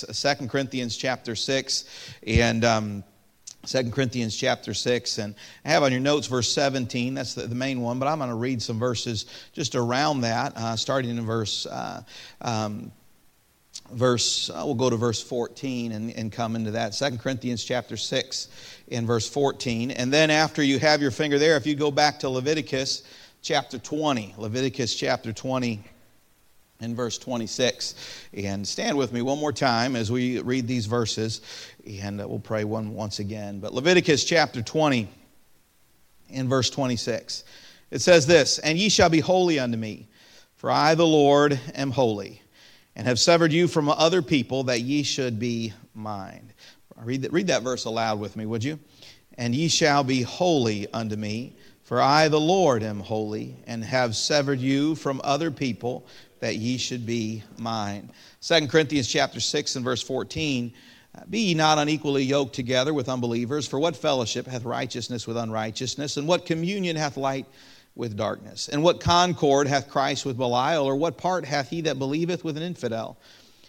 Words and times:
6, 0.00 0.38
2 0.38 0.48
Corinthians 0.48 0.96
chapter 0.96 1.34
6, 1.34 1.84
and 2.26 2.64
um, 2.64 3.04
2 3.66 3.90
Corinthians 3.90 4.36
chapter 4.36 4.74
6. 4.74 5.18
And 5.18 5.34
I 5.64 5.70
have 5.70 5.82
on 5.82 5.92
your 5.92 6.00
notes 6.00 6.26
verse 6.26 6.52
17. 6.52 7.14
That's 7.14 7.34
the, 7.34 7.46
the 7.46 7.54
main 7.54 7.80
one, 7.80 7.98
but 7.98 8.06
I'm 8.06 8.18
going 8.18 8.30
to 8.30 8.36
read 8.36 8.62
some 8.62 8.78
verses 8.78 9.26
just 9.52 9.74
around 9.74 10.22
that, 10.22 10.56
uh, 10.56 10.76
starting 10.76 11.16
in 11.16 11.24
verse. 11.24 11.66
Uh, 11.66 12.02
um, 12.40 12.92
verse 13.92 14.50
uh, 14.50 14.62
we'll 14.64 14.74
go 14.74 14.88
to 14.88 14.96
verse 14.96 15.22
14 15.22 15.92
and, 15.92 16.10
and 16.12 16.32
come 16.32 16.56
into 16.56 16.70
that 16.70 16.92
2 16.92 17.18
corinthians 17.18 17.62
chapter 17.62 17.96
6 17.96 18.48
in 18.88 19.04
verse 19.04 19.28
14 19.28 19.90
and 19.90 20.12
then 20.12 20.30
after 20.30 20.62
you 20.62 20.78
have 20.78 21.02
your 21.02 21.10
finger 21.10 21.38
there 21.38 21.56
if 21.56 21.66
you 21.66 21.74
go 21.74 21.90
back 21.90 22.20
to 22.20 22.28
leviticus 22.28 23.02
chapter 23.42 23.78
20 23.78 24.36
leviticus 24.38 24.94
chapter 24.94 25.32
20 25.32 25.84
in 26.80 26.94
verse 26.94 27.18
26. 27.18 27.94
And 28.34 28.66
stand 28.66 28.96
with 28.96 29.12
me 29.12 29.22
one 29.22 29.38
more 29.38 29.52
time 29.52 29.96
as 29.96 30.10
we 30.10 30.40
read 30.40 30.66
these 30.66 30.86
verses, 30.86 31.40
and 31.86 32.20
uh, 32.20 32.28
we'll 32.28 32.38
pray 32.38 32.64
one 32.64 32.94
once 32.94 33.18
again. 33.18 33.60
But 33.60 33.74
Leviticus 33.74 34.24
chapter 34.24 34.62
20, 34.62 35.08
in 36.30 36.48
verse 36.48 36.70
26, 36.70 37.44
it 37.90 38.00
says 38.00 38.26
this 38.26 38.58
And 38.58 38.78
ye 38.78 38.88
shall 38.88 39.10
be 39.10 39.20
holy 39.20 39.58
unto 39.58 39.76
me, 39.76 40.08
for 40.56 40.70
I, 40.70 40.94
the 40.94 41.06
Lord, 41.06 41.58
am 41.74 41.90
holy, 41.90 42.42
and 42.96 43.06
have 43.06 43.18
severed 43.18 43.52
you 43.52 43.68
from 43.68 43.88
other 43.88 44.22
people 44.22 44.64
that 44.64 44.80
ye 44.80 45.02
should 45.02 45.38
be 45.38 45.72
mine. 45.94 46.52
Read 46.96 47.22
that, 47.22 47.32
read 47.32 47.48
that 47.48 47.62
verse 47.62 47.84
aloud 47.84 48.20
with 48.20 48.36
me, 48.36 48.46
would 48.46 48.64
you? 48.64 48.78
And 49.36 49.54
ye 49.54 49.68
shall 49.68 50.04
be 50.04 50.22
holy 50.22 50.86
unto 50.92 51.16
me. 51.16 51.56
For 51.82 52.00
I, 52.00 52.28
the 52.28 52.40
Lord, 52.40 52.82
am 52.82 53.00
holy, 53.00 53.56
and 53.66 53.84
have 53.84 54.16
severed 54.16 54.58
you 54.58 54.94
from 54.94 55.20
other 55.22 55.50
people 55.50 56.06
that 56.44 56.56
ye 56.56 56.76
should 56.76 57.06
be 57.06 57.42
mine. 57.56 58.10
2 58.42 58.68
Corinthians 58.68 59.08
chapter 59.08 59.40
6 59.40 59.76
and 59.76 59.84
verse 59.84 60.02
14. 60.02 60.74
Uh, 61.16 61.22
be 61.30 61.38
ye 61.38 61.54
not 61.54 61.78
unequally 61.78 62.22
yoked 62.22 62.54
together 62.54 62.92
with 62.92 63.08
unbelievers, 63.08 63.66
for 63.66 63.78
what 63.78 63.96
fellowship 63.96 64.46
hath 64.46 64.62
righteousness 64.66 65.26
with 65.26 65.38
unrighteousness, 65.38 66.18
and 66.18 66.28
what 66.28 66.44
communion 66.44 66.96
hath 66.96 67.16
light 67.16 67.46
with 67.94 68.14
darkness? 68.14 68.68
And 68.68 68.82
what 68.82 69.00
concord 69.00 69.68
hath 69.68 69.88
Christ 69.88 70.26
with 70.26 70.36
Belial, 70.36 70.84
or 70.84 70.96
what 70.96 71.16
part 71.16 71.46
hath 71.46 71.70
he 71.70 71.80
that 71.80 71.98
believeth 71.98 72.44
with 72.44 72.58
an 72.58 72.62
infidel? 72.62 73.16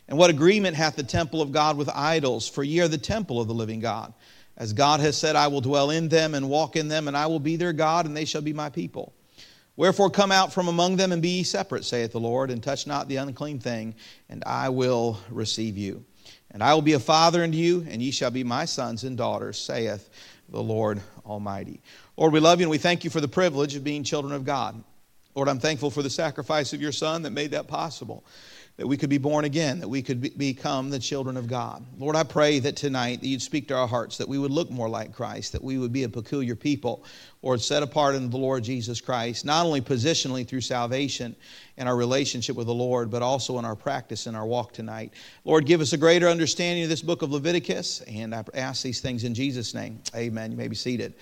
And 0.09 0.17
what 0.17 0.29
agreement 0.29 0.75
hath 0.75 0.97
the 0.97 1.03
temple 1.03 1.41
of 1.41 1.53
God 1.53 1.77
with 1.77 1.87
idols? 1.87 2.45
For 2.49 2.61
ye 2.61 2.81
are 2.81 2.89
the 2.89 2.97
temple 2.97 3.39
of 3.39 3.47
the 3.47 3.53
living 3.53 3.79
God. 3.79 4.13
As 4.57 4.73
God 4.73 4.99
has 4.99 5.15
said, 5.15 5.37
I 5.37 5.47
will 5.47 5.61
dwell 5.61 5.91
in 5.91 6.09
them 6.09 6.35
and 6.35 6.49
walk 6.49 6.75
in 6.75 6.89
them, 6.89 7.07
and 7.07 7.15
I 7.15 7.27
will 7.27 7.39
be 7.39 7.55
their 7.55 7.71
God, 7.71 8.05
and 8.05 8.17
they 8.17 8.25
shall 8.25 8.41
be 8.41 8.51
my 8.51 8.69
people. 8.69 9.13
Wherefore 9.77 10.09
come 10.09 10.31
out 10.31 10.53
from 10.53 10.67
among 10.67 10.95
them 10.95 11.11
and 11.11 11.21
be 11.21 11.29
ye 11.29 11.43
separate, 11.43 11.83
saith 11.83 12.11
the 12.11 12.19
Lord, 12.19 12.49
and 12.49 12.63
touch 12.63 12.87
not 12.87 13.09
the 13.09 13.17
unclean 13.17 13.59
thing, 13.59 13.95
and 14.29 14.43
I 14.45 14.69
will 14.69 15.19
receive 15.29 15.77
you. 15.77 16.05
And 16.51 16.63
I 16.63 16.73
will 16.73 16.81
be 16.81 16.93
a 16.93 16.99
father 16.99 17.43
unto 17.43 17.57
you, 17.57 17.85
and 17.89 18.01
ye 18.01 18.11
shall 18.11 18.31
be 18.31 18.43
my 18.43 18.63
sons 18.63 19.03
and 19.03 19.17
daughters, 19.17 19.57
saith 19.57 20.09
the 20.47 20.63
Lord 20.63 21.01
Almighty. 21.25 21.81
Lord, 22.15 22.31
we 22.31 22.39
love 22.39 22.59
you 22.59 22.65
and 22.65 22.71
we 22.71 22.77
thank 22.77 23.03
you 23.03 23.09
for 23.09 23.19
the 23.19 23.27
privilege 23.27 23.75
of 23.75 23.83
being 23.83 24.03
children 24.03 24.33
of 24.33 24.45
God. 24.45 24.81
Lord, 25.33 25.49
I'm 25.49 25.59
thankful 25.59 25.91
for 25.91 26.01
the 26.01 26.09
sacrifice 26.09 26.71
of 26.71 26.81
your 26.81 26.93
Son 26.93 27.23
that 27.23 27.31
made 27.31 27.51
that 27.51 27.67
possible 27.67 28.23
that 28.77 28.87
we 28.87 28.97
could 28.97 29.09
be 29.09 29.17
born 29.17 29.45
again, 29.45 29.79
that 29.79 29.87
we 29.87 30.01
could 30.01 30.19
be, 30.19 30.29
become 30.29 30.89
the 30.89 30.99
children 30.99 31.37
of 31.37 31.47
God. 31.47 31.85
Lord, 31.97 32.15
I 32.15 32.23
pray 32.23 32.59
that 32.59 32.75
tonight 32.75 33.21
that 33.21 33.27
you'd 33.27 33.41
speak 33.41 33.69
to 33.69 33.75
our 33.75 33.87
hearts, 33.87 34.17
that 34.17 34.27
we 34.27 34.37
would 34.37 34.51
look 34.51 34.69
more 34.69 34.89
like 34.89 35.13
Christ, 35.13 35.53
that 35.53 35.63
we 35.63 35.77
would 35.77 35.93
be 35.93 36.03
a 36.03 36.09
peculiar 36.09 36.55
people, 36.55 37.05
Lord, 37.41 37.61
set 37.61 37.83
apart 37.83 38.15
in 38.15 38.29
the 38.29 38.37
Lord 38.37 38.63
Jesus 38.63 38.99
Christ, 38.99 39.45
not 39.45 39.65
only 39.65 39.79
positionally 39.79 40.45
through 40.45 40.61
salvation 40.61 41.35
and 41.77 41.87
our 41.87 41.95
relationship 41.95 42.57
with 42.57 42.67
the 42.67 42.73
Lord, 42.73 43.09
but 43.09 43.21
also 43.21 43.59
in 43.59 43.65
our 43.65 43.75
practice 43.75 44.25
and 44.25 44.35
our 44.35 44.45
walk 44.45 44.73
tonight. 44.73 45.13
Lord, 45.45 45.65
give 45.65 45.79
us 45.79 45.93
a 45.93 45.97
greater 45.97 46.27
understanding 46.27 46.83
of 46.83 46.89
this 46.89 47.01
book 47.01 47.21
of 47.21 47.31
Leviticus, 47.31 48.01
and 48.01 48.35
I 48.35 48.43
ask 48.53 48.83
these 48.83 48.99
things 48.99 49.23
in 49.23 49.33
Jesus' 49.33 49.73
name. 49.73 50.01
Amen. 50.13 50.51
You 50.51 50.57
may 50.57 50.67
be 50.67 50.75
seated. 50.75 51.13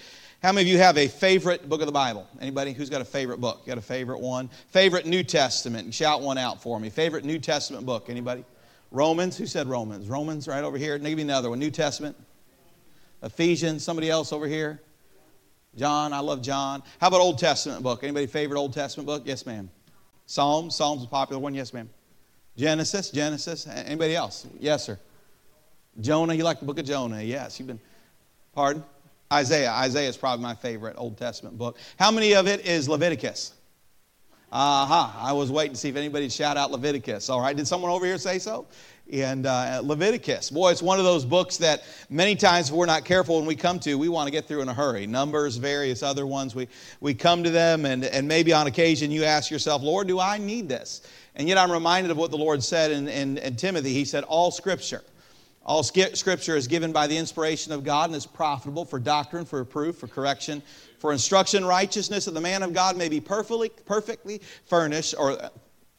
How 0.43 0.51
many 0.51 0.67
of 0.69 0.73
you 0.73 0.77
have 0.79 0.97
a 0.97 1.07
favorite 1.07 1.69
book 1.69 1.79
of 1.79 1.85
the 1.85 1.93
Bible? 1.93 2.27
Anybody 2.41 2.73
who's 2.73 2.89
got 2.89 2.99
a 2.99 3.05
favorite 3.05 3.39
book? 3.39 3.61
You 3.63 3.69
got 3.69 3.77
a 3.77 3.81
favorite 3.81 4.19
one? 4.19 4.49
Favorite 4.67 5.05
New 5.05 5.23
Testament? 5.23 5.93
Shout 5.93 6.19
one 6.19 6.37
out 6.37 6.61
for 6.61 6.77
me. 6.81 6.89
Favorite 6.89 7.23
New 7.23 7.39
Testament 7.39 7.85
book? 7.85 8.09
Anybody? 8.09 8.43
Romans? 8.91 9.37
Who 9.37 9.45
said 9.45 9.67
Romans? 9.67 10.09
Romans 10.09 10.45
right 10.49 10.65
over 10.65 10.77
here. 10.77 10.99
Give 10.99 11.15
me 11.15 11.21
another 11.21 11.49
one. 11.49 11.59
New 11.59 11.71
Testament. 11.71 12.17
Ephesians. 13.21 13.85
Somebody 13.85 14.09
else 14.09 14.33
over 14.33 14.45
here? 14.45 14.81
John. 15.77 16.11
I 16.11 16.19
love 16.19 16.41
John. 16.41 16.83
How 16.99 17.07
about 17.07 17.21
Old 17.21 17.39
Testament 17.39 17.81
book? 17.81 18.03
Anybody 18.03 18.27
favorite 18.27 18.59
Old 18.59 18.73
Testament 18.73 19.07
book? 19.07 19.23
Yes, 19.25 19.45
ma'am. 19.45 19.69
Psalms. 20.25 20.75
Psalms 20.75 21.03
is 21.03 21.07
a 21.07 21.09
popular 21.09 21.41
one. 21.41 21.55
Yes, 21.55 21.73
ma'am. 21.73 21.89
Genesis. 22.57 23.11
Genesis. 23.11 23.65
Anybody 23.65 24.13
else? 24.13 24.45
Yes, 24.59 24.83
sir. 24.83 24.99
Jonah. 26.01 26.33
You 26.33 26.43
like 26.43 26.59
the 26.59 26.65
book 26.65 26.79
of 26.79 26.85
Jonah? 26.85 27.21
Yes. 27.21 27.59
You've 27.59 27.69
been. 27.69 27.79
Pardon? 28.53 28.83
Isaiah. 29.33 29.71
Isaiah 29.71 30.09
is 30.09 30.15
probably 30.15 30.43
my 30.43 30.53
favorite 30.53 30.95
Old 30.97 31.17
Testament 31.17 31.57
book. 31.57 31.77
How 31.97 32.11
many 32.11 32.35
of 32.35 32.47
it 32.47 32.65
is 32.65 32.87
Leviticus? 32.87 33.53
Aha, 34.51 34.83
uh-huh. 34.83 35.29
I 35.29 35.33
was 35.33 35.51
waiting 35.51 35.73
to 35.73 35.79
see 35.79 35.89
if 35.89 35.95
anybody'd 35.95 36.31
shout 36.31 36.57
out 36.57 36.69
Leviticus. 36.69 37.27
All 37.27 37.41
right, 37.41 37.57
did 37.57 37.67
someone 37.67 37.89
over 37.89 38.05
here 38.05 38.19
say 38.19 38.37
so? 38.37 38.67
And 39.11 39.47
uh, 39.47 39.81
Leviticus, 39.83 40.51
boy, 40.51 40.69
it's 40.69 40.83
one 40.83 40.99
of 40.99 41.05
those 41.05 41.25
books 41.25 41.57
that 41.57 41.83
many 42.11 42.35
times 42.35 42.69
if 42.69 42.75
we're 42.75 42.85
not 42.85 43.03
careful 43.03 43.37
when 43.37 43.47
we 43.47 43.55
come 43.55 43.79
to, 43.79 43.95
we 43.95 44.09
want 44.09 44.27
to 44.27 44.31
get 44.31 44.47
through 44.47 44.61
in 44.61 44.69
a 44.69 44.73
hurry. 44.73 45.07
Numbers, 45.07 45.57
various 45.57 46.03
other 46.03 46.27
ones, 46.27 46.53
we, 46.53 46.67
we 47.01 47.15
come 47.15 47.43
to 47.43 47.49
them, 47.49 47.85
and, 47.85 48.05
and 48.05 48.27
maybe 48.27 48.53
on 48.53 48.67
occasion 48.67 49.09
you 49.09 49.23
ask 49.23 49.49
yourself, 49.49 49.81
Lord, 49.81 50.07
do 50.07 50.19
I 50.19 50.37
need 50.37 50.69
this? 50.69 51.01
And 51.35 51.47
yet 51.47 51.57
I'm 51.57 51.71
reminded 51.71 52.11
of 52.11 52.17
what 52.17 52.29
the 52.29 52.37
Lord 52.37 52.63
said 52.63 52.91
in, 52.91 53.07
in, 53.07 53.39
in 53.39 53.55
Timothy. 53.55 53.91
He 53.91 54.05
said, 54.05 54.23
All 54.25 54.51
scripture 54.51 55.01
all 55.65 55.83
scripture 55.83 56.57
is 56.57 56.67
given 56.67 56.91
by 56.91 57.07
the 57.07 57.15
inspiration 57.15 57.71
of 57.71 57.83
God 57.83 58.09
and 58.09 58.15
is 58.15 58.25
profitable 58.25 58.83
for 58.83 58.99
doctrine, 58.99 59.45
for 59.45 59.59
reproof, 59.59 59.97
for 59.97 60.07
correction, 60.07 60.61
for 60.99 61.13
instruction, 61.13 61.63
righteousness, 61.63 62.25
that 62.25 62.33
the 62.33 62.41
man 62.41 62.63
of 62.63 62.73
God 62.73 62.97
may 62.97 63.07
be 63.07 63.21
perfectly, 63.21 63.69
perfectly 63.85 64.41
furnished, 64.65 65.15
or 65.17 65.31
uh, 65.31 65.49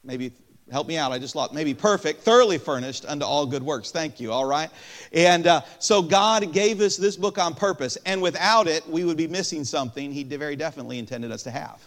maybe 0.02 0.32
help 0.70 0.86
me 0.86 0.96
out, 0.96 1.12
I 1.12 1.18
just 1.18 1.34
lost, 1.34 1.52
maybe 1.52 1.72
perfect, 1.74 2.20
thoroughly 2.20 2.58
furnished 2.58 3.04
unto 3.06 3.24
all 3.24 3.46
good 3.46 3.62
works. 3.62 3.90
Thank 3.90 4.20
you, 4.20 4.32
all 4.32 4.44
right? 4.44 4.70
And 5.12 5.46
uh, 5.46 5.62
so 5.78 6.02
God 6.02 6.52
gave 6.52 6.80
us 6.80 6.96
this 6.96 7.16
book 7.16 7.38
on 7.38 7.54
purpose, 7.54 7.96
and 8.04 8.20
without 8.20 8.66
it, 8.66 8.86
we 8.88 9.04
would 9.04 9.16
be 9.16 9.28
missing 9.28 9.64
something 9.64 10.12
He 10.12 10.24
very 10.24 10.56
definitely 10.56 10.98
intended 10.98 11.32
us 11.32 11.42
to 11.44 11.50
have. 11.50 11.82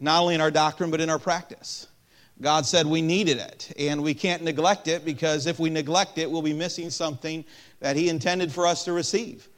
Not 0.00 0.20
only 0.22 0.34
in 0.34 0.40
our 0.40 0.50
doctrine, 0.50 0.90
but 0.90 1.00
in 1.00 1.08
our 1.08 1.18
practice. 1.18 1.86
God 2.40 2.66
said 2.66 2.86
we 2.86 3.02
needed 3.02 3.38
it, 3.38 3.72
and 3.78 4.02
we 4.02 4.14
can't 4.14 4.42
neglect 4.42 4.88
it 4.88 5.04
because 5.04 5.46
if 5.46 5.60
we 5.60 5.70
neglect 5.70 6.18
it, 6.18 6.30
we'll 6.30 6.42
be 6.42 6.52
missing 6.52 6.90
something 6.90 7.44
that 7.80 7.94
He 7.94 8.08
intended 8.08 8.50
for 8.50 8.66
us 8.66 8.84
to 8.84 8.92
receive. 8.92 9.48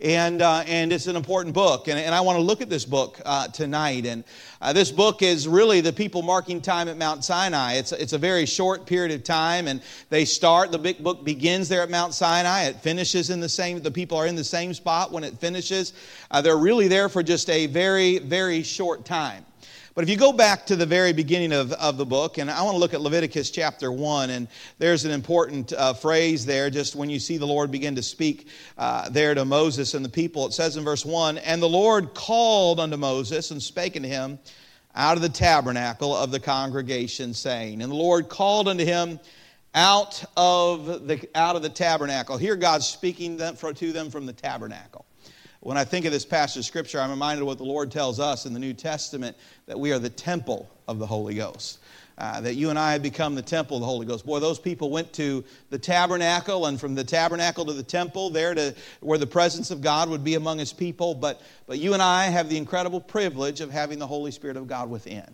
And, 0.00 0.42
uh, 0.42 0.62
and 0.66 0.92
it's 0.92 1.08
an 1.08 1.16
important 1.16 1.54
book. 1.54 1.88
And, 1.88 1.98
and 1.98 2.14
I 2.14 2.20
want 2.20 2.36
to 2.36 2.42
look 2.42 2.60
at 2.60 2.70
this 2.70 2.84
book 2.84 3.20
uh, 3.24 3.48
tonight. 3.48 4.06
And 4.06 4.22
uh, 4.60 4.72
this 4.72 4.92
book 4.92 5.22
is 5.22 5.48
really 5.48 5.80
the 5.80 5.92
people 5.92 6.22
marking 6.22 6.60
time 6.60 6.86
at 6.86 6.96
Mount 6.96 7.24
Sinai. 7.24 7.74
It's, 7.74 7.90
it's 7.90 8.12
a 8.12 8.18
very 8.18 8.46
short 8.46 8.86
period 8.86 9.12
of 9.12 9.24
time, 9.24 9.66
and 9.66 9.82
they 10.08 10.24
start, 10.24 10.70
the 10.70 10.78
big 10.78 11.02
book 11.02 11.24
begins 11.24 11.68
there 11.68 11.82
at 11.82 11.90
Mount 11.90 12.14
Sinai. 12.14 12.66
It 12.66 12.76
finishes 12.76 13.30
in 13.30 13.40
the 13.40 13.48
same, 13.48 13.80
the 13.80 13.90
people 13.90 14.16
are 14.16 14.28
in 14.28 14.36
the 14.36 14.44
same 14.44 14.72
spot 14.72 15.10
when 15.10 15.24
it 15.24 15.36
finishes. 15.38 15.94
Uh, 16.30 16.40
they're 16.40 16.56
really 16.56 16.86
there 16.86 17.08
for 17.08 17.24
just 17.24 17.50
a 17.50 17.66
very, 17.66 18.18
very 18.18 18.62
short 18.62 19.04
time. 19.04 19.44
But 19.98 20.04
if 20.04 20.10
you 20.10 20.16
go 20.16 20.32
back 20.32 20.64
to 20.66 20.76
the 20.76 20.86
very 20.86 21.12
beginning 21.12 21.50
of, 21.52 21.72
of 21.72 21.96
the 21.96 22.06
book, 22.06 22.38
and 22.38 22.48
I 22.48 22.62
want 22.62 22.76
to 22.76 22.78
look 22.78 22.94
at 22.94 23.00
Leviticus 23.00 23.50
chapter 23.50 23.90
1, 23.90 24.30
and 24.30 24.46
there's 24.78 25.04
an 25.04 25.10
important 25.10 25.72
uh, 25.72 25.92
phrase 25.92 26.46
there, 26.46 26.70
just 26.70 26.94
when 26.94 27.10
you 27.10 27.18
see 27.18 27.36
the 27.36 27.48
Lord 27.48 27.72
begin 27.72 27.96
to 27.96 28.02
speak 28.04 28.46
uh, 28.78 29.08
there 29.08 29.34
to 29.34 29.44
Moses 29.44 29.94
and 29.94 30.04
the 30.04 30.08
people. 30.08 30.46
It 30.46 30.52
says 30.52 30.76
in 30.76 30.84
verse 30.84 31.04
1 31.04 31.38
And 31.38 31.60
the 31.60 31.68
Lord 31.68 32.14
called 32.14 32.78
unto 32.78 32.96
Moses 32.96 33.50
and 33.50 33.60
spake 33.60 33.96
unto 33.96 34.08
him 34.08 34.38
out 34.94 35.16
of 35.16 35.22
the 35.22 35.28
tabernacle 35.28 36.14
of 36.16 36.30
the 36.30 36.38
congregation, 36.38 37.34
saying, 37.34 37.82
And 37.82 37.90
the 37.90 37.96
Lord 37.96 38.28
called 38.28 38.68
unto 38.68 38.84
him 38.84 39.18
out 39.74 40.24
of 40.36 41.08
the, 41.08 41.28
out 41.34 41.56
of 41.56 41.62
the 41.62 41.68
tabernacle. 41.70 42.36
Here 42.36 42.54
God's 42.54 42.86
speaking 42.86 43.36
them, 43.36 43.56
to 43.56 43.92
them 43.92 44.10
from 44.10 44.26
the 44.26 44.32
tabernacle. 44.32 45.07
When 45.68 45.76
I 45.76 45.84
think 45.84 46.06
of 46.06 46.12
this 46.12 46.24
passage 46.24 46.60
of 46.60 46.64
Scripture, 46.64 46.98
I'm 46.98 47.10
reminded 47.10 47.42
of 47.42 47.46
what 47.46 47.58
the 47.58 47.64
Lord 47.64 47.92
tells 47.92 48.18
us 48.18 48.46
in 48.46 48.54
the 48.54 48.58
New 48.58 48.72
Testament 48.72 49.36
that 49.66 49.78
we 49.78 49.92
are 49.92 49.98
the 49.98 50.08
temple 50.08 50.66
of 50.88 50.98
the 50.98 51.04
Holy 51.04 51.34
Ghost. 51.34 51.78
Uh, 52.16 52.40
that 52.40 52.54
you 52.54 52.70
and 52.70 52.78
I 52.78 52.92
have 52.92 53.02
become 53.02 53.34
the 53.34 53.42
temple 53.42 53.76
of 53.76 53.82
the 53.82 53.86
Holy 53.86 54.06
Ghost. 54.06 54.24
Boy, 54.24 54.38
those 54.38 54.58
people 54.58 54.88
went 54.88 55.12
to 55.12 55.44
the 55.68 55.78
tabernacle, 55.78 56.64
and 56.64 56.80
from 56.80 56.94
the 56.94 57.04
tabernacle 57.04 57.66
to 57.66 57.74
the 57.74 57.82
temple, 57.82 58.30
there 58.30 58.54
to 58.54 58.74
where 59.00 59.18
the 59.18 59.26
presence 59.26 59.70
of 59.70 59.82
God 59.82 60.08
would 60.08 60.24
be 60.24 60.36
among 60.36 60.58
His 60.58 60.72
people. 60.72 61.14
But, 61.14 61.42
but 61.66 61.78
you 61.78 61.92
and 61.92 62.00
I 62.00 62.24
have 62.28 62.48
the 62.48 62.56
incredible 62.56 63.02
privilege 63.02 63.60
of 63.60 63.70
having 63.70 63.98
the 63.98 64.06
Holy 64.06 64.30
Spirit 64.30 64.56
of 64.56 64.68
God 64.68 64.88
within. 64.88 65.28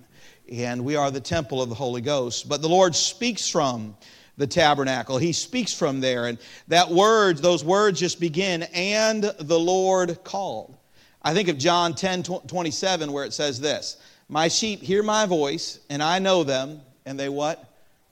And 0.51 0.85
we 0.85 0.97
are 0.97 1.13
the 1.13 1.21
temple 1.21 1.63
of 1.63 1.69
the 1.69 1.77
Holy 1.77 2.01
Ghost. 2.01 2.49
But 2.49 2.61
the 2.61 2.69
Lord 2.69 2.97
speaks 2.97 3.49
from 3.49 3.97
the 4.37 4.47
tabernacle. 4.47 5.19
He 5.19 5.33
speaks 5.33 5.73
from 5.73 6.01
there. 6.01 6.27
And 6.27 6.39
that 6.69 6.91
word, 6.91 7.39
those 7.39 7.65
words 7.65 8.01
just 8.01 8.21
begin, 8.21 8.65
and 8.75 9.23
the 9.23 9.59
Lord 9.59 10.23
called. 10.25 10.77
I 11.23 11.33
think 11.33 11.49
of 11.49 11.57
John 11.57 11.95
10 11.95 12.23
27, 12.23 13.13
where 13.13 13.25
it 13.25 13.33
says 13.33 13.61
this 13.61 13.97
My 14.29 14.49
sheep 14.49 14.83
hear 14.83 15.03
my 15.03 15.27
voice, 15.27 15.81
and 15.89 16.03
I 16.03 16.19
know 16.19 16.45
them, 16.45 16.81
and 17.07 17.19
they 17.19 17.29
what? 17.29 17.65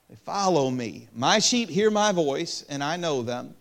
They 0.09 0.15
follow 0.15 0.69
me. 0.69 1.07
My 1.13 1.39
sheep 1.39 1.69
hear 1.69 1.91
my 1.91 2.11
voice, 2.11 2.65
and 2.69 2.83
I 2.83 2.97
know 2.97 3.21
them, 3.21 3.53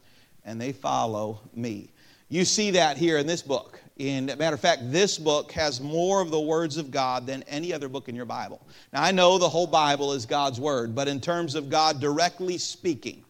and 0.44 0.60
they 0.60 0.72
follow 0.72 1.40
me. 1.54 1.90
You 2.28 2.44
see 2.44 2.72
that 2.72 2.96
here 2.96 3.18
in 3.18 3.26
this 3.26 3.42
book. 3.42 3.81
In 3.98 4.26
matter 4.26 4.54
of 4.54 4.60
fact, 4.60 4.90
this 4.90 5.18
book 5.18 5.52
has 5.52 5.80
more 5.80 6.22
of 6.22 6.30
the 6.30 6.40
words 6.40 6.76
of 6.78 6.90
God 6.90 7.26
than 7.26 7.42
any 7.44 7.72
other 7.72 7.88
book 7.88 8.08
in 8.08 8.16
your 8.16 8.24
Bible. 8.24 8.66
Now 8.92 9.02
I 9.02 9.12
know 9.12 9.36
the 9.38 9.48
whole 9.48 9.66
Bible 9.66 10.12
is 10.12 10.24
God's 10.24 10.58
word, 10.58 10.94
but 10.94 11.08
in 11.08 11.20
terms 11.20 11.54
of 11.54 11.68
God 11.68 12.00
directly 12.00 12.56
speaking, 12.56 13.24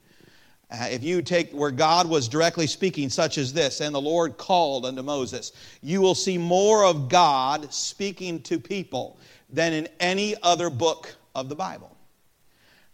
uh, 0.71 0.87
if 0.91 1.03
you 1.03 1.21
take 1.21 1.51
where 1.51 1.71
God 1.71 2.09
was 2.09 2.29
directly 2.29 2.67
speaking, 2.67 3.11
such 3.11 3.37
as 3.37 3.53
this, 3.53 3.81
and 3.81 3.95
the 3.95 4.01
Lord 4.01 4.39
called 4.39 4.87
unto 4.87 5.03
Moses, 5.03 5.53
you 5.83 6.01
will 6.01 6.15
see 6.15 6.39
more 6.39 6.85
of 6.85 7.09
God 7.09 7.75
speaking 7.75 8.41
to 8.43 8.59
people 8.59 9.19
than 9.51 9.73
in 9.73 9.89
any 10.01 10.35
other 10.43 10.71
book 10.71 11.15
of 11.35 11.49
the 11.49 11.57
Bible. 11.57 11.95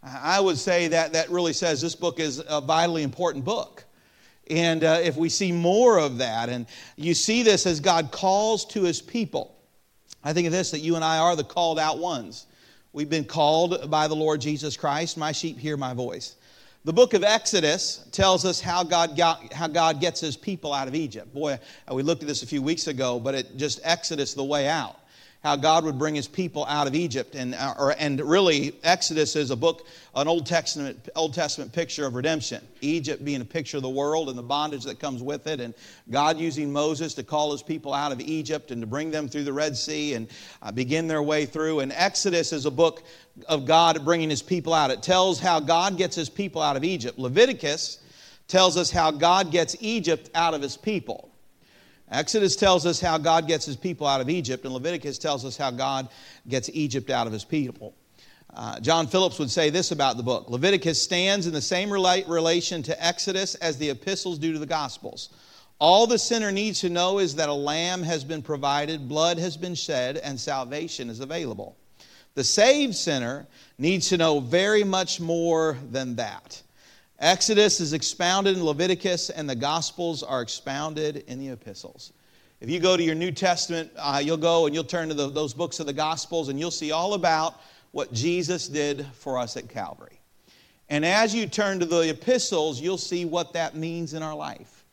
I 0.03 0.39
would 0.39 0.57
say 0.57 0.89
that 0.89 1.13
that 1.13 1.29
really 1.29 1.53
says 1.53 1.81
this 1.81 1.95
book 1.95 2.19
is 2.19 2.43
a 2.47 2.61
vitally 2.61 3.03
important 3.03 3.45
book. 3.45 3.85
And 4.49 4.83
uh, 4.83 4.99
if 5.03 5.15
we 5.15 5.29
see 5.29 5.51
more 5.51 5.99
of 5.99 6.17
that, 6.17 6.49
and 6.49 6.65
you 6.95 7.13
see 7.13 7.43
this 7.43 7.65
as 7.65 7.79
God 7.79 8.11
calls 8.11 8.65
to 8.67 8.83
his 8.83 9.01
people, 9.01 9.55
I 10.23 10.33
think 10.33 10.47
of 10.47 10.53
this 10.53 10.71
that 10.71 10.79
you 10.79 10.95
and 10.95 11.03
I 11.03 11.19
are 11.19 11.35
the 11.35 11.43
called 11.43 11.79
out 11.79 11.99
ones. 11.99 12.47
We've 12.91 13.09
been 13.09 13.25
called 13.25 13.89
by 13.91 14.07
the 14.07 14.15
Lord 14.15 14.41
Jesus 14.41 14.75
Christ. 14.75 15.17
My 15.17 15.31
sheep 15.31 15.59
hear 15.59 15.77
my 15.77 15.93
voice. 15.93 16.35
The 16.85 16.93
book 16.93 17.13
of 17.13 17.23
Exodus 17.23 18.05
tells 18.11 18.45
us 18.45 18.59
how 18.59 18.83
God, 18.83 19.15
got, 19.15 19.53
how 19.53 19.67
God 19.67 19.99
gets 19.99 20.21
his 20.21 20.35
people 20.35 20.73
out 20.73 20.87
of 20.87 20.95
Egypt. 20.95 21.33
Boy, 21.33 21.59
we 21.91 22.01
looked 22.01 22.23
at 22.23 22.27
this 22.27 22.41
a 22.41 22.47
few 22.47 22.61
weeks 22.61 22.87
ago, 22.87 23.19
but 23.19 23.35
it 23.35 23.57
just 23.57 23.79
Exodus 23.83 24.33
the 24.33 24.43
way 24.43 24.67
out 24.67 24.99
how 25.41 25.55
God 25.55 25.85
would 25.85 25.97
bring 25.97 26.15
his 26.15 26.27
people 26.27 26.65
out 26.65 26.85
of 26.85 26.95
Egypt. 26.95 27.33
And, 27.33 27.55
uh, 27.55 27.73
or, 27.79 27.95
and 27.97 28.19
really, 28.19 28.75
Exodus 28.83 29.37
is 29.37 29.51
a 29.51 29.55
book, 29.55 29.87
an 30.13 30.27
Old 30.27 30.45
Testament, 30.45 31.07
Old 31.15 31.33
Testament 31.33 31.71
picture 31.71 32.05
of 32.05 32.15
redemption. 32.15 32.61
Egypt 32.81 33.23
being 33.23 33.39
a 33.39 33.45
picture 33.45 33.77
of 33.77 33.83
the 33.83 33.89
world 33.89 34.27
and 34.27 34.37
the 34.37 34.43
bondage 34.43 34.83
that 34.83 34.99
comes 34.99 35.23
with 35.23 35.47
it. 35.47 35.61
And 35.61 35.73
God 36.11 36.37
using 36.37 36.73
Moses 36.73 37.13
to 37.13 37.23
call 37.23 37.53
his 37.53 37.63
people 37.63 37.93
out 37.93 38.11
of 38.11 38.19
Egypt 38.19 38.71
and 38.71 38.81
to 38.81 38.87
bring 38.87 39.11
them 39.11 39.29
through 39.29 39.45
the 39.45 39.53
Red 39.53 39.77
Sea 39.77 40.15
and 40.15 40.27
uh, 40.61 40.73
begin 40.73 41.07
their 41.07 41.23
way 41.23 41.45
through. 41.45 41.79
And 41.79 41.93
Exodus 41.93 42.51
is 42.51 42.65
a 42.65 42.71
book 42.71 43.03
of 43.47 43.65
God 43.65 44.03
bringing 44.03 44.29
his 44.29 44.41
people 44.41 44.73
out. 44.73 44.91
It 44.91 45.01
tells 45.01 45.39
how 45.39 45.61
God 45.61 45.97
gets 45.97 46.17
his 46.17 46.29
people 46.29 46.61
out 46.61 46.75
of 46.75 46.83
Egypt. 46.83 47.17
Leviticus 47.17 47.99
tells 48.49 48.75
us 48.75 48.91
how 48.91 49.11
God 49.11 49.51
gets 49.51 49.77
Egypt 49.79 50.29
out 50.35 50.53
of 50.53 50.61
his 50.61 50.75
people. 50.75 51.28
Exodus 52.11 52.55
tells 52.55 52.85
us 52.85 52.99
how 52.99 53.17
God 53.17 53.47
gets 53.47 53.65
his 53.65 53.75
people 53.75 54.07
out 54.07 54.21
of 54.21 54.29
Egypt, 54.29 54.65
and 54.65 54.73
Leviticus 54.73 55.17
tells 55.17 55.45
us 55.45 55.57
how 55.57 55.71
God 55.71 56.09
gets 56.47 56.69
Egypt 56.73 57.09
out 57.09 57.27
of 57.27 57.33
his 57.33 57.43
people. 57.43 57.93
Uh, 58.53 58.79
John 58.79 59.05
Phillips 59.05 59.37
would 59.37 59.51
say 59.51 59.69
this 59.69 59.91
about 59.91 60.17
the 60.17 60.23
book 60.23 60.49
Leviticus 60.49 61.01
stands 61.01 61.45
in 61.45 61.53
the 61.53 61.61
same 61.61 61.91
relation 61.91 62.81
to 62.83 63.05
Exodus 63.05 63.55
as 63.55 63.77
the 63.77 63.89
epistles 63.89 64.39
do 64.39 64.53
to 64.53 64.59
the 64.59 64.65
Gospels. 64.65 65.29
All 65.79 66.07
the 66.07 66.19
sinner 66.19 66.51
needs 66.51 66.81
to 66.81 66.89
know 66.89 67.19
is 67.19 67.35
that 67.35 67.47
a 67.47 67.53
lamb 67.53 68.03
has 68.03 68.23
been 68.23 68.41
provided, 68.41 69.07
blood 69.07 69.37
has 69.37 69.55
been 69.55 69.75
shed, 69.75 70.17
and 70.17 70.37
salvation 70.39 71.09
is 71.09 71.21
available. 71.21 71.77
The 72.33 72.43
saved 72.43 72.95
sinner 72.95 73.47
needs 73.77 74.09
to 74.09 74.17
know 74.17 74.39
very 74.39 74.83
much 74.83 75.21
more 75.21 75.77
than 75.89 76.15
that. 76.17 76.61
Exodus 77.19 77.81
is 77.81 77.91
expounded 77.91 78.55
in 78.55 78.63
Leviticus, 78.63 79.29
and 79.29 79.49
the 79.49 79.55
Gospels 79.55 80.23
are 80.23 80.41
expounded 80.41 81.25
in 81.27 81.37
the 81.37 81.49
epistles. 81.49 82.13
If 82.61 82.69
you 82.69 82.79
go 82.79 82.95
to 82.95 83.03
your 83.03 83.15
New 83.15 83.31
Testament, 83.31 83.91
uh, 83.97 84.21
you'll 84.23 84.37
go 84.37 84.65
and 84.65 84.73
you'll 84.73 84.85
turn 84.85 85.09
to 85.09 85.13
the, 85.13 85.29
those 85.29 85.53
books 85.53 85.81
of 85.81 85.85
the 85.85 85.93
Gospels, 85.93 86.47
and 86.47 86.57
you'll 86.57 86.71
see 86.71 86.91
all 86.91 87.15
about 87.15 87.59
what 87.91 88.13
Jesus 88.13 88.69
did 88.69 89.05
for 89.15 89.37
us 89.37 89.57
at 89.57 89.67
Calvary. 89.67 90.19
And 90.87 91.05
as 91.05 91.35
you 91.35 91.45
turn 91.45 91.79
to 91.81 91.85
the 91.85 92.09
epistles, 92.09 92.79
you'll 92.79 92.97
see 92.97 93.25
what 93.25 93.51
that 93.51 93.75
means 93.75 94.13
in 94.13 94.23
our 94.23 94.35
life. 94.35 94.85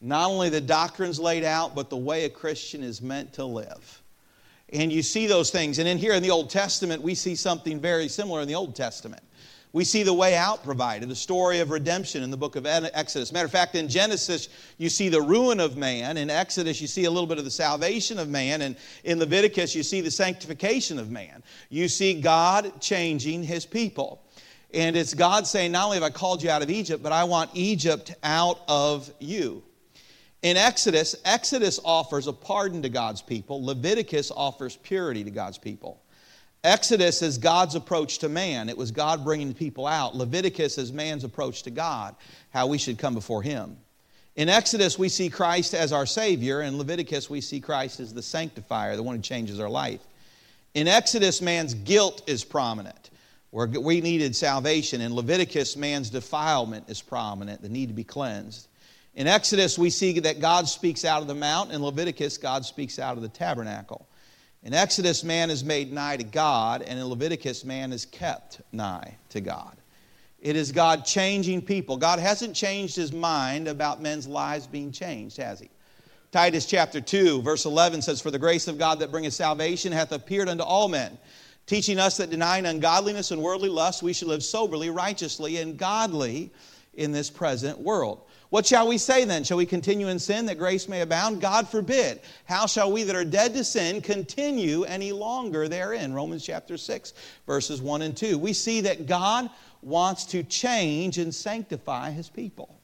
Not 0.00 0.30
only 0.30 0.50
the 0.50 0.60
doctrines 0.60 1.18
laid 1.18 1.42
out, 1.42 1.74
but 1.74 1.90
the 1.90 1.96
way 1.96 2.24
a 2.24 2.30
Christian 2.30 2.84
is 2.84 3.02
meant 3.02 3.32
to 3.34 3.44
live. 3.44 4.02
And 4.72 4.92
you 4.92 5.02
see 5.02 5.26
those 5.26 5.50
things. 5.50 5.78
And 5.78 5.88
in 5.88 5.98
here 5.98 6.14
in 6.14 6.22
the 6.22 6.30
Old 6.30 6.50
Testament, 6.50 7.02
we 7.02 7.14
see 7.14 7.34
something 7.34 7.80
very 7.80 8.06
similar 8.08 8.40
in 8.42 8.48
the 8.48 8.54
Old 8.54 8.76
Testament. 8.76 9.22
We 9.74 9.82
see 9.82 10.04
the 10.04 10.14
way 10.14 10.36
out 10.36 10.62
provided, 10.62 11.08
the 11.08 11.16
story 11.16 11.58
of 11.58 11.70
redemption 11.70 12.22
in 12.22 12.30
the 12.30 12.36
book 12.36 12.54
of 12.54 12.64
Exodus. 12.64 13.32
Matter 13.32 13.46
of 13.46 13.50
fact, 13.50 13.74
in 13.74 13.88
Genesis, 13.88 14.48
you 14.78 14.88
see 14.88 15.08
the 15.08 15.20
ruin 15.20 15.58
of 15.58 15.76
man. 15.76 16.16
In 16.16 16.30
Exodus, 16.30 16.80
you 16.80 16.86
see 16.86 17.06
a 17.06 17.10
little 17.10 17.26
bit 17.26 17.38
of 17.38 17.44
the 17.44 17.50
salvation 17.50 18.20
of 18.20 18.28
man. 18.28 18.62
And 18.62 18.76
in 19.02 19.18
Leviticus, 19.18 19.74
you 19.74 19.82
see 19.82 20.00
the 20.00 20.12
sanctification 20.12 20.96
of 20.96 21.10
man. 21.10 21.42
You 21.70 21.88
see 21.88 22.20
God 22.20 22.80
changing 22.80 23.42
his 23.42 23.66
people. 23.66 24.22
And 24.72 24.94
it's 24.94 25.12
God 25.12 25.44
saying, 25.44 25.72
Not 25.72 25.86
only 25.86 25.96
have 25.96 26.04
I 26.04 26.10
called 26.10 26.40
you 26.40 26.50
out 26.50 26.62
of 26.62 26.70
Egypt, 26.70 27.02
but 27.02 27.10
I 27.10 27.24
want 27.24 27.50
Egypt 27.54 28.14
out 28.22 28.60
of 28.68 29.12
you. 29.18 29.60
In 30.42 30.56
Exodus, 30.56 31.16
Exodus 31.24 31.80
offers 31.84 32.28
a 32.28 32.32
pardon 32.32 32.80
to 32.82 32.88
God's 32.88 33.22
people, 33.22 33.64
Leviticus 33.64 34.30
offers 34.30 34.76
purity 34.76 35.24
to 35.24 35.32
God's 35.32 35.58
people. 35.58 36.03
Exodus 36.64 37.20
is 37.20 37.36
God's 37.36 37.74
approach 37.74 38.18
to 38.20 38.28
man. 38.30 38.70
It 38.70 38.78
was 38.78 38.90
God 38.90 39.22
bringing 39.22 39.52
people 39.52 39.86
out. 39.86 40.16
Leviticus 40.16 40.78
is 40.78 40.94
man's 40.94 41.22
approach 41.22 41.62
to 41.64 41.70
God, 41.70 42.16
how 42.50 42.66
we 42.66 42.78
should 42.78 42.98
come 42.98 43.12
before 43.12 43.42
Him. 43.42 43.76
In 44.34 44.48
Exodus, 44.48 44.98
we 44.98 45.10
see 45.10 45.28
Christ 45.28 45.74
as 45.74 45.92
our 45.92 46.06
Savior. 46.06 46.62
In 46.62 46.78
Leviticus, 46.78 47.28
we 47.28 47.42
see 47.42 47.60
Christ 47.60 48.00
as 48.00 48.14
the 48.14 48.22
sanctifier, 48.22 48.96
the 48.96 49.02
one 49.02 49.14
who 49.14 49.22
changes 49.22 49.60
our 49.60 49.68
life. 49.68 50.00
In 50.72 50.88
Exodus, 50.88 51.42
man's 51.42 51.74
guilt 51.74 52.22
is 52.26 52.42
prominent, 52.42 53.10
where 53.50 53.66
we 53.66 54.00
needed 54.00 54.34
salvation. 54.34 55.02
In 55.02 55.14
Leviticus, 55.14 55.76
man's 55.76 56.08
defilement 56.08 56.88
is 56.88 57.02
prominent, 57.02 57.60
the 57.60 57.68
need 57.68 57.88
to 57.88 57.94
be 57.94 58.04
cleansed. 58.04 58.68
In 59.14 59.26
Exodus, 59.26 59.78
we 59.78 59.90
see 59.90 60.18
that 60.20 60.40
God 60.40 60.66
speaks 60.66 61.04
out 61.04 61.20
of 61.20 61.28
the 61.28 61.34
mount. 61.34 61.70
In 61.70 61.84
Leviticus, 61.84 62.38
God 62.38 62.64
speaks 62.64 62.98
out 62.98 63.16
of 63.16 63.22
the 63.22 63.28
tabernacle. 63.28 64.08
In 64.64 64.72
Exodus, 64.72 65.22
man 65.22 65.50
is 65.50 65.62
made 65.62 65.92
nigh 65.92 66.16
to 66.16 66.24
God, 66.24 66.80
and 66.80 66.98
in 66.98 67.04
Leviticus, 67.04 67.66
man 67.66 67.92
is 67.92 68.06
kept 68.06 68.62
nigh 68.72 69.14
to 69.28 69.42
God. 69.42 69.76
It 70.40 70.56
is 70.56 70.72
God 70.72 71.04
changing 71.04 71.60
people. 71.60 71.98
God 71.98 72.18
hasn't 72.18 72.56
changed 72.56 72.96
his 72.96 73.12
mind 73.12 73.68
about 73.68 74.00
men's 74.00 74.26
lives 74.26 74.66
being 74.66 74.90
changed, 74.90 75.36
has 75.36 75.60
he? 75.60 75.68
Titus 76.32 76.64
chapter 76.64 77.02
2, 77.02 77.42
verse 77.42 77.66
11 77.66 78.00
says, 78.00 78.22
For 78.22 78.30
the 78.30 78.38
grace 78.38 78.66
of 78.66 78.78
God 78.78 79.00
that 79.00 79.10
bringeth 79.10 79.34
salvation 79.34 79.92
hath 79.92 80.12
appeared 80.12 80.48
unto 80.48 80.64
all 80.64 80.88
men, 80.88 81.18
teaching 81.66 81.98
us 81.98 82.16
that 82.16 82.30
denying 82.30 82.64
ungodliness 82.64 83.32
and 83.32 83.42
worldly 83.42 83.68
lust, 83.68 84.02
we 84.02 84.14
should 84.14 84.28
live 84.28 84.42
soberly, 84.42 84.88
righteously, 84.88 85.58
and 85.58 85.76
godly 85.76 86.50
in 86.94 87.12
this 87.12 87.28
present 87.28 87.78
world. 87.78 88.22
What 88.54 88.66
shall 88.66 88.86
we 88.86 88.98
say 88.98 89.24
then? 89.24 89.42
Shall 89.42 89.56
we 89.56 89.66
continue 89.66 90.06
in 90.06 90.20
sin 90.20 90.46
that 90.46 90.58
grace 90.58 90.86
may 90.86 91.00
abound? 91.00 91.40
God 91.40 91.68
forbid. 91.68 92.20
How 92.44 92.66
shall 92.66 92.92
we 92.92 93.02
that 93.02 93.16
are 93.16 93.24
dead 93.24 93.52
to 93.54 93.64
sin 93.64 94.00
continue 94.00 94.84
any 94.84 95.10
longer 95.10 95.66
therein? 95.66 96.12
Romans 96.12 96.46
chapter 96.46 96.76
6, 96.76 97.14
verses 97.48 97.82
1 97.82 98.02
and 98.02 98.16
2. 98.16 98.38
We 98.38 98.52
see 98.52 98.80
that 98.82 99.08
God 99.08 99.50
wants 99.82 100.24
to 100.26 100.44
change 100.44 101.18
and 101.18 101.34
sanctify 101.34 102.12
his 102.12 102.28
people. 102.28 102.78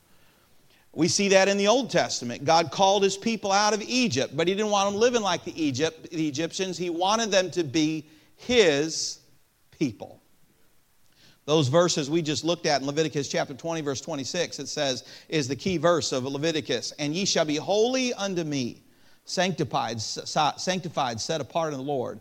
We 0.93 1.07
see 1.07 1.29
that 1.29 1.47
in 1.47 1.57
the 1.57 1.69
Old 1.69 1.89
Testament. 1.89 2.45
God 2.45 2.73
called 2.73 3.05
his 3.05 3.17
people 3.17 3.53
out 3.53 3.73
of 3.73 3.81
Egypt, 3.81 4.37
but 4.37 4.49
he 4.49 4.55
didn't 4.57 4.73
want 4.73 4.91
them 4.91 4.99
living 5.01 5.23
like 5.23 5.45
the, 5.45 5.63
Egypt, 5.63 6.11
the 6.11 6.27
Egyptians. 6.27 6.79
He 6.79 6.91
wanted 6.91 7.31
them 7.31 7.49
to 7.53 7.63
be 7.63 8.09
his 8.35 9.21
people. 9.71 10.20
Those 11.51 11.67
verses 11.67 12.09
we 12.09 12.23
just 12.23 12.45
looked 12.45 12.65
at 12.65 12.81
in 12.81 12.87
Leviticus 12.87 13.27
chapter 13.27 13.55
20, 13.55 13.81
verse 13.81 14.01
26, 14.01 14.61
it 14.61 14.69
says, 14.69 15.03
is 15.29 15.49
the 15.49 15.57
key 15.57 15.79
verse 15.79 16.13
of 16.13 16.23
Leviticus. 16.23 16.93
And 16.97 17.13
ye 17.13 17.25
shall 17.25 17.45
be 17.45 17.57
holy 17.57 18.15
unto 18.15 18.45
me, 18.45 18.83
sanctified, 19.25 20.01
sanctified, 20.01 21.21
set 21.21 21.41
apart 21.41 21.73
in 21.73 21.81
the 21.81 21.85
Lord. 21.85 22.21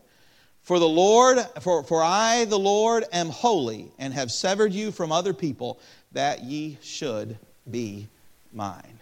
For 0.63 0.79
the 0.79 0.89
Lord, 0.89 1.37
for, 1.61 1.83
for 1.83 2.01
I, 2.01 2.45
the 2.45 2.57
Lord, 2.57 3.03
am 3.13 3.29
holy, 3.29 3.91
and 3.99 4.15
have 4.15 4.31
severed 4.31 4.73
you 4.73 4.91
from 4.91 5.11
other 5.11 5.35
people, 5.35 5.79
that 6.13 6.43
ye 6.43 6.79
should 6.81 7.37
be 7.69 8.07
mine. 8.51 8.99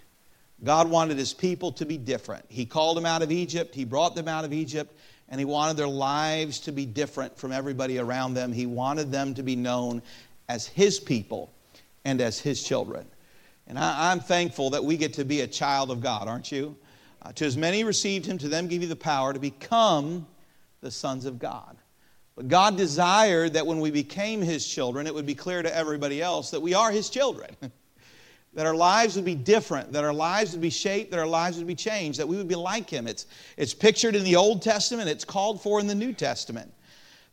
God 0.61 0.89
wanted 0.89 1.17
his 1.17 1.33
people 1.33 1.71
to 1.71 1.85
be 1.85 1.97
different. 1.97 2.43
He 2.49 2.65
called 2.65 2.97
them 2.97 3.05
out 3.05 3.21
of 3.21 3.31
Egypt, 3.31 3.73
he 3.73 3.85
brought 3.85 4.13
them 4.13 4.27
out 4.27 4.43
of 4.43 4.51
Egypt, 4.51 4.93
and 5.29 5.39
he 5.39 5.45
wanted 5.45 5.77
their 5.77 5.87
lives 5.87 6.59
to 6.61 6.71
be 6.71 6.85
different 6.85 7.37
from 7.37 7.51
everybody 7.51 7.99
around 7.99 8.33
them. 8.33 8.53
He 8.53 8.65
wanted 8.65 9.11
them 9.11 9.33
to 9.35 9.43
be 9.43 9.55
known 9.55 10.01
as 10.47 10.67
his 10.67 10.99
people 10.99 11.51
and 12.05 12.21
as 12.21 12.39
his 12.39 12.63
children. 12.63 13.05
And 13.67 13.77
I, 13.77 14.13
am 14.13 14.21
thankful 14.21 14.69
that 14.69 14.83
we 14.83 14.95
get 14.95 15.13
to 15.13 15.25
be 15.25 15.41
a 15.41 15.47
child 15.47 15.91
of 15.91 15.99
God, 15.99 16.27
aren't 16.27 16.51
you? 16.51 16.77
Uh, 17.21 17.33
to 17.33 17.45
as 17.45 17.57
many 17.57 17.83
received 17.83 18.25
him, 18.25 18.37
to 18.37 18.47
them 18.47 18.67
give 18.67 18.81
you 18.81 18.87
the 18.87 18.95
power 18.95 19.33
to 19.33 19.39
become 19.39 20.25
the 20.81 20.91
sons 20.91 21.25
of 21.25 21.39
God. 21.39 21.75
But 22.37 22.47
God 22.47 22.77
desired 22.77 23.53
that 23.53 23.65
when 23.65 23.81
we 23.81 23.91
became 23.91 24.41
his 24.41 24.65
children, 24.65 25.07
it 25.07 25.13
would 25.13 25.25
be 25.25 25.35
clear 25.35 25.61
to 25.61 25.75
everybody 25.75 26.21
else 26.21 26.51
that 26.51 26.61
we 26.61 26.73
are 26.73 26.91
his 26.91 27.09
children. 27.09 27.49
that 28.57 28.65
our 28.65 28.75
lives 28.75 29.15
would 29.15 29.23
be 29.23 29.35
different, 29.35 29.91
that 29.91 30.03
our 30.03 30.11
lives 30.11 30.53
would 30.53 30.61
be 30.61 30.71
shaped, 30.71 31.11
that 31.11 31.19
our 31.19 31.27
lives 31.27 31.59
would 31.59 31.67
be 31.67 31.75
changed, 31.75 32.17
that 32.19 32.27
we 32.27 32.35
would 32.37 32.47
be 32.47 32.55
like 32.55 32.89
Him. 32.89 33.05
It's, 33.05 33.27
it's 33.55 33.75
pictured 33.75 34.15
in 34.15 34.23
the 34.23 34.35
Old 34.35 34.63
Testament, 34.63 35.09
it's 35.09 35.23
called 35.23 35.61
for 35.61 35.79
in 35.79 35.85
the 35.85 35.93
New 35.93 36.11
Testament. 36.11 36.73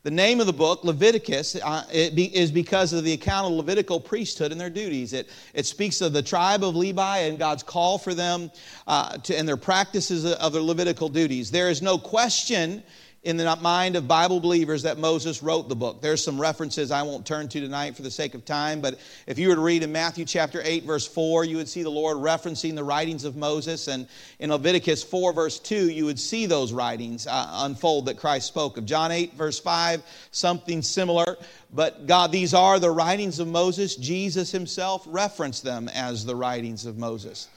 The 0.03 0.11
name 0.11 0.39
of 0.39 0.45
the 0.45 0.53
book, 0.53 0.83
Leviticus, 0.83 1.55
uh, 1.55 1.83
be, 2.13 2.25
is 2.25 2.51
because 2.51 2.93
of 2.93 3.03
the 3.03 3.13
account 3.13 3.47
of 3.47 3.53
Levitical 3.53 3.99
priesthood 3.99 4.51
and 4.51 4.61
their 4.61 4.69
duties. 4.69 5.13
It, 5.13 5.27
it 5.55 5.65
speaks 5.65 5.99
of 5.99 6.13
the 6.13 6.21
tribe 6.21 6.63
of 6.63 6.75
Levi 6.75 7.17
and 7.21 7.39
God's 7.39 7.63
call 7.63 7.97
for 7.97 8.13
them 8.13 8.51
uh, 8.85 9.17
to, 9.17 9.35
and 9.35 9.47
their 9.47 9.57
practices 9.57 10.31
of 10.31 10.53
their 10.53 10.61
Levitical 10.61 11.09
duties. 11.09 11.49
There 11.49 11.71
is 11.71 11.81
no 11.81 11.97
question 11.97 12.83
in 13.25 13.37
the 13.37 13.55
mind 13.55 13.95
of 13.95 14.07
Bible 14.07 14.39
believers 14.39 14.83
that 14.83 14.99
Moses 14.99 15.41
wrote 15.41 15.67
the 15.67 15.75
book. 15.75 15.99
There's 15.99 16.23
some 16.23 16.39
references 16.39 16.91
I 16.91 17.01
won't 17.01 17.25
turn 17.25 17.47
to 17.49 17.59
tonight 17.59 17.95
for 17.95 18.03
the 18.03 18.11
sake 18.11 18.35
of 18.35 18.45
time, 18.45 18.81
but 18.81 18.99
if 19.25 19.39
you 19.39 19.49
were 19.49 19.55
to 19.55 19.61
read 19.61 19.81
in 19.81 19.91
Matthew 19.91 20.25
chapter 20.25 20.61
8, 20.63 20.83
verse 20.83 21.07
4, 21.07 21.43
you 21.43 21.57
would 21.57 21.67
see 21.67 21.81
the 21.81 21.89
Lord 21.89 22.17
referencing 22.17 22.75
the 22.75 22.83
writings 22.83 23.25
of 23.25 23.35
Moses. 23.35 23.87
And 23.87 24.07
in 24.37 24.51
Leviticus 24.51 25.03
4, 25.03 25.33
verse 25.33 25.57
2, 25.57 25.89
you 25.89 26.05
would 26.05 26.19
see 26.19 26.45
those 26.45 26.71
writings 26.71 27.25
uh, 27.25 27.49
unfold 27.63 28.05
that 28.05 28.17
Christ 28.17 28.47
spoke 28.47 28.77
of. 28.77 28.85
John 28.85 29.11
8, 29.11 29.33
verse 29.33 29.59
5, 29.59 30.03
something 30.29 30.83
similar. 30.83 31.37
But 31.73 32.05
God, 32.05 32.31
these 32.31 32.53
are 32.53 32.77
the 32.77 32.91
writings 32.91 33.39
of 33.39 33.47
Moses. 33.47 33.95
Jesus 33.95 34.51
himself 34.51 35.03
referenced 35.07 35.63
them 35.63 35.89
as 35.95 36.25
the 36.25 36.35
writings 36.35 36.85
of 36.85 36.99
Moses. 36.99 37.47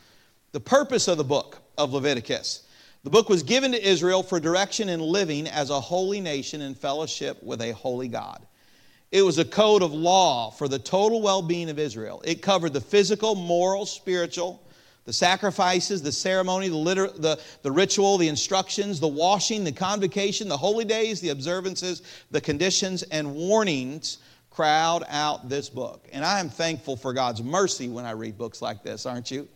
The 0.52 0.60
purpose 0.60 1.08
of 1.08 1.18
the 1.18 1.24
book 1.24 1.58
of 1.76 1.92
Leviticus 1.92 2.62
the 3.04 3.10
book 3.10 3.28
was 3.28 3.42
given 3.42 3.72
to 3.72 3.88
Israel 3.88 4.22
for 4.22 4.40
direction 4.40 4.88
in 4.88 5.00
living 5.00 5.46
as 5.46 5.70
a 5.70 5.80
holy 5.80 6.20
nation 6.20 6.60
in 6.60 6.74
fellowship 6.74 7.42
with 7.42 7.60
a 7.62 7.72
holy 7.72 8.08
God. 8.08 8.44
It 9.10 9.22
was 9.22 9.38
a 9.38 9.44
code 9.44 9.82
of 9.82 9.92
law 9.92 10.50
for 10.50 10.68
the 10.68 10.78
total 10.78 11.22
well 11.22 11.40
being 11.40 11.70
of 11.70 11.78
Israel. 11.78 12.20
It 12.24 12.42
covered 12.42 12.72
the 12.72 12.80
physical, 12.80 13.34
moral, 13.34 13.86
spiritual, 13.86 14.62
the 15.06 15.12
sacrifices, 15.14 16.02
the 16.02 16.12
ceremony, 16.12 16.68
the, 16.68 16.76
liter- 16.76 17.08
the, 17.08 17.40
the 17.62 17.70
ritual, 17.70 18.18
the 18.18 18.28
instructions, 18.28 19.00
the 19.00 19.08
washing, 19.08 19.64
the 19.64 19.72
convocation, 19.72 20.48
the 20.48 20.56
holy 20.56 20.84
days, 20.84 21.20
the 21.22 21.30
observances, 21.30 22.02
the 22.30 22.40
conditions, 22.40 23.04
and 23.04 23.34
warnings 23.34 24.18
crowd 24.50 25.04
out 25.08 25.48
this 25.48 25.70
book. 25.70 26.06
And 26.12 26.24
I 26.24 26.40
am 26.40 26.50
thankful 26.50 26.96
for 26.96 27.14
God's 27.14 27.42
mercy 27.42 27.88
when 27.88 28.04
I 28.04 28.10
read 28.10 28.36
books 28.36 28.60
like 28.60 28.82
this, 28.82 29.06
aren't 29.06 29.30
you? 29.30 29.48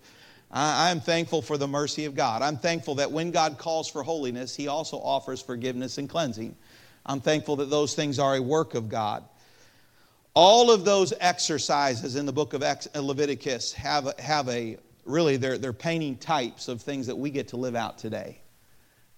I 0.53 0.91
am 0.91 1.01
thankful 1.01 1.41
for 1.41 1.57
the 1.57 1.67
mercy 1.67 2.05
of 2.05 2.15
God. 2.15 2.43
I'm 2.43 2.59
thankful 2.59 2.97
that 2.97 3.11
when 3.11 3.31
God 3.31 3.57
calls 3.57 3.89
for 3.89 4.03
holiness, 4.03 4.55
He 4.55 4.69
also 4.69 4.99
offers 4.99 5.41
forgiveness 5.41 5.97
and 5.97 6.09
cleansing. 6.09 6.55
I'm 7.07 7.21
thankful 7.21 7.57
that 7.57 7.71
those 7.71 7.95
things 7.95 8.19
are 8.19 8.37
a 8.37 8.43
work 8.43 8.75
of 8.75 8.89
God. 8.91 9.25
All 10.35 10.71
of 10.71 10.85
those 10.85 11.15
exercises 11.21 12.17
in 12.17 12.27
the 12.27 12.33
book 12.33 12.53
of 12.53 12.63
uh, 12.63 12.77
Leviticus 12.95 13.73
have, 13.73 14.13
have 14.19 14.49
a 14.49 14.77
really, 15.05 15.37
they're, 15.37 15.57
they're 15.59 15.73
painting 15.73 16.17
types 16.17 16.69
of 16.69 16.83
things 16.83 17.07
that 17.07 17.17
we 17.17 17.31
get 17.31 17.49
to 17.49 17.57
live 17.57 17.75
out 17.75 17.97
today. 17.97 18.42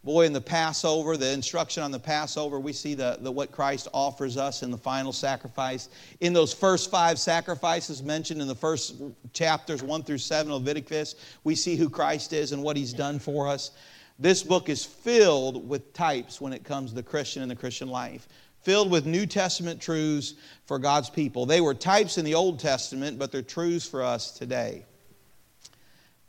Boy, 0.04 0.26
in 0.26 0.34
the 0.34 0.40
Passover, 0.40 1.16
the 1.16 1.32
instruction 1.32 1.82
on 1.82 1.90
the 1.90 1.98
Passover, 1.98 2.60
we 2.60 2.74
see 2.74 2.94
the, 2.94 3.16
the, 3.22 3.32
what 3.32 3.50
Christ 3.50 3.88
offers 3.94 4.36
us 4.36 4.62
in 4.62 4.70
the 4.70 4.76
final 4.76 5.14
sacrifice. 5.14 5.88
In 6.20 6.34
those 6.34 6.52
first 6.52 6.90
five 6.90 7.18
sacrifices 7.18 8.02
mentioned 8.02 8.42
in 8.42 8.46
the 8.46 8.54
first 8.54 9.00
chapters, 9.32 9.82
1 9.82 10.02
through 10.02 10.18
7 10.18 10.52
of 10.52 10.60
Leviticus, 10.60 11.14
we 11.42 11.54
see 11.54 11.76
who 11.76 11.88
Christ 11.88 12.34
is 12.34 12.52
and 12.52 12.62
what 12.62 12.76
he's 12.76 12.92
done 12.92 13.18
for 13.18 13.48
us. 13.48 13.70
This 14.18 14.42
book 14.42 14.68
is 14.68 14.84
filled 14.84 15.66
with 15.66 15.94
types 15.94 16.38
when 16.38 16.52
it 16.52 16.64
comes 16.64 16.90
to 16.90 16.96
the 16.96 17.02
Christian 17.02 17.40
and 17.40 17.50
the 17.50 17.56
Christian 17.56 17.88
life, 17.88 18.28
filled 18.60 18.90
with 18.90 19.06
New 19.06 19.24
Testament 19.24 19.80
truths 19.80 20.34
for 20.66 20.78
God's 20.78 21.08
people. 21.08 21.46
They 21.46 21.62
were 21.62 21.72
types 21.72 22.18
in 22.18 22.26
the 22.26 22.34
Old 22.34 22.60
Testament, 22.60 23.18
but 23.18 23.32
they're 23.32 23.40
truths 23.40 23.88
for 23.88 24.02
us 24.02 24.32
today. 24.32 24.84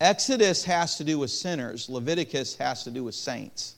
Exodus 0.02 0.64
has 0.66 0.98
to 0.98 1.04
do 1.04 1.20
with 1.20 1.32
sinners, 1.32 1.90
Leviticus 1.90 2.56
has 2.58 2.84
to 2.84 2.92
do 2.92 3.04
with 3.04 3.16
saints. 3.16 3.76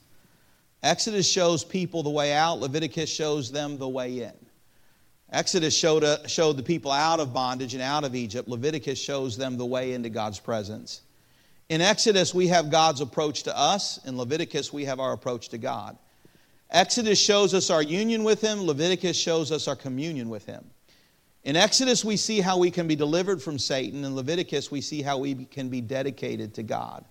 Exodus 0.84 1.30
shows 1.30 1.64
people 1.64 2.04
the 2.04 2.10
way 2.10 2.34
out, 2.34 2.60
Leviticus 2.60 3.10
shows 3.10 3.52
them 3.52 3.78
the 3.78 3.88
way 3.88 4.22
in. 4.22 4.34
Exodus 5.32 5.76
showed, 5.76 6.04
uh, 6.04 6.26
showed 6.28 6.56
the 6.56 6.64
people 6.64 6.92
out 6.92 7.20
of 7.20 7.34
bondage 7.34 7.74
and 7.74 7.84
out 7.84 8.04
of 8.04 8.16
Egypt. 8.16 8.48
Leviticus 8.48 8.98
shows 8.98 9.36
them 9.36 9.58
the 9.58 9.66
way 9.66 9.94
into 9.94 10.10
God's 10.10 10.40
presence. 10.40 11.02
In 11.70 11.82
Exodus, 11.82 12.34
we 12.34 12.48
have 12.48 12.72
God's 12.72 13.02
approach 13.02 13.44
to 13.44 13.58
us. 13.58 14.00
In 14.06 14.18
Leviticus, 14.18 14.72
we 14.72 14.86
have 14.86 15.02
our 15.02 15.12
approach 15.12 15.50
to 15.50 15.58
God. 15.58 15.98
Exodus 16.72 17.20
shows 17.20 17.54
us 17.54 17.70
our 17.70 17.82
union 17.82 18.24
with 18.24 18.40
Him. 18.40 18.62
Leviticus 18.62 19.18
shows 19.18 19.52
us 19.52 19.68
our 19.68 19.76
communion 19.76 20.30
with 20.30 20.46
Him. 20.46 20.64
In 21.44 21.56
Exodus, 21.56 22.04
we 22.04 22.18
see 22.18 22.42
how 22.42 22.58
we 22.58 22.72
can 22.72 22.88
be 22.88 22.96
delivered 22.96 23.42
from 23.42 23.58
Satan. 23.58 24.04
In 24.04 24.16
Leviticus, 24.16 24.70
we 24.70 24.82
see 24.82 25.02
how 25.02 25.18
we 25.18 25.46
can 25.46 25.70
be 25.70 25.82
dedicated 25.82 26.54
to 26.56 26.64
God. 26.64 27.06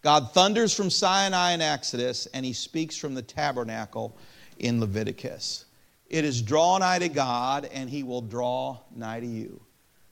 God 0.00 0.32
thunders 0.32 0.72
from 0.72 0.90
Sinai 0.90 1.52
in 1.52 1.60
Exodus, 1.60 2.26
and 2.32 2.46
he 2.46 2.52
speaks 2.52 2.96
from 2.96 3.14
the 3.14 3.22
tabernacle 3.22 4.16
in 4.58 4.80
Leviticus. 4.80 5.66
It 6.08 6.24
is 6.24 6.40
draw 6.40 6.78
nigh 6.78 7.00
to 7.00 7.08
God, 7.08 7.68
and 7.72 7.90
he 7.90 8.02
will 8.02 8.22
draw 8.22 8.78
nigh 8.94 9.20
to 9.20 9.26
you. 9.26 9.60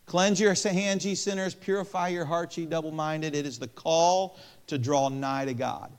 Cleanse 0.05 0.39
your 0.39 0.55
hands, 0.55 1.05
ye 1.05 1.15
sinners, 1.15 1.55
purify 1.55 2.09
your 2.09 2.25
hearts, 2.25 2.57
ye 2.59 2.67
double 2.67 2.93
minded. 2.93 3.35
It 3.35 3.47
is 3.47 3.59
the 3.59 3.69
call 3.69 4.39
to 4.67 4.79
draw 4.79 5.09
nigh 5.09 5.47
to 5.47 5.55
God. 5.55 5.91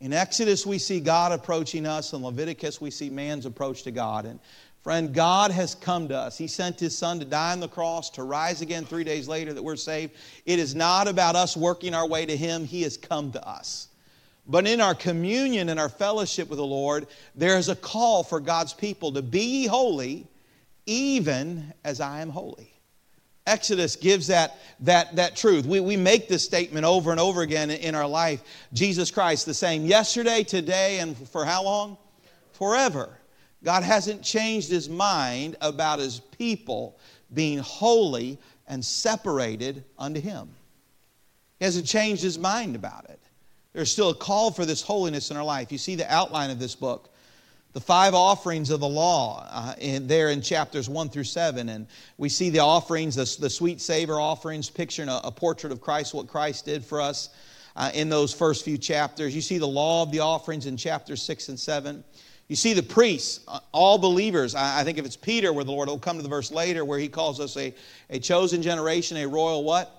In 0.00 0.12
Exodus, 0.12 0.66
we 0.66 0.78
see 0.78 1.00
God 1.00 1.32
approaching 1.32 1.86
us. 1.86 2.12
In 2.12 2.22
Leviticus, 2.22 2.80
we 2.80 2.90
see 2.90 3.08
man's 3.08 3.46
approach 3.46 3.82
to 3.84 3.90
God. 3.90 4.26
And 4.26 4.40
Friend, 4.86 5.12
God 5.12 5.50
has 5.50 5.74
come 5.74 6.06
to 6.06 6.16
us. 6.16 6.38
He 6.38 6.46
sent 6.46 6.78
His 6.78 6.96
Son 6.96 7.18
to 7.18 7.24
die 7.24 7.50
on 7.50 7.58
the 7.58 7.66
cross, 7.66 8.08
to 8.10 8.22
rise 8.22 8.60
again 8.60 8.84
three 8.84 9.02
days 9.02 9.26
later 9.26 9.52
that 9.52 9.64
we're 9.64 9.74
saved. 9.74 10.12
It 10.44 10.60
is 10.60 10.76
not 10.76 11.08
about 11.08 11.34
us 11.34 11.56
working 11.56 11.92
our 11.92 12.06
way 12.06 12.24
to 12.24 12.36
Him, 12.36 12.64
He 12.64 12.82
has 12.82 12.96
come 12.96 13.32
to 13.32 13.44
us. 13.44 13.88
But 14.46 14.64
in 14.64 14.80
our 14.80 14.94
communion 14.94 15.70
and 15.70 15.80
our 15.80 15.88
fellowship 15.88 16.48
with 16.48 16.58
the 16.58 16.64
Lord, 16.64 17.08
there 17.34 17.58
is 17.58 17.68
a 17.68 17.74
call 17.74 18.22
for 18.22 18.38
God's 18.38 18.74
people 18.74 19.10
to 19.10 19.22
be 19.22 19.66
holy, 19.66 20.28
even 20.86 21.72
as 21.82 22.00
I 22.00 22.20
am 22.20 22.30
holy. 22.30 22.72
Exodus 23.44 23.96
gives 23.96 24.28
that, 24.28 24.56
that, 24.78 25.16
that 25.16 25.34
truth. 25.34 25.66
We, 25.66 25.80
we 25.80 25.96
make 25.96 26.28
this 26.28 26.44
statement 26.44 26.84
over 26.84 27.10
and 27.10 27.18
over 27.18 27.42
again 27.42 27.72
in 27.72 27.96
our 27.96 28.06
life. 28.06 28.40
Jesus 28.72 29.10
Christ, 29.10 29.46
the 29.46 29.54
same 29.54 29.84
yesterday, 29.84 30.44
today, 30.44 31.00
and 31.00 31.16
for 31.30 31.44
how 31.44 31.64
long? 31.64 31.98
Forever. 32.52 33.10
God 33.66 33.82
hasn't 33.82 34.22
changed 34.22 34.70
his 34.70 34.88
mind 34.88 35.56
about 35.60 35.98
his 35.98 36.20
people 36.20 36.96
being 37.34 37.58
holy 37.58 38.38
and 38.68 38.82
separated 38.82 39.82
unto 39.98 40.20
him. 40.20 40.48
He 41.58 41.64
hasn't 41.64 41.84
changed 41.84 42.22
his 42.22 42.38
mind 42.38 42.76
about 42.76 43.10
it. 43.10 43.18
There's 43.72 43.90
still 43.90 44.10
a 44.10 44.14
call 44.14 44.52
for 44.52 44.64
this 44.64 44.82
holiness 44.82 45.32
in 45.32 45.36
our 45.36 45.42
life. 45.42 45.72
You 45.72 45.78
see 45.78 45.96
the 45.96 46.08
outline 46.10 46.50
of 46.50 46.60
this 46.60 46.76
book. 46.76 47.12
The 47.72 47.80
five 47.80 48.14
offerings 48.14 48.70
of 48.70 48.78
the 48.78 48.86
law 48.86 49.44
uh, 49.50 49.74
in, 49.80 50.06
there 50.06 50.30
in 50.30 50.42
chapters 50.42 50.88
1 50.88 51.08
through 51.08 51.24
7. 51.24 51.68
And 51.68 51.88
we 52.18 52.28
see 52.28 52.50
the 52.50 52.60
offerings, 52.60 53.16
the, 53.16 53.36
the 53.40 53.50
sweet 53.50 53.80
savor 53.80 54.20
offerings, 54.20 54.70
picturing 54.70 55.08
a, 55.08 55.20
a, 55.24 55.32
portrait 55.32 55.72
of 55.72 55.80
Christ, 55.80 56.14
what 56.14 56.28
Christ 56.28 56.66
did 56.66 56.84
for 56.84 57.00
us 57.00 57.30
uh, 57.74 57.90
in 57.94 58.10
those 58.10 58.32
first 58.32 58.64
few 58.64 58.78
chapters. 58.78 59.34
You 59.34 59.40
see 59.40 59.58
the 59.58 59.66
law 59.66 60.04
of 60.04 60.12
the 60.12 60.20
offerings 60.20 60.66
in 60.66 60.76
chapters 60.76 61.20
6 61.20 61.48
and 61.48 61.58
7. 61.58 62.04
You 62.48 62.54
see 62.56 62.74
the 62.74 62.82
priests, 62.82 63.40
uh, 63.48 63.58
all 63.72 63.98
believers. 63.98 64.54
I 64.54 64.84
think 64.84 64.98
if 64.98 65.04
it's 65.04 65.16
Peter, 65.16 65.52
where 65.52 65.64
the 65.64 65.72
Lord 65.72 65.88
will 65.88 65.98
come 65.98 66.16
to 66.16 66.22
the 66.22 66.28
verse 66.28 66.52
later, 66.52 66.84
where 66.84 66.98
he 66.98 67.08
calls 67.08 67.40
us 67.40 67.56
a, 67.56 67.74
a 68.08 68.20
chosen 68.20 68.62
generation, 68.62 69.16
a 69.16 69.26
royal 69.26 69.64
what? 69.64 69.92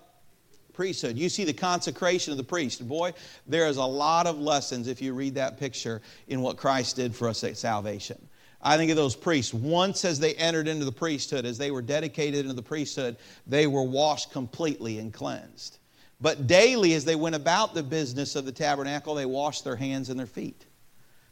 Priesthood. 0.74 1.18
You 1.18 1.28
see 1.28 1.44
the 1.44 1.54
consecration 1.54 2.32
of 2.32 2.38
the 2.38 2.44
priest. 2.44 2.88
Boy, 2.88 3.14
there 3.48 3.68
is 3.68 3.78
a 3.78 3.84
lot 3.84 4.28
of 4.28 4.40
lessons 4.40 4.88
if 4.88 5.02
you 5.02 5.14
read 5.14 5.36
that 5.36 5.60
picture 5.60 6.02
in 6.28 6.42
what 6.42 6.56
Christ 6.56 6.96
did 6.96 7.16
for 7.16 7.28
us 7.28 7.44
at 7.44 7.58
salvation. 7.58 8.18
I 8.62 8.78
think 8.78 8.92
of 8.92 8.98
those 8.98 9.16
priests. 9.16 9.54
Once 9.54 10.06
as 10.06 10.20
they 10.20 10.34
entered 10.36 10.68
into 10.68 10.86
the 10.86 10.92
priesthood, 10.92 11.46
as 11.46 11.58
they 11.58 11.72
were 11.72 11.82
dedicated 11.82 12.42
into 12.42 12.54
the 12.54 12.62
priesthood, 12.62 13.18
they 13.46 13.68
were 13.68 13.84
washed 13.84 14.32
completely 14.32 15.00
and 15.00 15.14
cleansed. 15.14 15.80
But 16.22 16.48
daily, 16.48 16.94
as 16.94 17.06
they 17.06 17.16
went 17.16 17.36
about 17.36 17.74
the 17.74 17.84
business 17.84 18.36
of 18.36 18.46
the 18.46 18.52
tabernacle, 18.52 19.16
they 19.16 19.26
washed 19.26 19.64
their 19.64 19.76
hands 19.76 20.10
and 20.10 20.20
their 20.20 20.26
feet. 20.26 20.66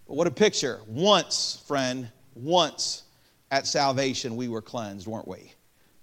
What 0.05 0.27
a 0.27 0.31
picture. 0.31 0.81
Once, 0.87 1.63
friend, 1.67 2.11
once 2.35 3.03
at 3.49 3.65
salvation 3.65 4.35
we 4.35 4.47
were 4.47 4.61
cleansed, 4.61 5.07
weren't 5.07 5.27
we? 5.27 5.51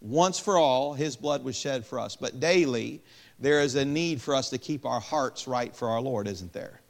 Once 0.01 0.41
for 0.41 0.59
all, 0.59 0.93
his 0.93 1.15
blood 1.15 1.45
was 1.45 1.57
shed 1.57 1.87
for 1.87 2.01
us. 2.01 2.17
But 2.17 2.41
daily, 2.41 3.01
there 3.39 3.61
is 3.61 3.77
a 3.77 3.85
need 3.85 4.21
for 4.21 4.35
us 4.35 4.51
to 4.51 4.59
keep 4.59 4.85
our 4.85 4.99
hearts 4.99 5.47
right 5.47 5.75
for 5.75 5.89
our 5.89 6.01
Lord, 6.01 6.27
isn't 6.27 6.53
there? 6.53 6.81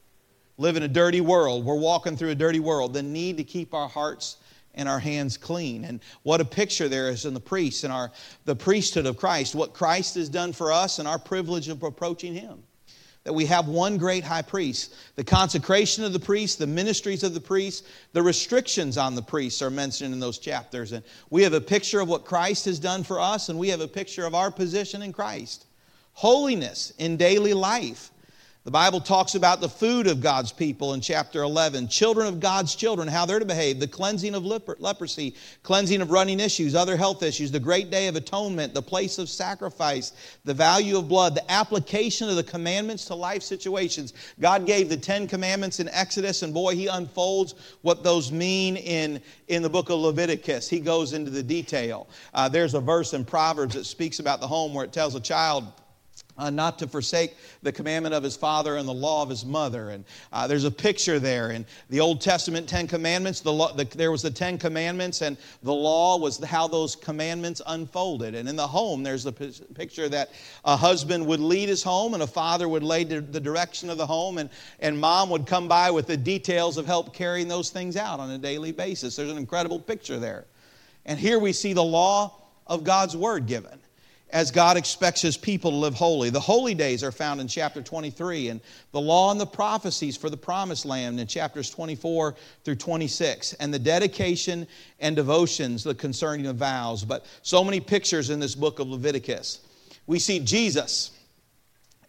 Live 0.56 0.76
in 0.76 0.84
a 0.84 0.88
dirty 0.88 1.20
world. 1.20 1.66
We're 1.66 1.74
walking 1.74 2.16
through 2.16 2.30
a 2.30 2.34
dirty 2.34 2.60
world. 2.60 2.94
The 2.94 3.02
need 3.02 3.36
to 3.36 3.44
keep 3.44 3.74
our 3.74 3.88
hearts 3.88 4.38
and 4.74 4.88
our 4.88 4.98
hands 4.98 5.36
clean. 5.36 5.84
And 5.84 6.00
what 6.22 6.40
a 6.40 6.46
picture 6.46 6.88
there 6.88 7.10
is 7.10 7.26
in 7.26 7.34
the 7.34 7.40
priests 7.40 7.84
and 7.84 7.92
our 7.92 8.10
the 8.46 8.56
priesthood 8.56 9.04
of 9.04 9.18
Christ, 9.18 9.54
what 9.54 9.74
Christ 9.74 10.14
has 10.14 10.30
done 10.30 10.54
for 10.54 10.72
us 10.72 10.98
and 10.98 11.06
our 11.06 11.18
privilege 11.18 11.68
of 11.68 11.82
approaching 11.82 12.32
him 12.34 12.62
that 13.24 13.32
we 13.32 13.46
have 13.46 13.68
one 13.68 13.98
great 13.98 14.24
high 14.24 14.42
priest. 14.42 14.94
The 15.14 15.24
consecration 15.24 16.02
of 16.02 16.12
the 16.12 16.18
priest, 16.18 16.58
the 16.58 16.66
ministries 16.66 17.22
of 17.22 17.34
the 17.34 17.40
priest, 17.40 17.86
the 18.12 18.22
restrictions 18.22 18.98
on 18.98 19.14
the 19.14 19.22
priests 19.22 19.62
are 19.62 19.70
mentioned 19.70 20.12
in 20.12 20.20
those 20.20 20.38
chapters. 20.38 20.92
And 20.92 21.04
we 21.30 21.42
have 21.42 21.52
a 21.52 21.60
picture 21.60 22.00
of 22.00 22.08
what 22.08 22.24
Christ 22.24 22.64
has 22.64 22.80
done 22.80 23.04
for 23.04 23.20
us, 23.20 23.48
and 23.48 23.58
we 23.58 23.68
have 23.68 23.80
a 23.80 23.88
picture 23.88 24.26
of 24.26 24.34
our 24.34 24.50
position 24.50 25.02
in 25.02 25.12
Christ. 25.12 25.66
Holiness 26.14 26.92
in 26.98 27.16
daily 27.16 27.54
life. 27.54 28.10
The 28.64 28.70
Bible 28.70 29.00
talks 29.00 29.34
about 29.34 29.60
the 29.60 29.68
food 29.68 30.06
of 30.06 30.20
God's 30.20 30.52
people 30.52 30.94
in 30.94 31.00
chapter 31.00 31.42
11, 31.42 31.88
children 31.88 32.28
of 32.28 32.38
God's 32.38 32.76
children, 32.76 33.08
how 33.08 33.26
they're 33.26 33.40
to 33.40 33.44
behave, 33.44 33.80
the 33.80 33.88
cleansing 33.88 34.36
of 34.36 34.44
leper- 34.44 34.76
leprosy, 34.78 35.34
cleansing 35.64 36.00
of 36.00 36.12
running 36.12 36.38
issues, 36.38 36.76
other 36.76 36.96
health 36.96 37.24
issues, 37.24 37.50
the 37.50 37.58
great 37.58 37.90
day 37.90 38.06
of 38.06 38.14
atonement, 38.14 38.72
the 38.72 38.80
place 38.80 39.18
of 39.18 39.28
sacrifice, 39.28 40.12
the 40.44 40.54
value 40.54 40.96
of 40.96 41.08
blood, 41.08 41.34
the 41.34 41.50
application 41.50 42.28
of 42.28 42.36
the 42.36 42.44
commandments 42.44 43.04
to 43.06 43.16
life 43.16 43.42
situations. 43.42 44.14
God 44.38 44.64
gave 44.64 44.88
the 44.88 44.96
Ten 44.96 45.26
Commandments 45.26 45.80
in 45.80 45.88
Exodus, 45.88 46.42
and 46.42 46.54
boy, 46.54 46.76
He 46.76 46.86
unfolds 46.86 47.56
what 47.80 48.04
those 48.04 48.30
mean 48.30 48.76
in, 48.76 49.20
in 49.48 49.62
the 49.62 49.70
book 49.70 49.90
of 49.90 49.98
Leviticus. 49.98 50.68
He 50.68 50.78
goes 50.78 51.14
into 51.14 51.32
the 51.32 51.42
detail. 51.42 52.08
Uh, 52.32 52.48
there's 52.48 52.74
a 52.74 52.80
verse 52.80 53.12
in 53.12 53.24
Proverbs 53.24 53.74
that 53.74 53.86
speaks 53.86 54.20
about 54.20 54.40
the 54.40 54.46
home 54.46 54.72
where 54.72 54.84
it 54.84 54.92
tells 54.92 55.16
a 55.16 55.20
child, 55.20 55.64
uh, 56.42 56.50
not 56.50 56.78
to 56.80 56.88
forsake 56.88 57.36
the 57.62 57.70
commandment 57.70 58.14
of 58.14 58.22
his 58.22 58.36
father 58.36 58.76
and 58.76 58.88
the 58.88 58.92
law 58.92 59.22
of 59.22 59.28
his 59.28 59.44
mother. 59.44 59.90
And 59.90 60.04
uh, 60.32 60.48
there's 60.48 60.64
a 60.64 60.70
picture 60.70 61.20
there 61.20 61.52
in 61.52 61.64
the 61.88 62.00
Old 62.00 62.20
Testament 62.20 62.68
Ten 62.68 62.88
Commandments. 62.88 63.40
The, 63.40 63.52
law, 63.52 63.72
the 63.72 63.84
there 63.84 64.10
was 64.10 64.22
the 64.22 64.30
Ten 64.30 64.58
Commandments, 64.58 65.22
and 65.22 65.36
the 65.62 65.72
law 65.72 66.18
was 66.18 66.42
how 66.42 66.66
those 66.66 66.96
commandments 66.96 67.62
unfolded. 67.66 68.34
And 68.34 68.48
in 68.48 68.56
the 68.56 68.66
home, 68.66 69.04
there's 69.04 69.24
a 69.26 69.32
p- 69.32 69.52
picture 69.74 70.08
that 70.08 70.30
a 70.64 70.76
husband 70.76 71.24
would 71.26 71.40
lead 71.40 71.68
his 71.68 71.82
home, 71.82 72.14
and 72.14 72.24
a 72.24 72.26
father 72.26 72.68
would 72.68 72.82
lay 72.82 73.04
the 73.04 73.20
direction 73.20 73.88
of 73.88 73.96
the 73.98 74.06
home, 74.06 74.38
and, 74.38 74.50
and 74.80 74.98
mom 74.98 75.30
would 75.30 75.46
come 75.46 75.68
by 75.68 75.92
with 75.92 76.08
the 76.08 76.16
details 76.16 76.76
of 76.76 76.86
help 76.86 77.14
carrying 77.14 77.46
those 77.46 77.70
things 77.70 77.96
out 77.96 78.18
on 78.18 78.30
a 78.30 78.38
daily 78.38 78.72
basis. 78.72 79.14
There's 79.14 79.30
an 79.30 79.38
incredible 79.38 79.78
picture 79.78 80.18
there. 80.18 80.46
And 81.06 81.18
here 81.18 81.38
we 81.38 81.52
see 81.52 81.72
the 81.72 81.84
law 81.84 82.42
of 82.66 82.82
God's 82.82 83.16
word 83.16 83.46
given 83.46 83.81
as 84.32 84.50
God 84.50 84.78
expects 84.78 85.20
his 85.20 85.36
people 85.36 85.70
to 85.70 85.76
live 85.76 85.94
holy. 85.94 86.30
The 86.30 86.40
holy 86.40 86.74
days 86.74 87.04
are 87.04 87.12
found 87.12 87.40
in 87.40 87.48
chapter 87.48 87.82
23, 87.82 88.48
and 88.48 88.60
the 88.92 89.00
law 89.00 89.30
and 89.30 89.38
the 89.38 89.46
prophecies 89.46 90.16
for 90.16 90.30
the 90.30 90.36
promised 90.36 90.86
land 90.86 91.20
in 91.20 91.26
chapters 91.26 91.68
24 91.68 92.34
through 92.64 92.76
26, 92.76 93.52
and 93.54 93.72
the 93.72 93.78
dedication 93.78 94.66
and 95.00 95.14
devotions, 95.14 95.84
the 95.84 95.94
concerning 95.94 96.46
of 96.46 96.56
vows. 96.56 97.04
But 97.04 97.26
so 97.42 97.62
many 97.62 97.78
pictures 97.78 98.30
in 98.30 98.40
this 98.40 98.54
book 98.54 98.78
of 98.78 98.88
Leviticus. 98.88 99.60
We 100.06 100.18
see 100.18 100.40
Jesus 100.40 101.10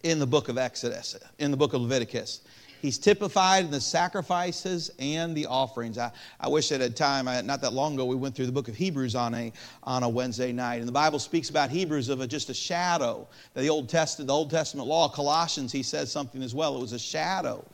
in 0.02 0.18
the 0.18 0.26
book 0.26 0.48
of 0.48 0.58
Exodus, 0.58 1.16
in 1.38 1.50
the 1.50 1.56
book 1.56 1.74
of 1.74 1.82
Leviticus. 1.82 2.40
He's 2.84 2.98
typified 2.98 3.64
in 3.64 3.70
the 3.70 3.80
sacrifices 3.80 4.90
and 4.98 5.34
the 5.34 5.46
offerings. 5.46 5.96
I, 5.96 6.12
I 6.38 6.48
wish 6.48 6.70
at 6.70 6.82
a 6.82 6.90
time, 6.90 7.26
I, 7.26 7.40
not 7.40 7.62
that 7.62 7.72
long 7.72 7.94
ago, 7.94 8.04
we 8.04 8.14
went 8.14 8.34
through 8.34 8.44
the 8.44 8.52
book 8.52 8.68
of 8.68 8.76
Hebrews 8.76 9.14
on 9.14 9.32
a, 9.32 9.54
on 9.84 10.02
a 10.02 10.08
Wednesday 10.10 10.52
night. 10.52 10.80
And 10.80 10.86
the 10.86 10.92
Bible 10.92 11.18
speaks 11.18 11.48
about 11.48 11.70
Hebrews 11.70 12.10
of 12.10 12.20
a, 12.20 12.26
just 12.26 12.50
a 12.50 12.54
shadow. 12.54 13.26
The 13.54 13.68
Old 13.68 13.88
Testament, 13.88 14.26
the 14.26 14.34
Old 14.34 14.50
Testament 14.50 14.86
law, 14.86 15.08
Colossians, 15.08 15.72
he 15.72 15.82
says 15.82 16.12
something 16.12 16.42
as 16.42 16.54
well. 16.54 16.76
It 16.76 16.80
was 16.82 16.92
a 16.92 16.98
shadow 16.98 17.64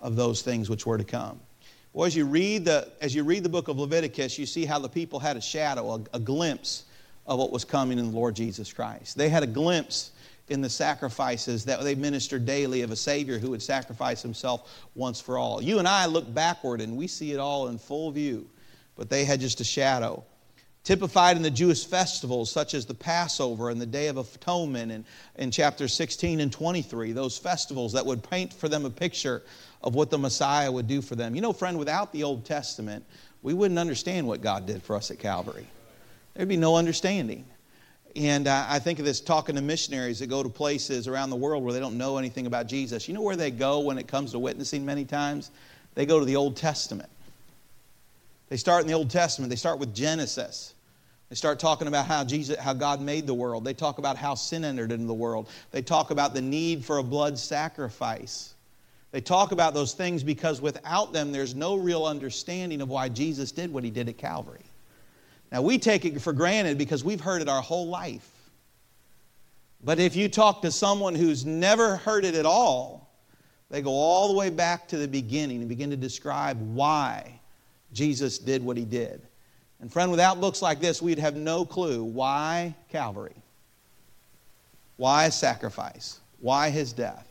of 0.00 0.16
those 0.16 0.42
things 0.42 0.68
which 0.68 0.84
were 0.84 0.98
to 0.98 1.04
come. 1.04 1.40
Well, 1.94 2.04
as 2.04 2.14
you 2.14 2.26
read 2.26 2.66
the, 2.66 2.92
as 3.00 3.14
you 3.14 3.24
read 3.24 3.44
the 3.44 3.48
book 3.48 3.68
of 3.68 3.78
Leviticus, 3.78 4.38
you 4.38 4.44
see 4.44 4.66
how 4.66 4.78
the 4.78 4.90
people 4.90 5.18
had 5.18 5.38
a 5.38 5.40
shadow, 5.40 5.94
a, 5.94 6.16
a 6.16 6.20
glimpse 6.20 6.84
of 7.26 7.38
what 7.38 7.52
was 7.52 7.64
coming 7.64 7.98
in 7.98 8.10
the 8.10 8.14
Lord 8.14 8.36
Jesus 8.36 8.70
Christ. 8.70 9.16
They 9.16 9.30
had 9.30 9.42
a 9.42 9.46
glimpse 9.46 10.10
in 10.48 10.60
the 10.60 10.70
sacrifices 10.70 11.64
that 11.64 11.82
they 11.82 11.94
ministered 11.94 12.46
daily 12.46 12.82
of 12.82 12.90
a 12.90 12.96
Savior 12.96 13.38
who 13.38 13.50
would 13.50 13.62
sacrifice 13.62 14.22
himself 14.22 14.86
once 14.94 15.20
for 15.20 15.38
all. 15.38 15.62
You 15.62 15.78
and 15.78 15.88
I 15.88 16.06
look 16.06 16.32
backward 16.32 16.80
and 16.80 16.96
we 16.96 17.06
see 17.06 17.32
it 17.32 17.38
all 17.38 17.68
in 17.68 17.78
full 17.78 18.10
view, 18.10 18.48
but 18.96 19.10
they 19.10 19.24
had 19.24 19.40
just 19.40 19.60
a 19.60 19.64
shadow. 19.64 20.24
Typified 20.84 21.36
in 21.36 21.42
the 21.42 21.50
Jewish 21.50 21.84
festivals 21.84 22.50
such 22.50 22.72
as 22.72 22.86
the 22.86 22.94
Passover 22.94 23.68
and 23.68 23.80
the 23.80 23.86
Day 23.86 24.06
of 24.06 24.16
Atonement 24.16 24.90
in, 24.90 25.04
in 25.36 25.50
chapters 25.50 25.92
16 25.92 26.40
and 26.40 26.50
23, 26.50 27.12
those 27.12 27.36
festivals 27.36 27.92
that 27.92 28.06
would 28.06 28.22
paint 28.22 28.54
for 28.54 28.70
them 28.70 28.86
a 28.86 28.90
picture 28.90 29.42
of 29.82 29.94
what 29.94 30.10
the 30.10 30.18
Messiah 30.18 30.72
would 30.72 30.86
do 30.86 31.02
for 31.02 31.14
them. 31.14 31.34
You 31.34 31.42
know, 31.42 31.52
friend, 31.52 31.78
without 31.78 32.12
the 32.12 32.22
Old 32.22 32.46
Testament, 32.46 33.04
we 33.42 33.52
wouldn't 33.52 33.78
understand 33.78 34.26
what 34.26 34.40
God 34.40 34.66
did 34.66 34.82
for 34.82 34.96
us 34.96 35.10
at 35.10 35.18
Calvary. 35.18 35.66
There'd 36.34 36.48
be 36.48 36.56
no 36.56 36.76
understanding. 36.76 37.44
And 38.16 38.48
I 38.48 38.78
think 38.78 38.98
of 38.98 39.04
this 39.04 39.20
talking 39.20 39.54
to 39.54 39.62
missionaries 39.62 40.18
that 40.18 40.28
go 40.28 40.42
to 40.42 40.48
places 40.48 41.06
around 41.06 41.30
the 41.30 41.36
world 41.36 41.62
where 41.62 41.72
they 41.72 41.80
don't 41.80 41.98
know 41.98 42.16
anything 42.16 42.46
about 42.46 42.66
Jesus. 42.66 43.06
You 43.06 43.14
know 43.14 43.22
where 43.22 43.36
they 43.36 43.50
go 43.50 43.80
when 43.80 43.98
it 43.98 44.08
comes 44.08 44.32
to 44.32 44.38
witnessing 44.38 44.84
many 44.84 45.04
times? 45.04 45.50
They 45.94 46.06
go 46.06 46.18
to 46.18 46.24
the 46.24 46.36
Old 46.36 46.56
Testament. 46.56 47.08
They 48.48 48.56
start 48.56 48.82
in 48.82 48.88
the 48.88 48.94
Old 48.94 49.10
Testament. 49.10 49.50
They 49.50 49.56
start 49.56 49.78
with 49.78 49.94
Genesis. 49.94 50.74
They 51.28 51.36
start 51.36 51.58
talking 51.58 51.86
about 51.86 52.06
how 52.06 52.24
Jesus, 52.24 52.58
how 52.58 52.72
God 52.72 53.00
made 53.00 53.26
the 53.26 53.34
world. 53.34 53.64
They 53.64 53.74
talk 53.74 53.98
about 53.98 54.16
how 54.16 54.34
sin 54.34 54.64
entered 54.64 54.90
into 54.90 55.06
the 55.06 55.14
world. 55.14 55.48
They 55.70 55.82
talk 55.82 56.10
about 56.10 56.32
the 56.32 56.40
need 56.40 56.84
for 56.84 56.98
a 56.98 57.02
blood 57.02 57.38
sacrifice. 57.38 58.54
They 59.10 59.20
talk 59.20 59.52
about 59.52 59.74
those 59.74 59.92
things 59.92 60.22
because 60.22 60.60
without 60.60 61.12
them, 61.12 61.30
there's 61.32 61.54
no 61.54 61.76
real 61.76 62.06
understanding 62.06 62.80
of 62.80 62.88
why 62.88 63.10
Jesus 63.10 63.52
did 63.52 63.72
what 63.72 63.84
he 63.84 63.90
did 63.90 64.08
at 64.08 64.16
Calvary. 64.16 64.64
Now, 65.50 65.62
we 65.62 65.78
take 65.78 66.04
it 66.04 66.20
for 66.20 66.32
granted 66.32 66.76
because 66.76 67.02
we've 67.02 67.20
heard 67.20 67.40
it 67.40 67.48
our 67.48 67.62
whole 67.62 67.88
life. 67.88 68.28
But 69.82 69.98
if 69.98 70.16
you 70.16 70.28
talk 70.28 70.62
to 70.62 70.72
someone 70.72 71.14
who's 71.14 71.46
never 71.46 71.96
heard 71.96 72.24
it 72.24 72.34
at 72.34 72.44
all, 72.44 73.10
they 73.70 73.80
go 73.80 73.92
all 73.92 74.28
the 74.28 74.38
way 74.38 74.50
back 74.50 74.88
to 74.88 74.98
the 74.98 75.08
beginning 75.08 75.60
and 75.60 75.68
begin 75.68 75.90
to 75.90 75.96
describe 75.96 76.60
why 76.74 77.40
Jesus 77.92 78.38
did 78.38 78.62
what 78.62 78.76
he 78.76 78.84
did. 78.84 79.22
And, 79.80 79.92
friend, 79.92 80.10
without 80.10 80.40
books 80.40 80.60
like 80.60 80.80
this, 80.80 81.00
we'd 81.00 81.18
have 81.18 81.36
no 81.36 81.64
clue 81.64 82.02
why 82.02 82.74
Calvary, 82.88 83.36
why 84.96 85.28
sacrifice, 85.28 86.20
why 86.40 86.70
his 86.70 86.92
death. 86.92 87.26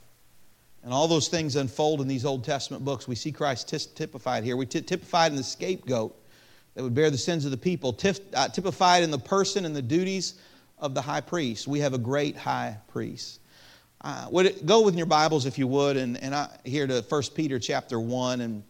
And 0.84 0.94
all 0.94 1.08
those 1.08 1.28
things 1.28 1.58
unfold 1.58 2.00
in 2.00 2.08
these 2.08 2.24
Old 2.24 2.46
Testament 2.46 2.86
books. 2.86 3.08
We 3.08 3.16
see 3.16 3.32
Christ 3.32 3.68
typified 3.96 4.46
here. 4.46 4.56
We 4.56 4.66
typified 4.66 5.32
in 5.32 5.38
the 5.38 5.44
scapegoat 5.44 6.16
that 6.78 6.84
would 6.84 6.94
bear 6.94 7.10
the 7.10 7.18
sins 7.18 7.44
of 7.44 7.50
the 7.50 7.58
people, 7.58 7.98
uh, 8.36 8.48
typified 8.50 9.02
in 9.02 9.10
the 9.10 9.18
person 9.18 9.66
and 9.66 9.76
the 9.76 9.82
duties 9.82 10.36
of 10.78 10.94
the 10.94 11.02
high 11.02 11.22
priest. 11.22 11.68
We 11.68 11.80
have 11.80 11.96
a 11.96 11.98
great 11.98 12.38
high 12.38 12.78
priest. 12.88 13.40
Uh, 14.02 14.28
would 14.30 14.46
it, 14.46 14.64
go 14.68 14.84
with 14.84 14.96
your 14.96 15.08
Bibles 15.08 15.48
if 15.48 15.58
you 15.58 15.66
would, 15.66 15.98
and, 15.98 16.22
and 16.22 16.36
I, 16.36 16.56
here 16.66 16.86
to 16.86 17.02
1 17.02 17.22
Peter 17.34 17.58
chapter 17.58 18.00
1, 18.00 18.42
and 18.42 18.64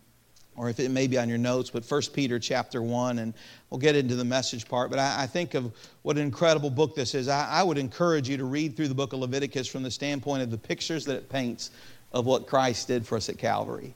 or 0.56 0.70
if 0.70 0.80
it 0.80 0.90
may 0.90 1.06
be 1.06 1.18
on 1.18 1.28
your 1.28 1.38
notes, 1.38 1.70
but 1.70 1.84
1 1.84 2.02
Peter 2.14 2.40
chapter 2.40 2.82
1, 2.82 3.20
and 3.20 3.34
we'll 3.70 3.78
get 3.78 3.98
into 3.98 4.16
the 4.16 4.24
message 4.24 4.70
part. 4.70 4.90
But 4.90 5.00
I, 5.00 5.24
I 5.24 5.28
think 5.28 5.54
of 5.54 5.74
what 6.04 6.16
an 6.16 6.24
incredible 6.24 6.70
book 6.70 6.96
this 6.96 7.14
is. 7.14 7.28
I, 7.28 7.46
I 7.50 7.62
would 7.62 7.78
encourage 7.78 8.30
you 8.30 8.38
to 8.38 8.46
read 8.46 8.78
through 8.78 8.88
the 8.88 8.96
book 8.96 9.12
of 9.12 9.20
Leviticus 9.20 9.68
from 9.68 9.84
the 9.84 9.92
standpoint 9.92 10.44
of 10.44 10.50
the 10.50 10.58
pictures 10.58 11.04
that 11.06 11.18
it 11.18 11.28
paints 11.28 11.72
of 12.14 12.26
what 12.26 12.48
Christ 12.48 12.88
did 12.88 13.06
for 13.06 13.18
us 13.18 13.28
at 13.28 13.38
Calvary 13.38 13.94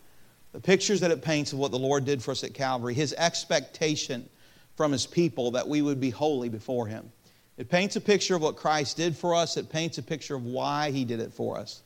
the 0.51 0.59
pictures 0.59 0.99
that 0.99 1.11
it 1.11 1.21
paints 1.21 1.53
of 1.53 1.59
what 1.59 1.71
the 1.71 1.79
Lord 1.79 2.05
did 2.05 2.21
for 2.21 2.31
us 2.31 2.43
at 2.43 2.53
Calvary, 2.53 2.93
his 2.93 3.13
expectation 3.17 4.27
from 4.75 4.91
his 4.91 5.05
people 5.05 5.51
that 5.51 5.67
we 5.67 5.81
would 5.81 5.99
be 5.99 6.09
holy 6.09 6.49
before 6.49 6.87
him. 6.87 7.11
It 7.57 7.69
paints 7.69 7.95
a 7.95 8.01
picture 8.01 8.35
of 8.35 8.41
what 8.41 8.55
Christ 8.55 8.97
did 8.97 9.15
for 9.15 9.35
us, 9.35 9.57
it 9.57 9.69
paints 9.69 9.97
a 9.97 10.03
picture 10.03 10.35
of 10.35 10.45
why 10.45 10.91
he 10.91 11.05
did 11.05 11.19
it 11.19 11.33
for 11.33 11.57
us. 11.57 11.81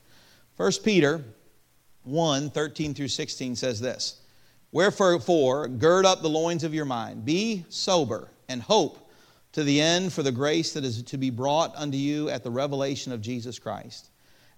1 0.57 0.71
Peter 0.83 1.23
1 2.03 2.49
13 2.51 2.93
through 2.93 3.07
16 3.07 3.55
says 3.55 3.79
this 3.79 4.21
Wherefore, 4.71 5.67
gird 5.67 6.05
up 6.05 6.21
the 6.21 6.29
loins 6.29 6.63
of 6.63 6.73
your 6.73 6.85
mind, 6.85 7.25
be 7.25 7.65
sober, 7.69 8.29
and 8.47 8.61
hope 8.61 9.09
to 9.53 9.63
the 9.63 9.81
end 9.81 10.11
for 10.11 10.21
the 10.21 10.31
grace 10.31 10.73
that 10.73 10.83
is 10.83 11.01
to 11.03 11.17
be 11.17 11.29
brought 11.29 11.73
unto 11.75 11.97
you 11.97 12.29
at 12.29 12.43
the 12.43 12.51
revelation 12.51 13.11
of 13.11 13.21
Jesus 13.21 13.57
Christ. 13.57 14.09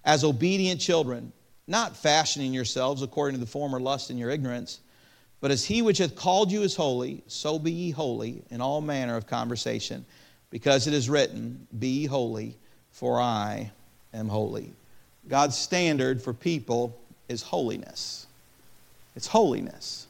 As 0.04 0.24
obedient 0.24 0.80
children, 0.80 1.32
not 1.68 1.96
fashioning 1.96 2.54
yourselves 2.54 3.02
according 3.02 3.38
to 3.38 3.44
the 3.44 3.50
former 3.50 3.78
lust 3.78 4.10
in 4.10 4.16
your 4.18 4.30
ignorance, 4.30 4.80
but 5.40 5.50
as 5.50 5.64
he 5.64 5.82
which 5.82 5.98
hath 5.98 6.16
called 6.16 6.50
you 6.50 6.62
is 6.62 6.74
holy, 6.74 7.22
so 7.28 7.58
be 7.58 7.70
ye 7.70 7.90
holy 7.90 8.42
in 8.50 8.60
all 8.60 8.80
manner 8.80 9.16
of 9.16 9.26
conversation, 9.26 10.04
because 10.50 10.86
it 10.86 10.94
is 10.94 11.08
written, 11.08 11.66
Be 11.78 11.88
ye 11.88 12.06
holy, 12.06 12.56
for 12.90 13.20
I 13.20 13.70
am 14.14 14.28
holy. 14.28 14.72
God's 15.28 15.56
standard 15.56 16.22
for 16.22 16.32
people 16.32 16.98
is 17.28 17.42
holiness. 17.42 18.26
It's 19.14 19.26
holiness. 19.26 20.06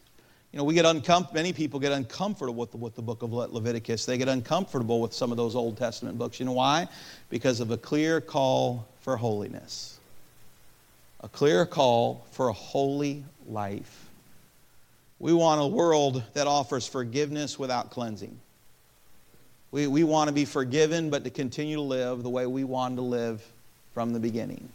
You 0.53 0.59
know, 0.59 0.65
we 0.65 0.75
get 0.75 0.87
uncomfortable, 0.87 1.35
many 1.35 1.53
people 1.53 1.81
get 1.81 1.93
uncomfortable 1.93 2.55
with 2.55 2.71
the, 2.71 2.79
with 2.79 2.95
the 2.95 3.03
book 3.03 3.23
of 3.23 3.33
Leviticus. 3.33 4.07
They 4.07 4.17
get 4.17 4.29
uncomfortable 4.29 5.01
with 5.01 5.13
some 5.13 5.31
of 5.31 5.37
those 5.37 5.55
Old 5.55 5.77
Testament 5.77 6.17
books. 6.17 6.39
You 6.39 6.47
know 6.47 6.53
why? 6.53 6.89
Because 7.29 7.61
of 7.61 7.71
a 7.71 7.77
clear 7.77 8.21
call 8.21 8.87
for 9.01 9.17
holiness 9.17 9.98
a 11.21 11.29
clear 11.29 11.67
call 11.67 12.27
for 12.31 12.49
a 12.49 12.53
holy 12.53 13.25
life. 13.47 14.09
We 15.19 15.33
want 15.33 15.61
a 15.61 15.67
world 15.67 16.23
that 16.35 16.47
offers 16.47 16.87
forgiveness 16.87 17.59
without 17.59 17.91
cleansing. 17.91 18.39
We, 19.71 19.87
we 19.87 20.05
want 20.05 20.29
to 20.29 20.35
be 20.35 20.45
forgiven, 20.45 21.11
but 21.11 21.25
to 21.25 21.31
continue 21.31 21.77
to 21.77 21.83
live 21.83 22.23
the 22.23 22.31
way 22.31 22.47
we 22.47 22.65
wanted 22.65 22.97
to 22.97 23.03
live 23.03 23.45
from 23.93 24.13
the 24.13 24.21
beginning. 24.21 24.69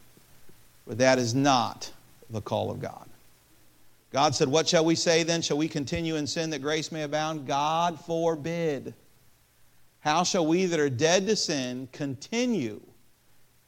But 0.86 0.98
that 0.98 1.18
is 1.18 1.34
not 1.34 1.92
the 2.30 2.42
call 2.42 2.70
of 2.70 2.82
God. 2.82 3.08
God 4.12 4.36
said, 4.36 4.50
What 4.50 4.68
shall 4.68 4.86
we 4.86 4.96
say 4.96 5.24
then? 5.24 5.42
Shall 5.42 5.58
we 5.58 5.68
continue 5.68 6.18
in 6.18 6.28
sin 6.28 6.50
that 6.52 6.62
grace 6.62 6.92
may 6.92 7.04
abound? 7.04 7.48
God 7.48 8.00
forbid. 8.02 8.94
How 10.02 10.24
shall 10.24 10.46
we 10.46 10.66
that 10.66 10.80
are 10.80 10.90
dead 10.90 11.26
to 11.28 11.36
sin 11.36 11.88
continue 11.92 12.82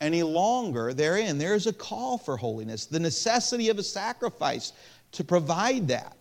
any 0.06 0.24
longer 0.24 0.94
therein. 0.94 1.38
There 1.38 1.56
is 1.56 1.68
a 1.68 1.74
call 1.74 2.18
for 2.18 2.38
holiness, 2.38 2.86
the 2.86 3.00
necessity 3.00 3.70
of 3.70 3.78
a 3.78 3.84
sacrifice 3.84 4.72
to 5.14 5.24
provide 5.24 5.90
that. 5.90 6.16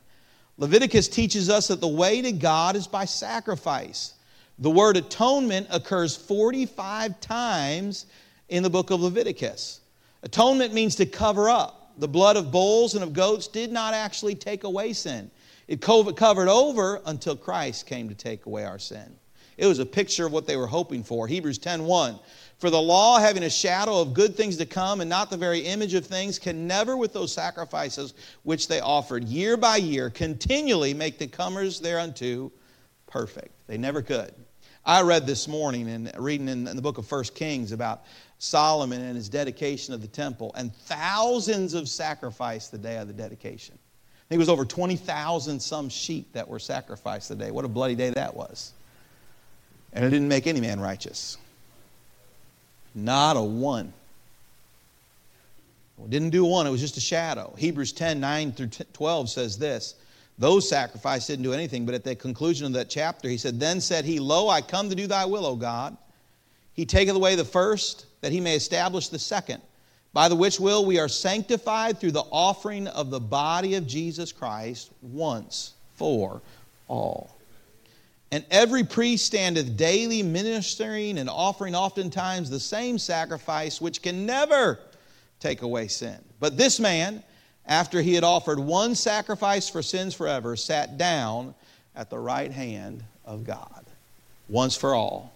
Leviticus 0.56 1.08
teaches 1.08 1.50
us 1.50 1.68
that 1.68 1.80
the 1.80 1.88
way 1.88 2.22
to 2.22 2.32
God 2.32 2.74
is 2.76 2.86
by 2.86 3.04
sacrifice. 3.04 4.14
The 4.58 4.70
word 4.70 4.96
atonement 4.96 5.66
occurs 5.70 6.16
45 6.16 7.20
times 7.20 8.06
in 8.48 8.62
the 8.62 8.70
book 8.70 8.90
of 8.90 9.00
Leviticus. 9.00 9.80
Atonement 10.22 10.72
means 10.72 10.96
to 10.96 11.06
cover 11.06 11.50
up. 11.50 11.92
The 11.98 12.08
blood 12.08 12.36
of 12.36 12.50
bulls 12.50 12.94
and 12.94 13.04
of 13.04 13.12
goats 13.12 13.46
did 13.48 13.70
not 13.70 13.94
actually 13.94 14.34
take 14.34 14.64
away 14.64 14.92
sin. 14.92 15.30
It 15.66 15.80
covered 15.80 16.48
over 16.48 17.00
until 17.06 17.36
Christ 17.36 17.86
came 17.86 18.08
to 18.08 18.14
take 18.14 18.46
away 18.46 18.64
our 18.64 18.78
sin. 18.78 19.16
It 19.56 19.66
was 19.66 19.78
a 19.78 19.86
picture 19.86 20.26
of 20.26 20.32
what 20.32 20.46
they 20.46 20.56
were 20.56 20.66
hoping 20.66 21.02
for. 21.02 21.26
Hebrews 21.26 21.58
10:1 21.58 22.18
For 22.64 22.70
the 22.70 22.80
law 22.80 23.18
having 23.18 23.42
a 23.42 23.50
shadow 23.50 24.00
of 24.00 24.14
good 24.14 24.36
things 24.36 24.56
to 24.56 24.64
come 24.64 25.02
and 25.02 25.10
not 25.10 25.28
the 25.28 25.36
very 25.36 25.60
image 25.60 25.92
of 25.92 26.06
things 26.06 26.38
can 26.38 26.66
never 26.66 26.96
with 26.96 27.12
those 27.12 27.30
sacrifices 27.30 28.14
which 28.42 28.68
they 28.68 28.80
offered 28.80 29.24
year 29.24 29.58
by 29.58 29.76
year 29.76 30.08
continually 30.08 30.94
make 30.94 31.18
the 31.18 31.26
comers 31.26 31.78
thereunto 31.78 32.50
perfect. 33.06 33.52
They 33.66 33.76
never 33.76 34.00
could. 34.00 34.32
I 34.82 35.02
read 35.02 35.26
this 35.26 35.46
morning 35.46 35.90
and 35.90 36.10
reading 36.16 36.48
in 36.48 36.64
the 36.64 36.80
book 36.80 36.96
of 36.96 37.06
First 37.06 37.34
Kings 37.34 37.70
about 37.70 38.04
Solomon 38.38 39.02
and 39.02 39.14
his 39.14 39.28
dedication 39.28 39.92
of 39.92 40.00
the 40.00 40.08
temple, 40.08 40.50
and 40.56 40.74
thousands 40.74 41.74
of 41.74 41.86
sacrificed 41.86 42.70
the 42.70 42.78
day 42.78 42.96
of 42.96 43.08
the 43.08 43.12
dedication. 43.12 43.74
I 43.76 44.24
think 44.30 44.36
it 44.36 44.38
was 44.38 44.48
over 44.48 44.64
20,000 44.64 45.60
some 45.60 45.90
sheep 45.90 46.32
that 46.32 46.48
were 46.48 46.58
sacrificed 46.58 47.28
the 47.28 47.36
day. 47.36 47.50
What 47.50 47.66
a 47.66 47.68
bloody 47.68 47.94
day 47.94 48.08
that 48.08 48.34
was. 48.34 48.72
And 49.92 50.02
it 50.02 50.08
didn't 50.08 50.28
make 50.28 50.46
any 50.46 50.62
man 50.62 50.80
righteous. 50.80 51.36
Not 52.94 53.36
a 53.36 53.42
one. 53.42 53.92
Well, 55.96 56.08
didn't 56.08 56.30
do 56.30 56.44
one, 56.44 56.66
it 56.66 56.70
was 56.70 56.80
just 56.80 56.96
a 56.96 57.00
shadow. 57.00 57.54
Hebrews 57.56 57.92
10 57.92 58.20
9 58.20 58.52
through 58.52 58.68
12 58.92 59.30
says 59.30 59.58
this 59.58 59.94
those 60.38 60.68
sacrifices 60.68 61.28
didn't 61.28 61.44
do 61.44 61.52
anything, 61.52 61.86
but 61.86 61.94
at 61.94 62.02
the 62.02 62.16
conclusion 62.16 62.66
of 62.66 62.72
that 62.72 62.90
chapter, 62.90 63.28
he 63.28 63.38
said, 63.38 63.60
Then 63.60 63.80
said 63.80 64.04
he, 64.04 64.18
Lo, 64.18 64.48
I 64.48 64.60
come 64.60 64.88
to 64.88 64.96
do 64.96 65.06
thy 65.06 65.24
will, 65.24 65.46
O 65.46 65.54
God. 65.54 65.96
He 66.74 66.84
taketh 66.84 67.14
away 67.14 67.36
the 67.36 67.44
first, 67.44 68.06
that 68.20 68.32
he 68.32 68.40
may 68.40 68.56
establish 68.56 69.08
the 69.08 69.18
second, 69.18 69.62
by 70.12 70.28
the 70.28 70.34
which 70.34 70.58
will 70.58 70.84
we 70.84 70.98
are 70.98 71.08
sanctified 71.08 72.00
through 72.00 72.12
the 72.12 72.24
offering 72.32 72.88
of 72.88 73.10
the 73.10 73.20
body 73.20 73.76
of 73.76 73.86
Jesus 73.86 74.32
Christ 74.32 74.90
once 75.02 75.74
for 75.94 76.40
all. 76.88 77.33
And 78.34 78.44
every 78.50 78.82
priest 78.82 79.26
standeth 79.26 79.76
daily 79.76 80.20
ministering 80.20 81.18
and 81.18 81.30
offering 81.30 81.76
oftentimes 81.76 82.50
the 82.50 82.58
same 82.58 82.98
sacrifice, 82.98 83.80
which 83.80 84.02
can 84.02 84.26
never 84.26 84.80
take 85.38 85.62
away 85.62 85.86
sin. 85.86 86.18
But 86.40 86.56
this 86.56 86.80
man, 86.80 87.22
after 87.64 88.02
he 88.02 88.12
had 88.12 88.24
offered 88.24 88.58
one 88.58 88.96
sacrifice 88.96 89.68
for 89.68 89.82
sins 89.82 90.14
forever, 90.14 90.56
sat 90.56 90.98
down 90.98 91.54
at 91.94 92.10
the 92.10 92.18
right 92.18 92.50
hand 92.50 93.04
of 93.24 93.44
God, 93.44 93.84
once 94.48 94.76
for 94.76 94.96
all. 94.96 95.32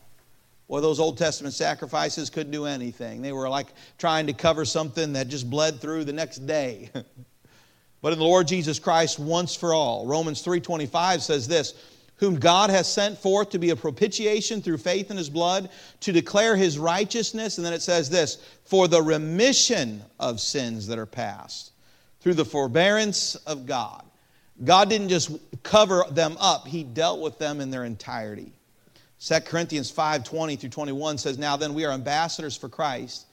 Well, 0.66 0.82
those 0.82 0.98
Old 0.98 1.18
Testament 1.18 1.54
sacrifices 1.54 2.30
couldn't 2.30 2.50
do 2.50 2.64
anything. 2.64 3.22
They 3.22 3.30
were 3.30 3.48
like 3.48 3.68
trying 3.98 4.26
to 4.26 4.32
cover 4.32 4.64
something 4.64 5.12
that 5.12 5.28
just 5.28 5.48
bled 5.48 5.80
through 5.80 6.02
the 6.02 6.12
next 6.12 6.48
day. 6.48 6.90
but 8.02 8.12
in 8.12 8.18
the 8.18 8.24
Lord 8.24 8.48
Jesus 8.48 8.80
Christ, 8.80 9.20
once 9.20 9.54
for 9.54 9.72
all. 9.72 10.04
Romans 10.04 10.44
3:25 10.44 11.20
says 11.20 11.46
this, 11.46 11.74
whom 12.18 12.38
God 12.38 12.70
has 12.70 12.92
sent 12.92 13.18
forth 13.18 13.50
to 13.50 13.58
be 13.58 13.70
a 13.70 13.76
propitiation 13.76 14.60
through 14.60 14.78
faith 14.78 15.10
in 15.10 15.16
his 15.16 15.30
blood, 15.30 15.70
to 16.00 16.12
declare 16.12 16.56
his 16.56 16.78
righteousness. 16.78 17.58
And 17.58 17.66
then 17.66 17.72
it 17.72 17.82
says 17.82 18.10
this, 18.10 18.38
for 18.64 18.88
the 18.88 19.02
remission 19.02 20.02
of 20.20 20.40
sins 20.40 20.86
that 20.88 20.98
are 20.98 21.06
past 21.06 21.72
through 22.20 22.34
the 22.34 22.44
forbearance 22.44 23.36
of 23.36 23.66
God. 23.66 24.04
God 24.64 24.90
didn't 24.90 25.08
just 25.08 25.30
cover 25.62 26.04
them 26.10 26.36
up, 26.40 26.66
He 26.66 26.82
dealt 26.82 27.20
with 27.20 27.38
them 27.38 27.60
in 27.60 27.70
their 27.70 27.84
entirety. 27.84 28.52
2 29.20 29.40
Corinthians 29.40 29.90
5 29.90 30.24
20 30.24 30.56
through 30.56 30.70
21 30.70 31.18
says, 31.18 31.38
Now 31.38 31.56
then, 31.56 31.74
we 31.74 31.84
are 31.84 31.92
ambassadors 31.92 32.56
for 32.56 32.68
Christ. 32.68 33.26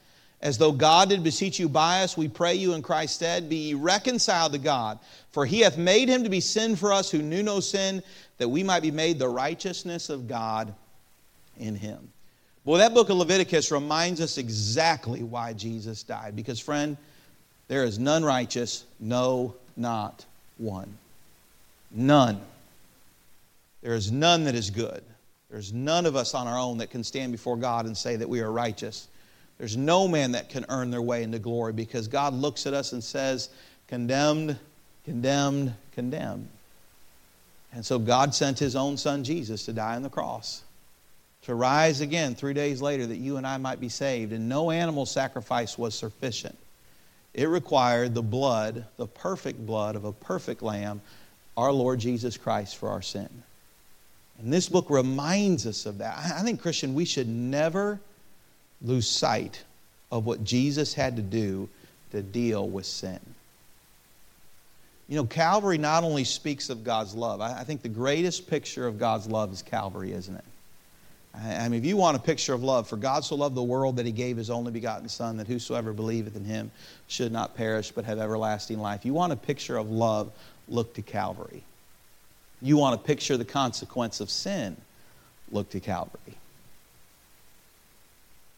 As 0.46 0.60
though 0.60 0.72
God 0.72 1.10
did 1.10 1.24
beseech 1.24 1.60
you 1.60 1.68
by 1.68 2.04
us, 2.04 2.16
we 2.16 2.28
pray 2.28 2.54
you 2.54 2.76
in 2.76 2.84
Christ's 2.84 3.16
stead, 3.16 3.50
be 3.50 3.56
ye 3.56 3.74
reconciled 3.74 4.52
to 4.52 4.60
God. 4.60 5.00
For 5.32 5.44
he 5.44 5.62
hath 5.62 5.76
made 5.76 6.08
him 6.08 6.24
to 6.24 6.30
be 6.30 6.40
sin 6.40 6.76
for 6.76 6.94
us 6.94 7.10
who 7.10 7.24
knew 7.24 7.42
no 7.42 7.60
sin, 7.60 8.04
that 8.38 8.48
we 8.48 8.62
might 8.62 8.84
be 8.84 8.92
made 8.92 9.18
the 9.18 9.28
righteousness 9.28 10.08
of 10.12 10.28
God 10.28 10.72
in 11.58 11.74
him. 11.74 12.10
Well, 12.64 12.78
that 12.78 12.94
book 12.94 13.10
of 13.10 13.18
Leviticus 13.18 13.72
reminds 13.72 14.22
us 14.22 14.38
exactly 14.38 15.24
why 15.24 15.54
Jesus 15.54 16.04
died. 16.04 16.36
Because, 16.36 16.60
friend, 16.60 16.96
there 17.68 17.84
is 17.84 17.98
none 17.98 18.24
righteous, 18.24 18.84
no, 19.00 19.56
not 19.76 20.26
one. 20.60 20.96
None. 21.90 22.40
There 23.82 23.96
is 23.96 24.12
none 24.12 24.44
that 24.44 24.54
is 24.54 24.70
good. 24.70 25.04
There's 25.50 25.74
none 25.74 26.06
of 26.06 26.16
us 26.16 26.36
on 26.36 26.46
our 26.46 26.60
own 26.60 26.78
that 26.78 26.92
can 26.92 27.04
stand 27.04 27.32
before 27.32 27.58
God 27.58 27.88
and 27.88 27.98
say 27.98 28.16
that 28.16 28.30
we 28.30 28.42
are 28.42 28.52
righteous. 28.52 29.08
There's 29.58 29.78
no 29.78 30.08
man 30.08 30.34
that 30.34 30.50
can 30.50 30.66
earn 30.70 30.92
their 30.92 31.02
way 31.02 31.24
into 31.24 31.40
glory 31.40 31.74
because 31.74 32.08
God 32.08 32.34
looks 32.34 32.68
at 32.68 32.74
us 32.74 32.92
and 32.92 33.04
says, 33.04 33.50
condemned, 33.88 34.58
condemned, 35.06 35.74
condemned. 35.94 36.50
And 37.74 37.86
so 37.86 38.00
God 38.00 38.34
sent 38.34 38.60
his 38.60 38.76
own 38.76 38.98
son 38.98 39.24
Jesus 39.24 39.66
to 39.66 39.74
die 39.74 39.96
on 39.96 40.02
the 40.02 40.10
cross, 40.10 40.64
to 41.44 41.56
rise 41.56 42.02
again 42.02 42.36
three 42.36 42.54
days 42.54 42.82
later 42.82 43.06
that 43.06 43.18
you 43.18 43.38
and 43.38 43.46
I 43.46 43.58
might 43.58 43.80
be 43.80 43.90
saved. 43.90 44.34
And 44.34 44.50
no 44.50 44.72
animal 44.72 45.06
sacrifice 45.06 45.78
was 45.78 45.96
sufficient. 45.96 46.58
It 47.34 47.48
required 47.48 48.14
the 48.14 48.24
blood, 48.24 48.86
the 48.96 49.08
perfect 49.08 49.66
blood 49.66 49.96
of 49.96 50.06
a 50.06 50.14
perfect 50.14 50.62
lamb, 50.62 51.02
our 51.58 51.72
Lord 51.72 52.00
Jesus 52.00 52.38
Christ, 52.38 52.78
for 52.78 52.90
our 52.90 53.02
sin. 53.02 53.30
And 54.40 54.52
this 54.52 54.70
book 54.70 54.90
reminds 54.90 55.66
us 55.66 55.86
of 55.86 55.98
that. 56.00 56.18
I 56.18 56.42
think, 56.44 56.62
Christian, 56.62 56.94
we 56.94 57.06
should 57.06 57.28
never 57.28 58.00
lose 58.86 59.08
sight 59.08 59.64
of 60.12 60.26
what 60.26 60.44
Jesus 60.44 60.94
had 60.94 61.16
to 61.16 61.22
do 61.22 61.68
to 62.12 62.22
deal 62.22 62.68
with 62.68 62.86
sin. 62.86 63.20
You 65.08 65.18
know, 65.18 65.26
Calvary 65.26 65.78
not 65.78 66.04
only 66.04 66.24
speaks 66.24 66.70
of 66.70 66.84
God's 66.84 67.14
love, 67.14 67.42
I 67.42 67.64
think 67.64 67.82
the 67.82 67.90
greatest 67.90 68.50
picture 68.50 68.88
of 68.88 68.98
God's 68.98 69.28
love 69.28 69.52
is 69.54 69.62
Calvary, 69.62 70.12
isn't 70.14 70.36
it? 70.36 70.46
I 71.38 71.68
mean, 71.68 71.80
if 71.80 71.86
you 71.86 71.98
want 71.98 72.16
a 72.16 72.20
picture 72.20 72.54
of 72.54 72.64
love, 72.64 72.88
for 72.88 72.96
God 72.96 73.26
so 73.26 73.36
loved 73.36 73.56
the 73.56 73.64
world 73.64 73.98
that 73.98 74.06
he 74.06 74.12
gave 74.12 74.38
his 74.38 74.50
only 74.50 74.72
begotten 74.72 75.10
Son, 75.10 75.38
that 75.38 75.48
whosoever 75.48 75.92
believeth 75.92 76.36
in 76.36 76.46
him 76.46 76.72
should 77.08 77.32
not 77.32 77.56
perish 77.56 77.92
but 77.92 78.06
have 78.06 78.20
everlasting 78.20 78.80
life. 78.80 79.06
You 79.06 79.14
want 79.14 79.34
a 79.34 79.36
picture 79.36 79.78
of 79.78 79.92
love, 79.92 80.32
look 80.70 80.94
to 80.94 81.02
Calvary. 81.02 81.62
You 82.62 82.78
want 82.78 83.00
to 83.00 83.06
picture 83.06 83.34
of 83.34 83.40
the 83.40 83.46
consequence 83.46 84.22
of 84.22 84.30
sin, 84.30 84.78
look 85.52 85.70
to 85.72 85.82
Calvary. 85.82 86.38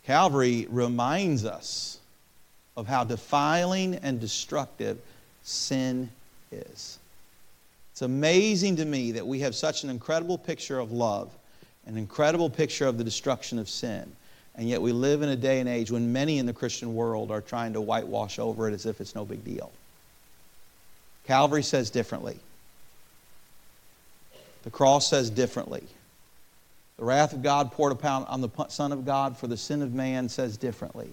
Calvary 0.07 0.65
reminds 0.69 1.45
us 1.45 1.99
of 2.75 2.87
how 2.87 3.03
defiling 3.03 3.95
and 3.95 4.19
destructive 4.19 4.99
sin 5.43 6.09
is. 6.51 6.97
It's 7.91 8.01
amazing 8.01 8.77
to 8.77 8.85
me 8.85 9.11
that 9.11 9.27
we 9.27 9.39
have 9.39 9.53
such 9.53 9.83
an 9.83 9.89
incredible 9.89 10.37
picture 10.37 10.79
of 10.79 10.91
love 10.91 11.29
an 11.87 11.97
incredible 11.97 12.49
picture 12.49 12.85
of 12.85 12.97
the 12.97 13.03
destruction 13.03 13.57
of 13.57 13.69
sin. 13.69 14.11
And 14.55 14.67
yet 14.67 14.81
we 14.81 14.91
live 14.91 15.21
in 15.21 15.29
a 15.29 15.35
day 15.35 15.59
and 15.59 15.69
age 15.69 15.89
when 15.89 16.11
many 16.11 16.37
in 16.37 16.45
the 16.45 16.53
Christian 16.53 16.95
world 16.95 17.31
are 17.31 17.41
trying 17.41 17.73
to 17.73 17.81
whitewash 17.81 18.39
over 18.39 18.67
it 18.67 18.73
as 18.73 18.85
if 18.85 18.99
it's 18.99 19.15
no 19.15 19.23
big 19.23 19.43
deal. 19.45 19.71
Calvary 21.25 21.63
says 21.63 21.89
differently. 21.89 22.39
The 24.63 24.69
cross 24.69 25.09
says 25.09 25.29
differently. 25.29 25.83
The 26.97 27.05
wrath 27.05 27.33
of 27.33 27.43
God 27.43 27.71
poured 27.71 27.91
upon 27.91 28.23
on 28.25 28.41
the 28.41 28.49
Son 28.69 28.91
of 28.91 29.05
God 29.05 29.37
for 29.37 29.47
the 29.47 29.57
sin 29.57 29.81
of 29.81 29.93
man 29.93 30.29
says 30.29 30.57
differently. 30.57 31.09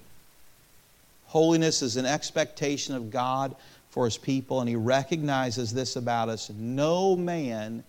Holiness 1.26 1.82
is 1.82 1.96
an 1.96 2.06
expectation 2.06 2.94
of 2.94 3.10
God 3.10 3.54
for 3.90 4.04
his 4.06 4.16
people, 4.16 4.60
and 4.60 4.68
he 4.68 4.76
recognizes 4.76 5.72
this 5.72 5.96
about 5.96 6.28
us. 6.28 6.50
No 6.50 7.16
man 7.16 7.84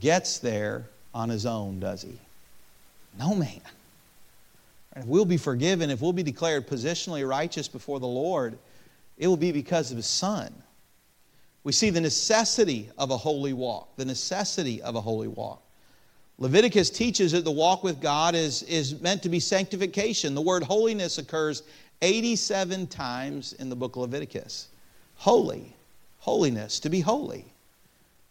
gets 0.00 0.38
there 0.38 0.86
on 1.14 1.28
his 1.28 1.46
own, 1.46 1.80
does 1.80 2.02
he? 2.02 2.18
No 3.18 3.34
man. 3.34 3.60
If 4.96 5.06
we'll 5.06 5.24
be 5.24 5.36
forgiven, 5.36 5.90
if 5.90 6.00
we'll 6.00 6.12
be 6.12 6.22
declared 6.22 6.66
positionally 6.66 7.26
righteous 7.28 7.68
before 7.68 8.00
the 8.00 8.06
Lord, 8.06 8.58
it 9.18 9.28
will 9.28 9.36
be 9.36 9.52
because 9.52 9.90
of 9.90 9.96
his 9.96 10.06
Son. 10.06 10.52
We 11.62 11.72
see 11.72 11.90
the 11.90 12.00
necessity 12.00 12.90
of 12.98 13.10
a 13.10 13.16
holy 13.16 13.52
walk, 13.52 13.96
the 13.96 14.04
necessity 14.04 14.82
of 14.82 14.96
a 14.96 15.00
holy 15.00 15.28
walk. 15.28 15.62
Leviticus 16.40 16.88
teaches 16.88 17.32
that 17.32 17.44
the 17.44 17.50
walk 17.50 17.84
with 17.84 18.00
God 18.00 18.34
is, 18.34 18.62
is 18.62 18.98
meant 19.00 19.22
to 19.22 19.28
be 19.28 19.38
sanctification. 19.38 20.34
The 20.34 20.40
word 20.40 20.62
holiness 20.62 21.18
occurs 21.18 21.62
87 22.00 22.86
times 22.86 23.52
in 23.52 23.68
the 23.68 23.76
book 23.76 23.94
of 23.96 24.02
Leviticus. 24.02 24.68
Holy, 25.16 25.76
holiness, 26.18 26.80
to 26.80 26.88
be 26.88 27.00
holy. 27.00 27.44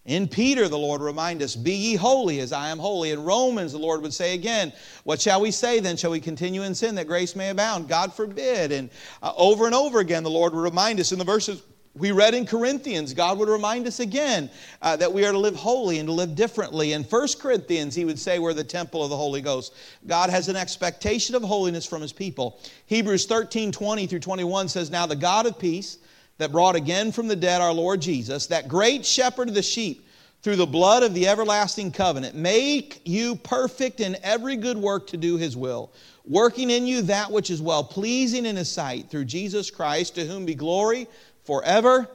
In 0.05 0.27
Peter, 0.27 0.67
the 0.67 0.77
Lord 0.77 1.01
remind 1.01 1.43
us, 1.43 1.55
Be 1.55 1.73
ye 1.73 1.95
holy 1.95 2.39
as 2.39 2.51
I 2.51 2.69
am 2.69 2.79
holy. 2.79 3.11
In 3.11 3.23
Romans, 3.23 3.73
the 3.73 3.77
Lord 3.77 4.01
would 4.01 4.13
say 4.13 4.33
again, 4.33 4.73
What 5.03 5.21
shall 5.21 5.39
we 5.39 5.51
say 5.51 5.79
then? 5.79 5.95
Shall 5.95 6.09
we 6.09 6.19
continue 6.19 6.63
in 6.63 6.73
sin 6.73 6.95
that 6.95 7.05
grace 7.05 7.35
may 7.35 7.49
abound? 7.51 7.87
God 7.87 8.11
forbid. 8.11 8.71
And 8.71 8.89
uh, 9.21 9.33
over 9.37 9.67
and 9.67 9.75
over 9.75 9.99
again, 9.99 10.23
the 10.23 10.31
Lord 10.31 10.55
would 10.55 10.63
remind 10.63 10.99
us 10.99 11.11
in 11.11 11.19
the 11.19 11.25
verses 11.25 11.61
we 11.99 12.11
read 12.11 12.33
in 12.33 12.45
Corinthians, 12.45 13.13
God 13.13 13.37
would 13.37 13.49
remind 13.49 13.85
us 13.85 13.99
again 13.99 14.49
uh, 14.81 14.95
that 14.95 15.11
we 15.11 15.25
are 15.25 15.31
to 15.31 15.37
live 15.37 15.55
holy 15.55 15.99
and 15.99 16.07
to 16.07 16.13
live 16.13 16.33
differently. 16.33 16.93
In 16.93 17.03
1 17.03 17.27
Corinthians, 17.39 17.93
he 17.93 18.05
would 18.05 18.17
say 18.17 18.39
we're 18.39 18.53
the 18.53 18.63
temple 18.63 19.03
of 19.03 19.09
the 19.09 19.17
Holy 19.17 19.41
Ghost. 19.41 19.73
God 20.07 20.29
has 20.29 20.47
an 20.47 20.55
expectation 20.55 21.35
of 21.35 21.43
holiness 21.43 21.85
from 21.85 22.01
his 22.01 22.13
people. 22.13 22.59
Hebrews 22.85 23.25
13 23.25 23.71
20 23.71 24.07
through 24.07 24.19
21 24.19 24.69
says, 24.69 24.89
Now 24.89 25.05
the 25.05 25.15
God 25.15 25.45
of 25.45 25.59
peace, 25.59 25.99
that 26.39 26.53
brought 26.53 26.75
again 26.75 27.11
from 27.11 27.27
the 27.27 27.35
dead 27.35 27.61
our 27.61 27.73
Lord 27.73 28.01
Jesus, 28.01 28.47
that 28.47 28.67
great 28.67 29.05
shepherd 29.05 29.49
of 29.49 29.55
the 29.55 29.61
sheep, 29.61 30.07
through 30.41 30.55
the 30.55 30.65
blood 30.65 31.03
of 31.03 31.13
the 31.13 31.27
everlasting 31.27 31.91
covenant, 31.91 32.33
make 32.33 33.01
you 33.03 33.35
perfect 33.35 33.99
in 33.99 34.15
every 34.23 34.55
good 34.55 34.77
work 34.77 35.05
to 35.07 35.17
do 35.17 35.35
his 35.35 35.57
will, 35.57 35.91
working 36.25 36.69
in 36.69 36.87
you 36.87 37.01
that 37.01 37.29
which 37.29 37.49
is 37.49 37.61
well 37.61 37.83
pleasing 37.83 38.45
in 38.45 38.55
his 38.55 38.71
sight, 38.71 39.09
through 39.09 39.25
Jesus 39.25 39.69
Christ, 39.69 40.15
to 40.15 40.25
whom 40.25 40.45
be 40.45 40.55
glory 40.55 41.09
forever 41.49 42.07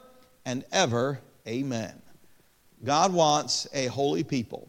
and 0.47 0.63
ever. 0.71 1.19
Amen. 1.45 2.01
God 2.85 3.13
wants 3.13 3.67
a 3.75 3.87
holy 3.87 4.23
people. 4.23 4.69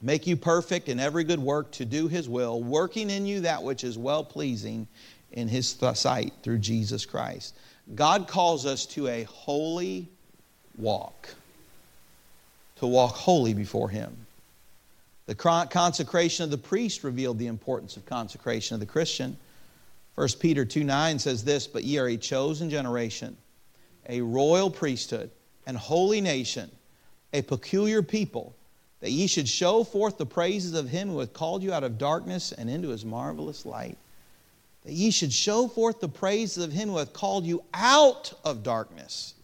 Make 0.00 0.24
you 0.24 0.36
perfect 0.36 0.88
in 0.88 1.00
every 1.00 1.24
good 1.24 1.40
work 1.40 1.72
to 1.72 1.84
do 1.84 2.06
his 2.06 2.28
will, 2.28 2.62
working 2.62 3.10
in 3.10 3.26
you 3.26 3.40
that 3.40 3.60
which 3.60 3.82
is 3.82 3.98
well 3.98 4.22
pleasing 4.22 4.86
in 5.32 5.48
his 5.48 5.76
sight 5.94 6.32
through 6.44 6.58
Jesus 6.58 7.04
Christ. 7.04 7.56
God 7.96 8.28
calls 8.28 8.66
us 8.66 8.86
to 8.86 9.08
a 9.08 9.24
holy 9.24 10.06
walk, 10.78 11.34
to 12.76 12.86
walk 12.86 13.16
holy 13.16 13.52
before 13.52 13.88
Him. 13.88 14.14
The 15.26 15.34
consecration 15.34 16.44
of 16.44 16.52
the 16.52 16.58
priest 16.58 17.02
revealed 17.02 17.40
the 17.40 17.48
importance 17.48 17.96
of 17.96 18.06
consecration 18.06 18.74
of 18.74 18.80
the 18.80 18.86
Christian. 18.86 19.36
1 20.14 20.28
Peter 20.38 20.64
2 20.64 20.84
9 20.84 21.18
says 21.18 21.42
this, 21.42 21.66
But 21.66 21.82
ye 21.82 21.98
are 21.98 22.06
a 22.06 22.16
chosen 22.16 22.70
generation, 22.70 23.36
a 24.08 24.20
royal 24.20 24.70
priesthood, 24.70 25.30
and 25.66 25.76
holy 25.76 26.20
nation, 26.20 26.70
a 27.32 27.42
peculiar 27.42 28.02
people, 28.02 28.54
that 29.00 29.10
ye 29.10 29.26
should 29.26 29.48
show 29.48 29.84
forth 29.84 30.18
the 30.18 30.26
praises 30.26 30.74
of 30.74 30.88
him 30.88 31.08
who 31.08 31.18
hath 31.18 31.32
called 31.32 31.62
you 31.62 31.72
out 31.72 31.84
of 31.84 31.98
darkness 31.98 32.52
and 32.52 32.68
into 32.68 32.88
his 32.88 33.04
marvelous 33.04 33.66
light. 33.66 33.98
That 34.84 34.92
ye 34.92 35.10
should 35.10 35.32
show 35.32 35.68
forth 35.68 36.00
the 36.00 36.08
praises 36.08 36.64
of 36.64 36.72
him 36.72 36.88
who 36.88 36.98
hath 36.98 37.12
called 37.12 37.44
you 37.44 37.62
out 37.72 38.32
of 38.44 38.62
darkness 38.62 39.34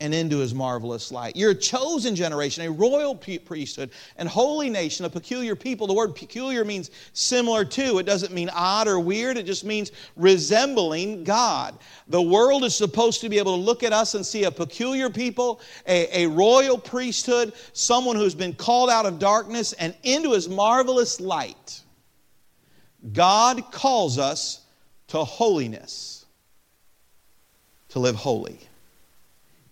and 0.00 0.14
into 0.14 0.38
his 0.38 0.54
marvelous 0.54 1.10
light. 1.10 1.34
You're 1.34 1.50
a 1.50 1.54
chosen 1.54 2.14
generation, 2.14 2.64
a 2.64 2.70
royal 2.70 3.16
priesthood, 3.16 3.90
and 4.16 4.28
holy 4.28 4.70
nation, 4.70 5.04
a 5.04 5.10
peculiar 5.10 5.56
people. 5.56 5.88
The 5.88 5.94
word 5.94 6.14
peculiar 6.14 6.64
means 6.64 6.90
similar 7.14 7.64
to. 7.64 7.98
It 7.98 8.06
doesn't 8.06 8.32
mean 8.32 8.48
odd 8.50 8.86
or 8.86 9.00
weird, 9.00 9.36
it 9.36 9.46
just 9.46 9.64
means 9.64 9.90
resembling 10.14 11.24
God. 11.24 11.76
The 12.06 12.22
world 12.22 12.64
is 12.64 12.76
supposed 12.76 13.20
to 13.22 13.28
be 13.28 13.38
able 13.38 13.56
to 13.56 13.62
look 13.62 13.82
at 13.82 13.92
us 13.92 14.14
and 14.14 14.24
see 14.24 14.44
a 14.44 14.50
peculiar 14.50 15.10
people, 15.10 15.60
a, 15.86 16.24
a 16.24 16.28
royal 16.28 16.78
priesthood, 16.78 17.52
someone 17.72 18.14
who's 18.14 18.36
been 18.36 18.54
called 18.54 18.90
out 18.90 19.04
of 19.04 19.18
darkness 19.18 19.72
and 19.74 19.94
into 20.04 20.32
his 20.32 20.48
marvelous 20.48 21.20
light. 21.20 21.82
God 23.12 23.72
calls 23.72 24.18
us 24.18 24.60
to 25.08 25.24
holiness, 25.24 26.26
to 27.88 27.98
live 27.98 28.14
holy. 28.14 28.60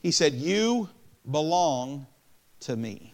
He 0.01 0.11
said, 0.11 0.35
You 0.35 0.89
belong 1.31 2.07
to 2.61 2.77
me. 2.77 3.13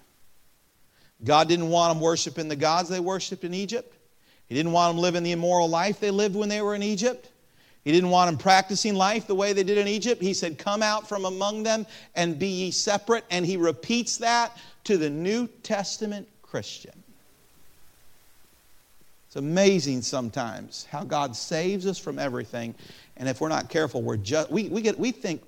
God 1.24 1.48
didn't 1.48 1.68
want 1.68 1.94
them 1.94 2.02
worshiping 2.02 2.48
the 2.48 2.56
gods 2.56 2.88
they 2.88 3.00
worshiped 3.00 3.44
in 3.44 3.54
Egypt. 3.54 3.94
He 4.46 4.54
didn't 4.54 4.72
want 4.72 4.94
them 4.94 5.02
living 5.02 5.22
the 5.22 5.32
immoral 5.32 5.68
life 5.68 6.00
they 6.00 6.10
lived 6.10 6.34
when 6.34 6.48
they 6.48 6.60
were 6.60 6.74
in 6.74 6.82
Egypt. 6.82 7.30
He 7.84 7.90
didn't 7.90 8.10
want 8.10 8.30
them 8.30 8.38
practicing 8.38 8.94
life 8.94 9.26
the 9.26 9.34
way 9.34 9.52
they 9.52 9.64
did 9.64 9.78
in 9.78 9.88
Egypt. 9.88 10.22
He 10.22 10.34
said, 10.34 10.58
Come 10.58 10.82
out 10.82 11.08
from 11.08 11.24
among 11.24 11.62
them 11.62 11.86
and 12.14 12.38
be 12.38 12.46
ye 12.46 12.70
separate. 12.70 13.24
And 13.30 13.44
he 13.44 13.56
repeats 13.56 14.18
that 14.18 14.56
to 14.84 14.96
the 14.96 15.10
New 15.10 15.48
Testament 15.62 16.28
Christian. 16.42 17.02
It's 19.26 19.36
amazing 19.36 20.02
sometimes 20.02 20.86
how 20.90 21.04
God 21.04 21.34
saves 21.34 21.86
us 21.86 21.98
from 21.98 22.18
everything. 22.18 22.74
And 23.16 23.28
if 23.28 23.40
we're 23.40 23.48
not 23.48 23.70
careful, 23.70 24.02
we're 24.02 24.18
just, 24.18 24.50
we, 24.50 24.68
we, 24.68 24.82
get, 24.82 24.98
we 24.98 25.10
think, 25.10 25.42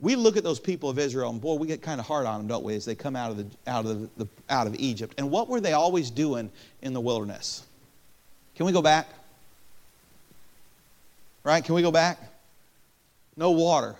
we 0.00 0.16
look 0.16 0.36
at 0.36 0.44
those 0.44 0.58
people 0.58 0.88
of 0.88 0.98
Israel 0.98 1.30
and 1.30 1.40
boy, 1.40 1.54
we 1.54 1.66
get 1.66 1.82
kind 1.82 2.00
of 2.00 2.06
hard 2.06 2.26
on 2.26 2.40
them, 2.40 2.46
don't 2.48 2.64
we, 2.64 2.74
as 2.74 2.84
they 2.84 2.94
come 2.94 3.16
out 3.16 3.30
of, 3.30 3.36
the, 3.36 3.46
out, 3.66 3.84
of 3.84 4.16
the, 4.16 4.28
out 4.48 4.66
of 4.66 4.74
Egypt. 4.76 5.14
And 5.18 5.30
what 5.30 5.48
were 5.48 5.60
they 5.60 5.72
always 5.72 6.10
doing 6.10 6.50
in 6.80 6.92
the 6.92 7.00
wilderness? 7.00 7.66
Can 8.54 8.66
we 8.66 8.72
go 8.72 8.82
back? 8.82 9.08
Right? 11.44 11.64
Can 11.64 11.74
we 11.74 11.82
go 11.82 11.90
back? 11.90 12.18
No 13.36 13.50
water. 13.50 13.94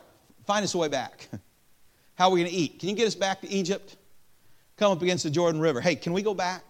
Find 0.46 0.64
us 0.64 0.74
a 0.74 0.78
way 0.78 0.88
back. 0.88 1.28
How 2.14 2.26
are 2.26 2.32
we 2.32 2.40
going 2.40 2.50
to 2.50 2.56
eat? 2.56 2.78
Can 2.78 2.88
you 2.88 2.94
get 2.94 3.06
us 3.06 3.14
back 3.14 3.40
to 3.42 3.48
Egypt? 3.48 3.96
Come 4.76 4.92
up 4.92 5.02
against 5.02 5.24
the 5.24 5.30
Jordan 5.30 5.60
River. 5.60 5.80
Hey, 5.80 5.94
can 5.94 6.12
we 6.12 6.22
go 6.22 6.34
back? 6.34 6.64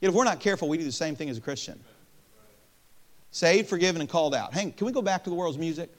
Yet 0.00 0.08
if 0.08 0.14
we're 0.14 0.24
not 0.24 0.40
careful, 0.40 0.68
we 0.68 0.78
do 0.78 0.84
the 0.84 0.92
same 0.92 1.16
thing 1.16 1.28
as 1.28 1.38
a 1.38 1.40
Christian. 1.40 1.78
Saved, 3.30 3.68
forgiven, 3.68 4.00
and 4.00 4.08
called 4.08 4.34
out. 4.34 4.54
Hey, 4.54 4.70
can 4.70 4.86
we 4.86 4.92
go 4.92 5.02
back 5.02 5.24
to 5.24 5.30
the 5.30 5.36
world's 5.36 5.58
music? 5.58 5.90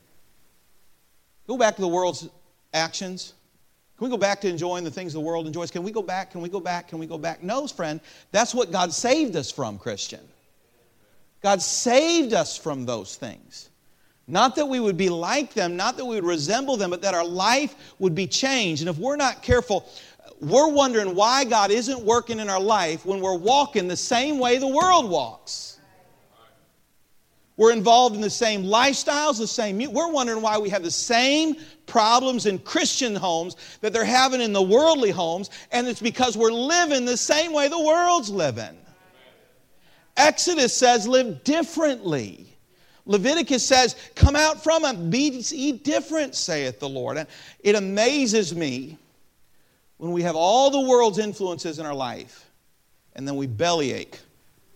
Go 1.49 1.57
back 1.57 1.75
to 1.77 1.81
the 1.81 1.88
world's 1.88 2.29
actions? 2.75 3.33
Can 3.97 4.05
we 4.05 4.12
go 4.12 4.17
back 4.17 4.39
to 4.41 4.47
enjoying 4.47 4.83
the 4.83 4.91
things 4.91 5.13
the 5.13 5.19
world 5.19 5.47
enjoys? 5.47 5.71
Can 5.71 5.81
we 5.81 5.91
go 5.91 6.03
back? 6.03 6.29
Can 6.29 6.41
we 6.41 6.47
go 6.47 6.59
back? 6.59 6.88
Can 6.88 6.99
we 6.99 7.07
go 7.07 7.17
back? 7.17 7.41
No, 7.41 7.65
friend. 7.65 7.99
That's 8.31 8.53
what 8.53 8.71
God 8.71 8.93
saved 8.93 9.35
us 9.35 9.49
from, 9.49 9.79
Christian. 9.79 10.19
God 11.41 11.59
saved 11.59 12.33
us 12.33 12.55
from 12.55 12.85
those 12.85 13.15
things. 13.15 13.71
Not 14.27 14.55
that 14.57 14.67
we 14.67 14.79
would 14.79 14.95
be 14.95 15.09
like 15.09 15.55
them, 15.55 15.75
not 15.75 15.97
that 15.97 16.05
we 16.05 16.13
would 16.13 16.23
resemble 16.23 16.77
them, 16.77 16.91
but 16.91 17.01
that 17.01 17.15
our 17.15 17.25
life 17.25 17.95
would 17.97 18.13
be 18.13 18.27
changed. 18.27 18.83
And 18.83 18.89
if 18.89 18.99
we're 18.99 19.15
not 19.15 19.41
careful, 19.41 19.89
we're 20.39 20.67
wondering 20.67 21.15
why 21.15 21.45
God 21.45 21.71
isn't 21.71 21.99
working 21.99 22.38
in 22.38 22.47
our 22.47 22.62
life 22.62 23.07
when 23.07 23.21
we're 23.21 23.33
walking 23.35 23.88
the 23.88 23.97
same 23.97 24.38
way 24.38 24.59
the 24.59 24.67
world 24.67 25.09
walks. 25.09 25.78
We're 27.59 27.73
involved 27.73 28.15
in 28.15 28.21
the 28.21 28.29
same 28.29 28.63
lifestyles, 28.63 29.37
the 29.37 29.45
same. 29.45 29.79
We're 29.91 30.09
wondering 30.09 30.41
why 30.41 30.57
we 30.57 30.69
have 30.69 30.81
the 30.81 30.89
same 30.89 31.57
problems 31.87 32.45
in 32.45 32.57
Christian 32.59 33.13
homes 33.13 33.57
that 33.81 33.91
they're 33.91 34.05
having 34.05 34.39
in 34.39 34.53
the 34.53 34.61
worldly 34.61 35.11
homes, 35.11 35.49
and 35.73 35.85
it's 35.85 35.99
because 35.99 36.37
we're 36.37 36.53
living 36.53 37.03
the 37.03 37.17
same 37.17 37.51
way 37.51 37.67
the 37.67 37.77
world's 37.77 38.29
living. 38.29 38.77
Exodus 40.15 40.73
says, 40.73 41.05
live 41.05 41.43
differently. 41.43 42.47
Leviticus 43.05 43.65
says, 43.65 43.97
come 44.15 44.37
out 44.37 44.63
from 44.63 44.83
them, 44.83 45.09
be 45.09 45.29
ye 45.49 45.73
different, 45.73 46.35
saith 46.35 46.79
the 46.79 46.87
Lord. 46.87 47.17
And 47.17 47.27
it 47.59 47.75
amazes 47.75 48.55
me 48.55 48.97
when 49.97 50.13
we 50.13 50.21
have 50.21 50.37
all 50.37 50.71
the 50.71 50.89
world's 50.89 51.19
influences 51.19 51.77
in 51.77 51.85
our 51.85 51.93
life 51.93 52.49
and 53.15 53.27
then 53.27 53.35
we 53.35 53.47
bellyache 53.47 54.17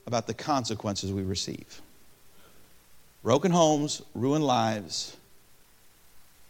about 0.05 0.27
the 0.27 0.33
consequences 0.33 1.13
we 1.13 1.23
receive. 1.23 1.81
Broken 3.23 3.51
homes, 3.51 4.01
ruined 4.13 4.45
lives, 4.45 5.15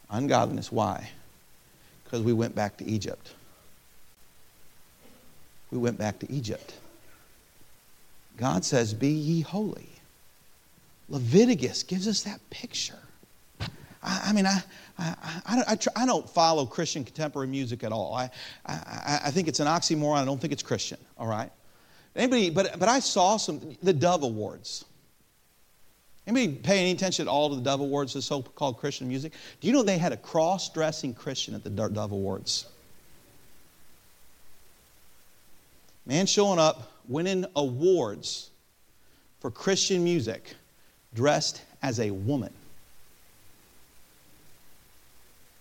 ungodliness. 0.09 0.71
Why? 0.71 1.09
Because 2.03 2.21
we 2.21 2.33
went 2.33 2.55
back 2.55 2.77
to 2.77 2.86
Egypt. 2.86 3.33
We 5.71 5.77
went 5.77 5.97
back 5.97 6.19
to 6.19 6.31
Egypt. 6.31 6.73
God 8.38 8.65
says, 8.65 8.93
Be 8.93 9.09
ye 9.09 9.41
holy. 9.41 9.89
Leviticus 11.09 11.83
gives 11.83 12.07
us 12.07 12.23
that 12.23 12.39
picture. 12.49 12.99
I, 14.01 14.25
I 14.27 14.33
mean, 14.33 14.47
I, 14.47 14.63
I, 14.97 15.15
I, 15.45 15.63
I, 15.67 15.77
I, 15.95 16.05
don't 16.05 16.27
follow 16.29 16.65
Christian 16.65 17.03
contemporary 17.03 17.47
music 17.47 17.83
at 17.83 17.91
all. 17.91 18.15
I, 18.15 18.29
I, 18.65 19.21
I 19.25 19.31
think 19.31 19.47
it's 19.47 19.59
an 19.59 19.67
oxymoron. 19.67 20.17
I 20.17 20.25
don't 20.25 20.39
think 20.41 20.53
it's 20.53 20.63
Christian, 20.63 20.97
all 21.17 21.27
right? 21.27 21.51
Anybody, 22.15 22.49
but, 22.49 22.79
but 22.79 22.89
I 22.89 22.99
saw 22.99 23.38
some, 23.38 23.75
the 23.81 23.93
Dove 23.93 24.23
Awards. 24.23 24.86
Anybody 26.25 26.57
pay 26.59 26.79
any 26.79 26.91
attention 26.91 27.27
at 27.27 27.31
all 27.31 27.49
to 27.49 27.55
the 27.55 27.62
Dove 27.62 27.81
Awards, 27.81 28.13
the 28.13 28.21
so 28.21 28.41
called 28.41 28.77
Christian 28.77 29.09
music? 29.09 29.33
Do 29.59 29.67
you 29.67 29.73
know 29.73 29.83
they 29.83 29.97
had 29.97 30.13
a 30.13 30.17
cross 30.17 30.69
dressing 30.69 31.13
Christian 31.13 31.53
at 31.53 31.63
the 31.63 31.69
Dove 31.69 32.12
Awards? 32.12 32.65
Man 36.05 36.25
showing 36.25 36.59
up, 36.59 36.91
winning 37.07 37.45
awards 37.55 38.49
for 39.39 39.51
Christian 39.51 40.03
music, 40.03 40.55
dressed 41.13 41.62
as 41.81 41.99
a 41.99 42.12
woman. 42.12 42.53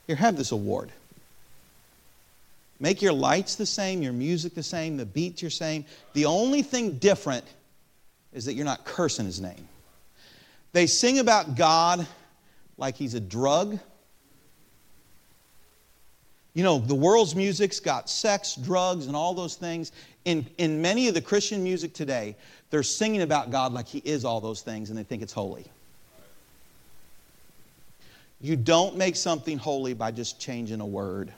Here, 0.06 0.16
have 0.16 0.36
this 0.36 0.52
award. 0.52 0.90
Make 2.80 3.02
your 3.02 3.12
lights 3.12 3.54
the 3.54 3.66
same, 3.66 4.02
your 4.02 4.12
music 4.12 4.54
the 4.54 4.62
same, 4.62 4.96
the 4.96 5.06
beats 5.06 5.42
your 5.42 5.50
same. 5.50 5.84
The 6.14 6.26
only 6.26 6.62
thing 6.62 6.98
different 6.98 7.44
is 8.32 8.44
that 8.46 8.54
you're 8.54 8.64
not 8.64 8.84
cursing 8.84 9.26
his 9.26 9.40
name. 9.40 9.68
They 10.72 10.86
sing 10.86 11.18
about 11.18 11.54
God 11.54 12.06
like 12.78 12.96
he's 12.96 13.14
a 13.14 13.20
drug. 13.20 13.78
You 16.54 16.62
know, 16.62 16.78
the 16.78 16.94
world's 16.94 17.34
music's 17.34 17.80
got 17.80 18.10
sex, 18.10 18.56
drugs, 18.56 19.06
and 19.06 19.16
all 19.16 19.34
those 19.34 19.54
things. 19.54 19.92
In, 20.24 20.46
in 20.58 20.82
many 20.82 21.08
of 21.08 21.14
the 21.14 21.20
Christian 21.20 21.62
music 21.62 21.94
today, 21.94 22.36
they're 22.70 22.82
singing 22.82 23.22
about 23.22 23.50
God 23.50 23.72
like 23.72 23.86
He 23.86 23.98
is 24.04 24.24
all 24.24 24.40
those 24.40 24.62
things 24.62 24.90
and 24.90 24.98
they 24.98 25.02
think 25.02 25.22
it's 25.22 25.32
holy. 25.32 25.64
You 28.40 28.56
don't 28.56 28.96
make 28.96 29.16
something 29.16 29.56
holy 29.56 29.94
by 29.94 30.10
just 30.10 30.40
changing 30.40 30.80
a 30.80 30.86
word. 30.86 31.32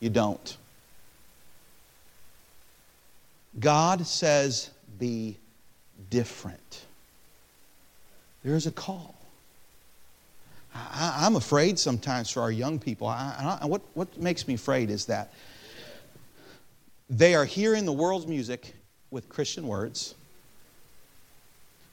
You 0.00 0.10
don't. 0.10 0.56
God 3.60 4.04
says, 4.06 4.70
be 4.98 5.36
different. 6.10 6.84
There 8.44 8.54
is 8.54 8.66
a 8.66 8.72
call. 8.72 9.14
I, 10.74 11.26
am 11.26 11.36
afraid 11.36 11.78
sometimes 11.78 12.30
for 12.30 12.40
our 12.40 12.50
young 12.50 12.78
people. 12.78 13.06
I, 13.06 13.58
I, 13.62 13.66
what, 13.66 13.82
what 13.94 14.16
makes 14.18 14.48
me 14.48 14.54
afraid 14.54 14.90
is 14.90 15.06
that 15.06 15.32
they 17.10 17.34
are 17.34 17.44
hearing 17.44 17.84
the 17.84 17.92
world's 17.92 18.26
music 18.26 18.74
with 19.10 19.28
Christian 19.28 19.66
words, 19.66 20.14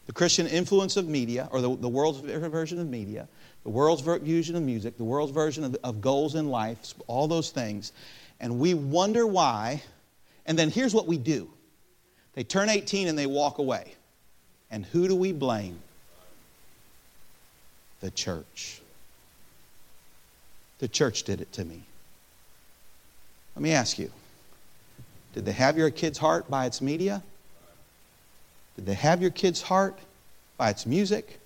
the 0.08 0.14
Christian 0.14 0.48
influence 0.48 0.96
of 0.96 1.08
media, 1.08 1.50
or 1.52 1.62
the, 1.62 1.76
the 1.76 1.90
world's 1.90 2.20
version 2.20 2.80
of 2.80 2.88
media, 2.88 3.28
the 3.64 3.70
world's 3.70 4.02
version 4.02 4.56
of 4.56 4.64
music, 4.64 4.98
the 4.98 5.04
world's 5.04 5.34
version 5.34 5.66
of, 5.66 5.76
of 5.84 6.02
goals 6.02 6.36
in 6.36 6.48
life, 6.48 6.94
all 7.08 7.28
those 7.28 7.52
things. 7.52 7.92
And 8.40 8.60
we 8.60 8.74
wonder 8.74 9.28
why. 9.28 9.84
And 10.46 10.58
then 10.58 10.72
here's 10.72 10.94
what 10.94 11.06
we 11.06 11.18
do 11.18 11.50
they 12.34 12.44
turn 12.44 12.70
18 12.70 13.10
and 13.10 13.18
they 13.18 13.26
walk 13.26 13.58
away. 13.58 13.96
And 14.72 14.86
who 14.86 15.08
do 15.08 15.16
we 15.16 15.32
blame? 15.32 15.80
the 18.00 18.12
church. 18.12 18.82
The 20.80 20.88
church 20.88 21.24
did 21.24 21.42
it 21.42 21.52
to 21.54 21.66
me. 21.66 21.84
Let 23.56 23.64
me 23.64 23.72
ask 23.72 24.00
you 24.00 24.12
did 25.34 25.46
they 25.46 25.52
have 25.52 25.78
your 25.78 25.90
kid's 25.90 26.18
heart 26.18 26.50
by 26.50 26.66
its 26.66 26.82
media? 26.82 27.22
Did 28.76 28.86
they 28.86 28.94
have 28.94 29.22
your 29.22 29.32
kid's 29.32 29.62
heart 29.62 30.00
by 30.58 30.70
its 30.70 30.86
music? 30.86 31.40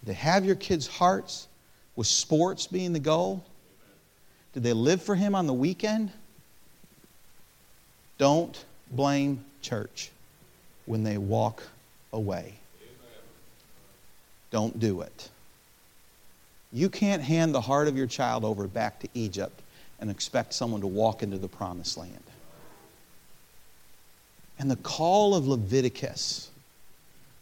Did 0.00 0.06
they 0.06 0.14
have 0.14 0.44
your 0.44 0.54
kids' 0.54 0.86
hearts 0.86 1.48
with 1.96 2.06
sports 2.06 2.66
being 2.66 2.92
the 2.92 3.00
goal? 3.00 3.44
Did 4.52 4.62
they 4.62 4.72
live 4.72 5.02
for 5.02 5.14
Him 5.14 5.34
on 5.34 5.46
the 5.46 5.54
weekend? 5.54 6.12
Don't 8.18 8.64
blame 8.90 9.44
church 9.62 10.10
when 10.86 11.02
they 11.02 11.18
walk 11.18 11.62
away. 12.12 12.54
Don't 14.50 14.78
do 14.78 15.02
it. 15.02 15.28
You 16.72 16.88
can't 16.88 17.22
hand 17.22 17.54
the 17.54 17.60
heart 17.60 17.88
of 17.88 17.96
your 17.96 18.06
child 18.06 18.44
over 18.44 18.66
back 18.66 19.00
to 19.00 19.08
Egypt 19.14 19.62
and 20.00 20.10
expect 20.10 20.52
someone 20.52 20.80
to 20.80 20.86
walk 20.86 21.22
into 21.22 21.38
the 21.38 21.48
promised 21.48 21.96
land. 21.96 22.22
And 24.58 24.70
the 24.70 24.76
call 24.76 25.34
of 25.34 25.46
Leviticus, 25.46 26.50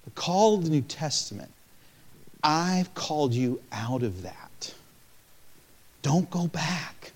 the 0.05 0.11
call 0.11 0.55
of 0.55 0.65
the 0.65 0.71
New 0.71 0.83
Testament, 0.83 1.51
I've 2.43 2.95
called 2.95 3.33
you 3.33 3.61
out 3.73 4.03
of 4.03 4.23
that. 4.23 4.75
Don't 6.03 6.31
go 6.31 6.47
back. 6.47 7.13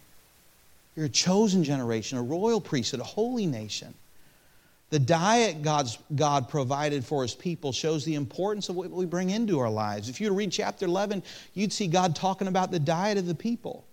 You're 0.97 1.07
a 1.07 1.11
chosen 1.11 1.63
generation, 1.63 2.19
a 2.19 2.23
royal 2.23 2.61
priesthood, 2.61 3.01
a 3.01 3.05
holy 3.05 3.47
nation. 3.47 3.95
The 4.91 4.99
diet 4.99 5.63
God's, 5.63 5.99
God 6.17 6.49
provided 6.49 7.05
for 7.05 7.23
his 7.23 7.35
people 7.35 7.73
shows 7.73 8.05
the 8.05 8.17
importance 8.17 8.69
of 8.69 8.77
what 8.77 8.91
we 8.91 9.07
bring 9.07 9.31
into 9.31 9.61
our 9.61 9.71
lives. 9.71 10.09
If 10.09 10.21
you 10.21 10.33
read 10.35 10.51
chapter 10.51 10.85
11, 10.85 11.23
you'd 11.55 11.73
see 11.73 11.87
God 11.87 12.17
talking 12.17 12.49
about 12.49 12.73
the 12.73 12.81
diet 12.81 13.17
of 13.17 13.27
the 13.27 13.35
people. 13.35 13.87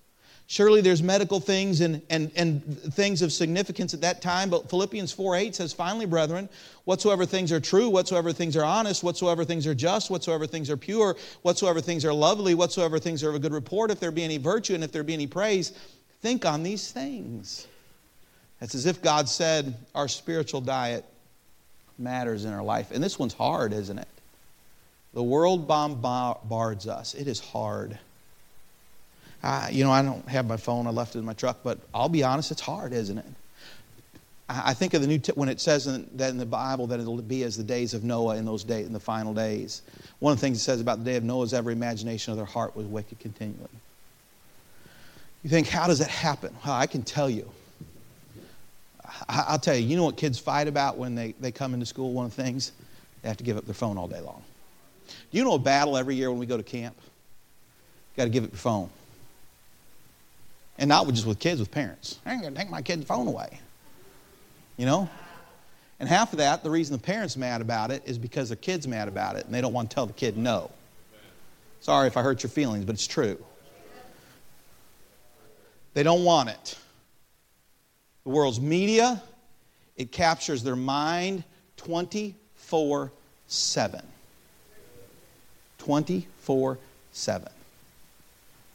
Surely 0.49 0.79
there's 0.79 1.03
medical 1.03 1.41
things 1.41 1.81
and, 1.81 2.01
and, 2.09 2.31
and 2.37 2.79
things 2.93 3.21
of 3.21 3.33
significance 3.33 3.93
at 3.93 3.99
that 4.01 4.21
time, 4.21 4.49
but 4.49 4.69
Philippians 4.69 5.11
4 5.11 5.35
8 5.35 5.55
says, 5.55 5.73
Finally, 5.73 6.05
brethren, 6.05 6.47
whatsoever 6.85 7.25
things 7.25 7.51
are 7.51 7.59
true, 7.59 7.89
whatsoever 7.89 8.31
things 8.31 8.55
are 8.55 8.63
honest, 8.63 9.03
whatsoever 9.03 9.43
things 9.43 9.67
are 9.67 9.75
just, 9.75 10.09
whatsoever 10.09 10.47
things 10.47 10.69
are 10.69 10.77
pure, 10.77 11.17
whatsoever 11.41 11.81
things 11.81 12.05
are 12.05 12.13
lovely, 12.13 12.55
whatsoever 12.55 12.97
things 12.97 13.25
are 13.25 13.29
of 13.29 13.35
a 13.35 13.39
good 13.39 13.51
report, 13.51 13.91
if 13.91 13.99
there 13.99 14.09
be 14.09 14.23
any 14.23 14.37
virtue 14.37 14.73
and 14.73 14.85
if 14.85 14.91
there 14.93 15.03
be 15.03 15.13
any 15.13 15.27
praise, 15.27 15.73
think 16.21 16.45
on 16.45 16.63
these 16.63 16.93
things. 16.93 17.67
It's 18.61 18.75
as 18.75 18.85
if 18.85 19.01
God 19.01 19.29
said 19.29 19.75
our 19.93 20.07
spiritual 20.07 20.61
diet 20.61 21.05
matters 21.99 22.45
in 22.45 22.53
our 22.53 22.63
life. 22.63 22.91
And 22.91 23.03
this 23.03 23.19
one's 23.19 23.33
hard, 23.33 23.73
isn't 23.73 23.97
it? 23.97 24.07
The 25.13 25.23
world 25.23 25.67
bombards 25.67 26.87
us. 26.87 27.13
It 27.13 27.27
is 27.27 27.39
hard. 27.39 27.97
You 29.71 29.83
know, 29.83 29.91
I 29.91 30.01
don't 30.01 30.27
have 30.27 30.47
my 30.47 30.57
phone. 30.57 30.87
I 30.87 30.89
left 30.89 31.15
it 31.15 31.19
in 31.19 31.25
my 31.25 31.33
truck, 31.33 31.59
but 31.63 31.79
I'll 31.93 32.09
be 32.09 32.23
honest, 32.23 32.51
it's 32.51 32.61
hard, 32.61 32.93
isn't 32.93 33.17
it? 33.17 33.25
I 34.49 34.73
think 34.73 34.93
of 34.93 35.01
the 35.01 35.07
new 35.07 35.19
t- 35.19 35.33
when 35.35 35.49
it 35.49 35.59
says 35.59 35.87
in, 35.87 36.09
that 36.15 36.29
in 36.29 36.37
the 36.37 36.45
Bible 36.45 36.87
that 36.87 37.01
it'll 37.01 37.21
be 37.21 37.43
as 37.43 37.57
the 37.57 37.63
days 37.63 37.93
of 37.93 38.05
Noah 38.05 38.37
in 38.37 38.45
those 38.45 38.63
days, 38.63 38.87
in 38.87 38.93
the 38.93 38.99
final 38.99 39.33
days. 39.33 39.81
One 40.19 40.31
of 40.31 40.39
the 40.39 40.41
things 40.41 40.57
it 40.57 40.61
says 40.61 40.79
about 40.79 40.99
the 40.99 41.03
day 41.03 41.17
of 41.17 41.23
Noah 41.23 41.43
is 41.43 41.53
every 41.53 41.73
imagination 41.73 42.31
of 42.31 42.37
their 42.37 42.45
heart 42.45 42.73
was 42.73 42.85
wicked 42.85 43.19
continually. 43.19 43.67
You 45.43 45.49
think, 45.49 45.67
how 45.67 45.87
does 45.87 45.99
that 45.99 46.09
happen? 46.09 46.55
Well, 46.65 46.75
I 46.75 46.87
can 46.87 47.03
tell 47.03 47.29
you. 47.29 47.49
I'll 49.27 49.59
tell 49.59 49.75
you, 49.75 49.87
you 49.87 49.97
know 49.97 50.03
what 50.03 50.17
kids 50.17 50.39
fight 50.39 50.67
about 50.67 50.97
when 50.97 51.15
they, 51.15 51.33
they 51.39 51.51
come 51.51 51.73
into 51.73 51.85
school? 51.85 52.13
One 52.13 52.25
of 52.25 52.35
the 52.35 52.41
things, 52.41 52.71
they 53.21 53.27
have 53.27 53.37
to 53.37 53.43
give 53.43 53.57
up 53.57 53.65
their 53.65 53.73
phone 53.73 53.97
all 53.97 54.07
day 54.07 54.21
long. 54.21 54.43
Do 55.07 55.37
you 55.37 55.43
know 55.43 55.53
a 55.53 55.59
battle 55.59 55.97
every 55.97 56.15
year 56.15 56.29
when 56.29 56.39
we 56.39 56.45
go 56.45 56.57
to 56.57 56.63
camp? 56.63 56.95
You 56.99 58.17
got 58.17 58.23
to 58.25 58.29
give 58.29 58.43
up 58.43 58.51
your 58.51 58.57
phone. 58.57 58.89
And 60.77 60.89
not 60.89 61.07
just 61.07 61.25
with 61.25 61.39
kids, 61.39 61.59
with 61.59 61.71
parents. 61.71 62.19
I 62.25 62.33
ain't 62.33 62.41
going 62.41 62.53
to 62.53 62.59
take 62.59 62.69
my 62.69 62.81
kid's 62.81 63.05
phone 63.05 63.27
away. 63.27 63.59
You 64.77 64.85
know? 64.85 65.09
And 65.99 66.07
half 66.07 66.33
of 66.33 66.37
that, 66.37 66.63
the 66.63 66.69
reason 66.69 66.95
the 66.95 67.01
parent's 67.01 67.35
mad 67.35 67.61
about 67.61 67.89
it 67.89 68.03
is 68.05 68.17
because 68.17 68.49
their 68.49 68.57
kid's 68.57 68.87
mad 68.87 69.07
about 69.07 69.35
it 69.35 69.45
and 69.45 69.53
they 69.53 69.61
don't 69.61 69.73
want 69.73 69.89
to 69.89 69.95
tell 69.95 70.05
the 70.05 70.13
kid 70.13 70.37
no. 70.37 70.69
Sorry 71.81 72.07
if 72.07 72.17
I 72.17 72.21
hurt 72.21 72.43
your 72.43 72.49
feelings, 72.49 72.85
but 72.85 72.93
it's 72.93 73.07
true. 73.07 73.43
They 75.95 76.03
don't 76.03 76.23
want 76.23 76.49
it 76.49 76.77
the 78.27 78.33
world's 78.33 78.59
media. 78.59 79.23
It 79.95 80.11
captures 80.11 80.61
their 80.61 80.75
mind 80.75 81.45
24 81.77 83.11
7. 83.47 84.01
24 85.77 86.77
7. 87.13 87.49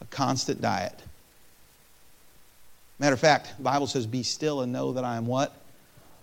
A 0.01 0.05
constant 0.05 0.59
diet. 0.59 0.99
Matter 2.97 3.13
of 3.13 3.19
fact, 3.19 3.53
the 3.57 3.63
Bible 3.63 3.85
says, 3.85 4.07
Be 4.07 4.23
still 4.23 4.61
and 4.61 4.73
know 4.73 4.93
that 4.93 5.03
I 5.03 5.17
am 5.17 5.27
what? 5.27 5.55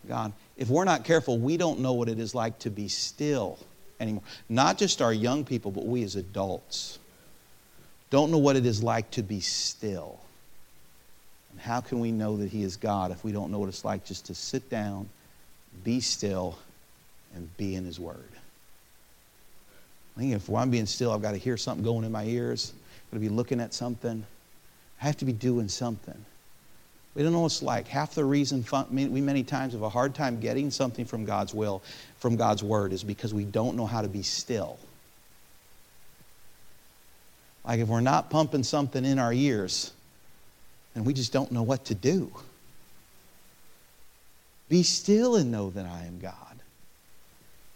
God. 0.08 0.32
If 0.56 0.68
we're 0.68 0.84
not 0.84 1.04
careful, 1.04 1.38
we 1.38 1.56
don't 1.56 1.78
know 1.78 1.92
what 1.92 2.08
it 2.08 2.18
is 2.18 2.34
like 2.34 2.58
to 2.60 2.70
be 2.70 2.88
still 2.88 3.60
anymore. 4.00 4.24
Not 4.48 4.76
just 4.76 5.00
our 5.00 5.12
young 5.12 5.44
people, 5.44 5.70
but 5.70 5.86
we 5.86 6.02
as 6.02 6.16
adults 6.16 6.98
don't 8.10 8.32
know 8.32 8.38
what 8.38 8.56
it 8.56 8.66
is 8.66 8.82
like 8.82 9.08
to 9.12 9.22
be 9.22 9.38
still. 9.38 10.18
How 11.60 11.80
can 11.80 12.00
we 12.00 12.10
know 12.10 12.36
that 12.38 12.48
He 12.50 12.62
is 12.62 12.76
God 12.76 13.10
if 13.10 13.22
we 13.22 13.32
don't 13.32 13.50
know 13.50 13.58
what 13.58 13.68
it's 13.68 13.84
like 13.84 14.04
just 14.04 14.26
to 14.26 14.34
sit 14.34 14.70
down, 14.70 15.08
be 15.84 16.00
still, 16.00 16.58
and 17.34 17.54
be 17.56 17.74
in 17.74 17.84
His 17.84 18.00
Word? 18.00 18.28
I 20.16 20.20
think 20.20 20.34
if 20.34 20.50
I'm 20.50 20.70
being 20.70 20.86
still, 20.86 21.12
I've 21.12 21.22
got 21.22 21.32
to 21.32 21.36
hear 21.38 21.56
something 21.56 21.84
going 21.84 22.04
in 22.04 22.12
my 22.12 22.24
ears. 22.24 22.72
I've 22.74 23.10
got 23.12 23.16
to 23.16 23.20
be 23.20 23.28
looking 23.28 23.60
at 23.60 23.72
something. 23.72 24.24
I 25.00 25.04
have 25.04 25.16
to 25.18 25.24
be 25.24 25.32
doing 25.32 25.68
something. 25.68 26.24
We 27.14 27.22
don't 27.22 27.32
know 27.32 27.40
what 27.40 27.46
it's 27.46 27.62
like. 27.62 27.88
Half 27.88 28.14
the 28.14 28.24
reason 28.24 28.64
we 28.90 29.20
many 29.20 29.42
times 29.42 29.72
have 29.72 29.82
a 29.82 29.88
hard 29.88 30.14
time 30.14 30.40
getting 30.40 30.70
something 30.70 31.04
from 31.04 31.24
God's 31.24 31.52
will, 31.52 31.82
from 32.18 32.36
God's 32.36 32.62
word, 32.62 32.92
is 32.92 33.02
because 33.02 33.34
we 33.34 33.44
don't 33.44 33.76
know 33.76 33.86
how 33.86 34.02
to 34.02 34.08
be 34.08 34.22
still. 34.22 34.78
Like 37.64 37.80
if 37.80 37.88
we're 37.88 38.00
not 38.00 38.30
pumping 38.30 38.62
something 38.62 39.04
in 39.04 39.18
our 39.18 39.32
ears, 39.32 39.92
and 40.94 41.04
we 41.04 41.12
just 41.12 41.32
don't 41.32 41.52
know 41.52 41.62
what 41.62 41.84
to 41.86 41.94
do. 41.94 42.32
Be 44.68 44.82
still 44.82 45.36
and 45.36 45.50
know 45.50 45.70
that 45.70 45.86
I 45.86 46.04
am 46.06 46.18
God. 46.20 46.34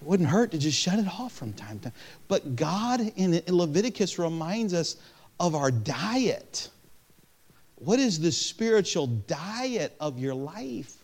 It 0.01 0.07
wouldn't 0.07 0.29
hurt 0.29 0.51
to 0.53 0.59
just 0.59 0.79
shut 0.79 0.99
it 0.99 1.09
off 1.09 1.33
from 1.33 1.53
time 1.53 1.79
to 1.79 1.85
time. 1.85 1.93
But 2.29 2.57
God 2.57 3.01
in 3.17 3.43
Leviticus 3.49 4.19
reminds 4.19 4.75
us 4.75 4.97
of 5.41 5.55
our 5.55 5.71
diet. 5.71 6.71
What 7.77 7.99
is 7.99 8.21
the 8.21 8.33
spiritual 8.33 9.07
diet 9.07 9.95
of 10.01 10.19
your 10.19 10.35
life? 10.35 11.04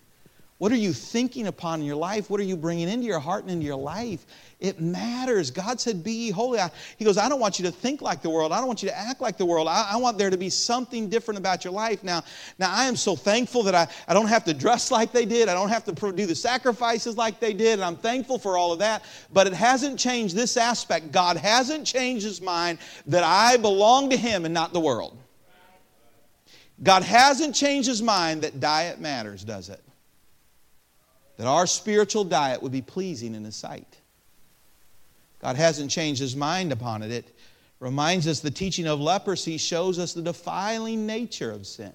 What 0.60 0.72
are 0.72 0.76
you 0.76 0.92
thinking 0.92 1.46
upon 1.46 1.80
in 1.80 1.86
your 1.86 1.96
life? 1.96 2.28
What 2.28 2.38
are 2.38 2.44
you 2.44 2.54
bringing 2.54 2.86
into 2.86 3.06
your 3.06 3.18
heart 3.18 3.44
and 3.44 3.50
into 3.50 3.64
your 3.64 3.76
life? 3.76 4.26
It 4.60 4.78
matters. 4.78 5.50
God 5.50 5.80
said, 5.80 6.04
Be 6.04 6.12
ye 6.12 6.30
holy. 6.30 6.60
He 6.98 7.04
goes, 7.06 7.16
I 7.16 7.30
don't 7.30 7.40
want 7.40 7.58
you 7.58 7.64
to 7.64 7.70
think 7.72 8.02
like 8.02 8.20
the 8.20 8.28
world. 8.28 8.52
I 8.52 8.58
don't 8.58 8.66
want 8.66 8.82
you 8.82 8.90
to 8.90 8.98
act 8.98 9.22
like 9.22 9.38
the 9.38 9.46
world. 9.46 9.68
I, 9.68 9.92
I, 9.92 9.96
want 9.96 10.18
there 10.18 10.28
to 10.28 10.36
be 10.36 10.50
something 10.50 11.08
different 11.08 11.38
about 11.38 11.64
your 11.64 11.72
life. 11.72 12.04
Now, 12.04 12.24
now 12.58 12.70
I 12.70 12.84
am 12.84 12.94
so 12.94 13.16
thankful 13.16 13.62
that 13.62 13.74
I, 13.74 13.88
I 14.06 14.12
don't 14.12 14.26
have 14.26 14.44
to 14.44 14.52
dress 14.52 14.90
like 14.90 15.12
they 15.12 15.24
did. 15.24 15.48
I 15.48 15.54
don't 15.54 15.70
have 15.70 15.86
to 15.86 16.12
do 16.12 16.26
the 16.26 16.34
sacrifices 16.34 17.16
like 17.16 17.40
they 17.40 17.54
did. 17.54 17.78
And 17.78 17.82
I'm 17.82 17.96
thankful 17.96 18.38
for 18.38 18.58
all 18.58 18.70
of 18.70 18.80
that. 18.80 19.02
But 19.32 19.46
it 19.46 19.54
hasn't 19.54 19.98
changed 19.98 20.36
this 20.36 20.58
aspect. 20.58 21.10
God 21.10 21.38
hasn't 21.38 21.86
changed 21.86 22.26
his 22.26 22.42
mind 22.42 22.80
that 23.06 23.24
I 23.24 23.56
belong 23.56 24.10
to 24.10 24.16
Him 24.18 24.44
and 24.44 24.52
not 24.52 24.74
the 24.74 24.80
world. 24.80 25.16
God 26.82 27.02
hasn't 27.02 27.54
changed 27.54 27.88
his 27.88 28.02
mind 28.02 28.42
that 28.42 28.60
diet 28.60 29.00
matters, 29.00 29.42
does 29.42 29.70
it? 29.70 29.82
That 31.40 31.46
our 31.46 31.66
spiritual 31.66 32.24
diet 32.24 32.62
would 32.62 32.70
be 32.70 32.82
pleasing 32.82 33.34
in 33.34 33.44
his 33.44 33.56
sight. 33.56 33.96
God 35.40 35.56
hasn't 35.56 35.90
changed 35.90 36.20
his 36.20 36.36
mind 36.36 36.70
upon 36.70 37.02
it. 37.02 37.10
It 37.10 37.34
reminds 37.78 38.26
us 38.28 38.40
the 38.40 38.50
teaching 38.50 38.86
of 38.86 39.00
leprosy 39.00 39.56
shows 39.56 39.98
us 39.98 40.12
the 40.12 40.20
defiling 40.20 41.06
nature 41.06 41.50
of 41.50 41.66
sin. 41.66 41.94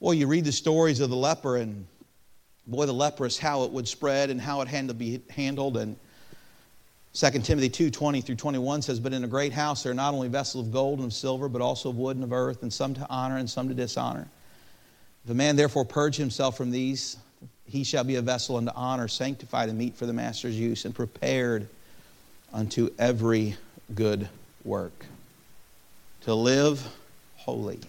Well, 0.00 0.12
you 0.12 0.26
read 0.26 0.44
the 0.44 0.52
stories 0.52 1.00
of 1.00 1.08
the 1.08 1.16
leper, 1.16 1.56
and 1.56 1.86
boy, 2.66 2.84
the 2.84 2.92
leprous, 2.92 3.38
how 3.38 3.62
it 3.62 3.70
would 3.70 3.88
spread 3.88 4.28
and 4.28 4.38
how 4.38 4.60
it 4.60 4.68
had 4.68 4.88
to 4.88 4.94
be 4.94 5.22
handled. 5.30 5.78
And 5.78 5.96
2 7.14 7.30
Timothy 7.38 7.70
2 7.70 7.90
20 7.90 8.20
through 8.20 8.34
21 8.34 8.82
says, 8.82 9.00
But 9.00 9.14
in 9.14 9.24
a 9.24 9.28
great 9.28 9.54
house 9.54 9.82
there 9.82 9.92
are 9.92 9.94
not 9.94 10.12
only 10.12 10.28
vessels 10.28 10.66
of 10.66 10.74
gold 10.74 10.98
and 10.98 11.06
of 11.06 11.14
silver, 11.14 11.48
but 11.48 11.62
also 11.62 11.88
of 11.88 11.96
wood 11.96 12.18
and 12.18 12.24
of 12.24 12.34
earth, 12.34 12.62
and 12.62 12.70
some 12.70 12.92
to 12.92 13.06
honor 13.08 13.38
and 13.38 13.48
some 13.48 13.68
to 13.68 13.74
dishonor. 13.74 14.28
If 15.24 15.30
a 15.30 15.34
man 15.34 15.56
therefore 15.56 15.86
purge 15.86 16.16
himself 16.16 16.54
from 16.54 16.70
these, 16.70 17.16
he 17.66 17.84
shall 17.84 18.04
be 18.04 18.16
a 18.16 18.22
vessel 18.22 18.56
unto 18.56 18.72
honor, 18.74 19.08
sanctified 19.08 19.68
and 19.68 19.78
meet 19.78 19.96
for 19.96 20.06
the 20.06 20.12
master's 20.12 20.58
use, 20.58 20.84
and 20.84 20.94
prepared 20.94 21.68
unto 22.52 22.90
every 22.98 23.56
good 23.94 24.28
work. 24.64 25.06
To 26.22 26.34
live 26.34 26.86
holy. 27.36 27.80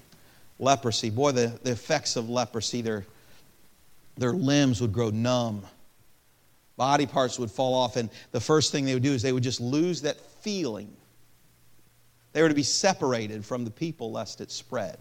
Leprosy. 0.59 1.09
Boy, 1.09 1.31
the, 1.31 1.59
the 1.63 1.71
effects 1.71 2.15
of 2.15 2.29
leprosy, 2.29 2.81
their, 2.81 3.05
their 4.17 4.31
limbs 4.31 4.81
would 4.81 4.93
grow 4.93 5.09
numb. 5.09 5.63
Body 6.77 7.05
parts 7.05 7.37
would 7.37 7.51
fall 7.51 7.75
off, 7.75 7.97
and 7.97 8.09
the 8.31 8.39
first 8.39 8.71
thing 8.71 8.85
they 8.85 8.93
would 8.93 9.03
do 9.03 9.11
is 9.11 9.21
they 9.21 9.33
would 9.33 9.43
just 9.43 9.61
lose 9.61 10.01
that 10.01 10.19
feeling. 10.41 10.91
They 12.31 12.41
were 12.41 12.49
to 12.49 12.55
be 12.55 12.63
separated 12.63 13.45
from 13.45 13.63
the 13.63 13.71
people 13.71 14.11
lest 14.11 14.41
it 14.41 14.51
spread. 14.51 14.97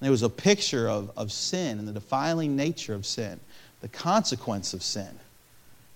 And 0.00 0.08
it 0.08 0.10
was 0.10 0.22
a 0.22 0.28
picture 0.28 0.88
of, 0.88 1.10
of 1.16 1.32
sin 1.32 1.78
and 1.78 1.88
the 1.88 1.92
defiling 1.92 2.56
nature 2.56 2.94
of 2.94 3.04
sin, 3.04 3.40
the 3.80 3.88
consequence 3.88 4.74
of 4.74 4.82
sin. 4.82 5.10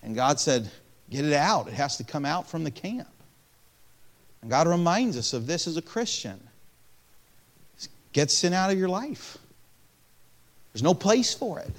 And 0.02 0.14
God 0.14 0.40
said, 0.40 0.70
Get 1.10 1.26
it 1.26 1.34
out. 1.34 1.68
It 1.68 1.74
has 1.74 1.98
to 1.98 2.04
come 2.04 2.24
out 2.24 2.48
from 2.48 2.64
the 2.64 2.70
camp. 2.70 3.08
And 4.40 4.50
God 4.50 4.66
reminds 4.66 5.18
us 5.18 5.34
of 5.34 5.46
this 5.46 5.66
as 5.66 5.76
a 5.76 5.82
Christian. 5.82 6.40
Get 8.14 8.30
sin 8.30 8.54
out 8.54 8.70
of 8.70 8.78
your 8.78 8.88
life. 8.88 9.36
There's 10.72 10.82
no 10.82 10.94
place 10.94 11.34
for 11.34 11.58
it. 11.58 11.72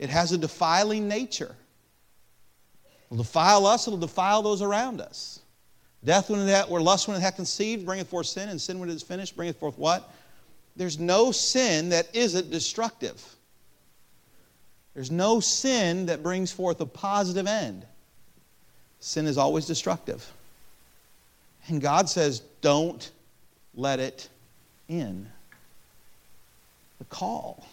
It 0.00 0.10
has 0.10 0.32
a 0.32 0.38
defiling 0.38 1.06
nature. 1.06 1.54
It'll 3.06 3.22
defile 3.22 3.66
us, 3.66 3.86
it'll 3.86 3.98
defile 3.98 4.42
those 4.42 4.62
around 4.62 5.00
us. 5.00 5.40
Death 6.04 6.30
when 6.30 6.40
it 6.40 6.50
hath, 6.50 6.70
or 6.70 6.80
lust 6.80 7.06
when 7.06 7.16
it 7.16 7.20
hath 7.20 7.36
conceived, 7.36 7.84
bringeth 7.84 8.08
forth 8.08 8.26
sin, 8.26 8.48
and 8.48 8.60
sin 8.60 8.78
when 8.78 8.88
it 8.88 8.94
is 8.94 9.02
finished, 9.02 9.36
bringeth 9.36 9.58
forth 9.58 9.78
what? 9.78 10.12
There's 10.76 10.98
no 10.98 11.32
sin 11.32 11.90
that 11.90 12.08
isn't 12.14 12.50
destructive. 12.50 13.22
There's 14.94 15.10
no 15.10 15.40
sin 15.40 16.06
that 16.06 16.22
brings 16.22 16.50
forth 16.52 16.80
a 16.80 16.86
positive 16.86 17.46
end. 17.46 17.84
Sin 19.00 19.26
is 19.26 19.38
always 19.38 19.66
destructive. 19.66 20.30
And 21.68 21.80
God 21.80 22.08
says, 22.08 22.40
don't 22.60 23.10
let 23.74 24.00
it 24.00 24.28
in. 24.88 25.26
The 26.98 27.04
call. 27.04 27.66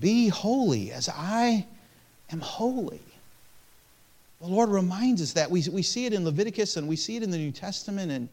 Be 0.00 0.28
holy 0.28 0.92
as 0.92 1.08
I 1.08 1.66
am 2.32 2.40
holy. 2.40 3.00
The 4.40 4.46
Lord 4.48 4.68
reminds 4.70 5.22
us 5.22 5.34
that. 5.34 5.50
We, 5.50 5.64
we 5.70 5.82
see 5.82 6.06
it 6.06 6.12
in 6.12 6.24
Leviticus 6.24 6.76
and 6.76 6.88
we 6.88 6.96
see 6.96 7.16
it 7.16 7.22
in 7.22 7.30
the 7.30 7.38
New 7.38 7.52
Testament. 7.52 8.10
And 8.10 8.28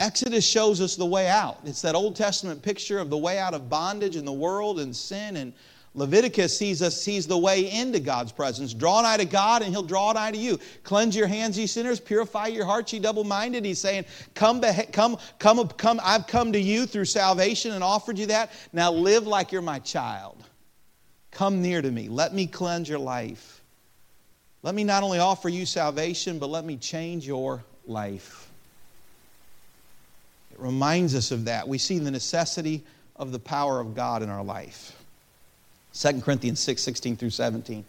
Exodus 0.00 0.46
shows 0.46 0.80
us 0.80 0.94
the 0.94 1.06
way 1.06 1.28
out. 1.28 1.58
It's 1.64 1.82
that 1.82 1.96
Old 1.96 2.14
Testament 2.14 2.62
picture 2.62 2.98
of 2.98 3.10
the 3.10 3.18
way 3.18 3.38
out 3.38 3.52
of 3.52 3.68
bondage 3.68 4.14
in 4.14 4.24
the 4.24 4.32
world 4.32 4.78
and 4.78 4.94
sin. 4.94 5.36
And 5.36 5.52
Leviticus 5.94 6.56
sees 6.56 6.82
us 6.82 7.00
sees 7.02 7.26
the 7.26 7.36
way 7.36 7.68
into 7.72 7.98
God's 7.98 8.30
presence. 8.30 8.72
Draw 8.72 9.02
nigh 9.02 9.16
to 9.16 9.24
God, 9.24 9.62
and 9.62 9.72
He'll 9.72 9.82
draw 9.82 10.12
nigh 10.12 10.30
to 10.30 10.38
you. 10.38 10.60
Cleanse 10.84 11.16
your 11.16 11.26
hands, 11.26 11.58
ye 11.58 11.66
sinners. 11.66 11.98
Purify 11.98 12.46
your 12.46 12.64
hearts, 12.64 12.92
ye 12.92 13.00
double-minded. 13.00 13.64
He's 13.64 13.80
saying, 13.80 14.04
"Come, 14.34 14.60
come, 14.92 15.16
come, 15.40 15.66
come. 15.68 16.00
I've 16.04 16.28
come 16.28 16.52
to 16.52 16.60
you 16.60 16.86
through 16.86 17.06
salvation 17.06 17.72
and 17.72 17.82
offered 17.82 18.18
you 18.18 18.26
that. 18.26 18.52
Now 18.72 18.92
live 18.92 19.26
like 19.26 19.50
you're 19.50 19.62
my 19.62 19.80
child. 19.80 20.44
Come 21.32 21.60
near 21.60 21.82
to 21.82 21.90
me. 21.90 22.08
Let 22.08 22.32
me 22.32 22.46
cleanse 22.46 22.88
your 22.88 23.00
life. 23.00 23.62
Let 24.62 24.76
me 24.76 24.84
not 24.84 25.02
only 25.02 25.18
offer 25.18 25.48
you 25.48 25.66
salvation, 25.66 26.38
but 26.38 26.50
let 26.50 26.64
me 26.64 26.76
change 26.76 27.26
your 27.26 27.64
life." 27.84 28.47
Reminds 30.58 31.14
us 31.14 31.30
of 31.30 31.46
that. 31.46 31.66
We 31.66 31.78
see 31.78 31.98
the 31.98 32.10
necessity 32.10 32.84
of 33.16 33.32
the 33.32 33.38
power 33.38 33.80
of 33.80 33.94
God 33.94 34.22
in 34.22 34.28
our 34.28 34.44
life. 34.44 34.94
2 35.94 36.20
Corinthians 36.20 36.60
6 36.60 36.82
16 36.82 37.16
through 37.16 37.30
17. 37.30 37.84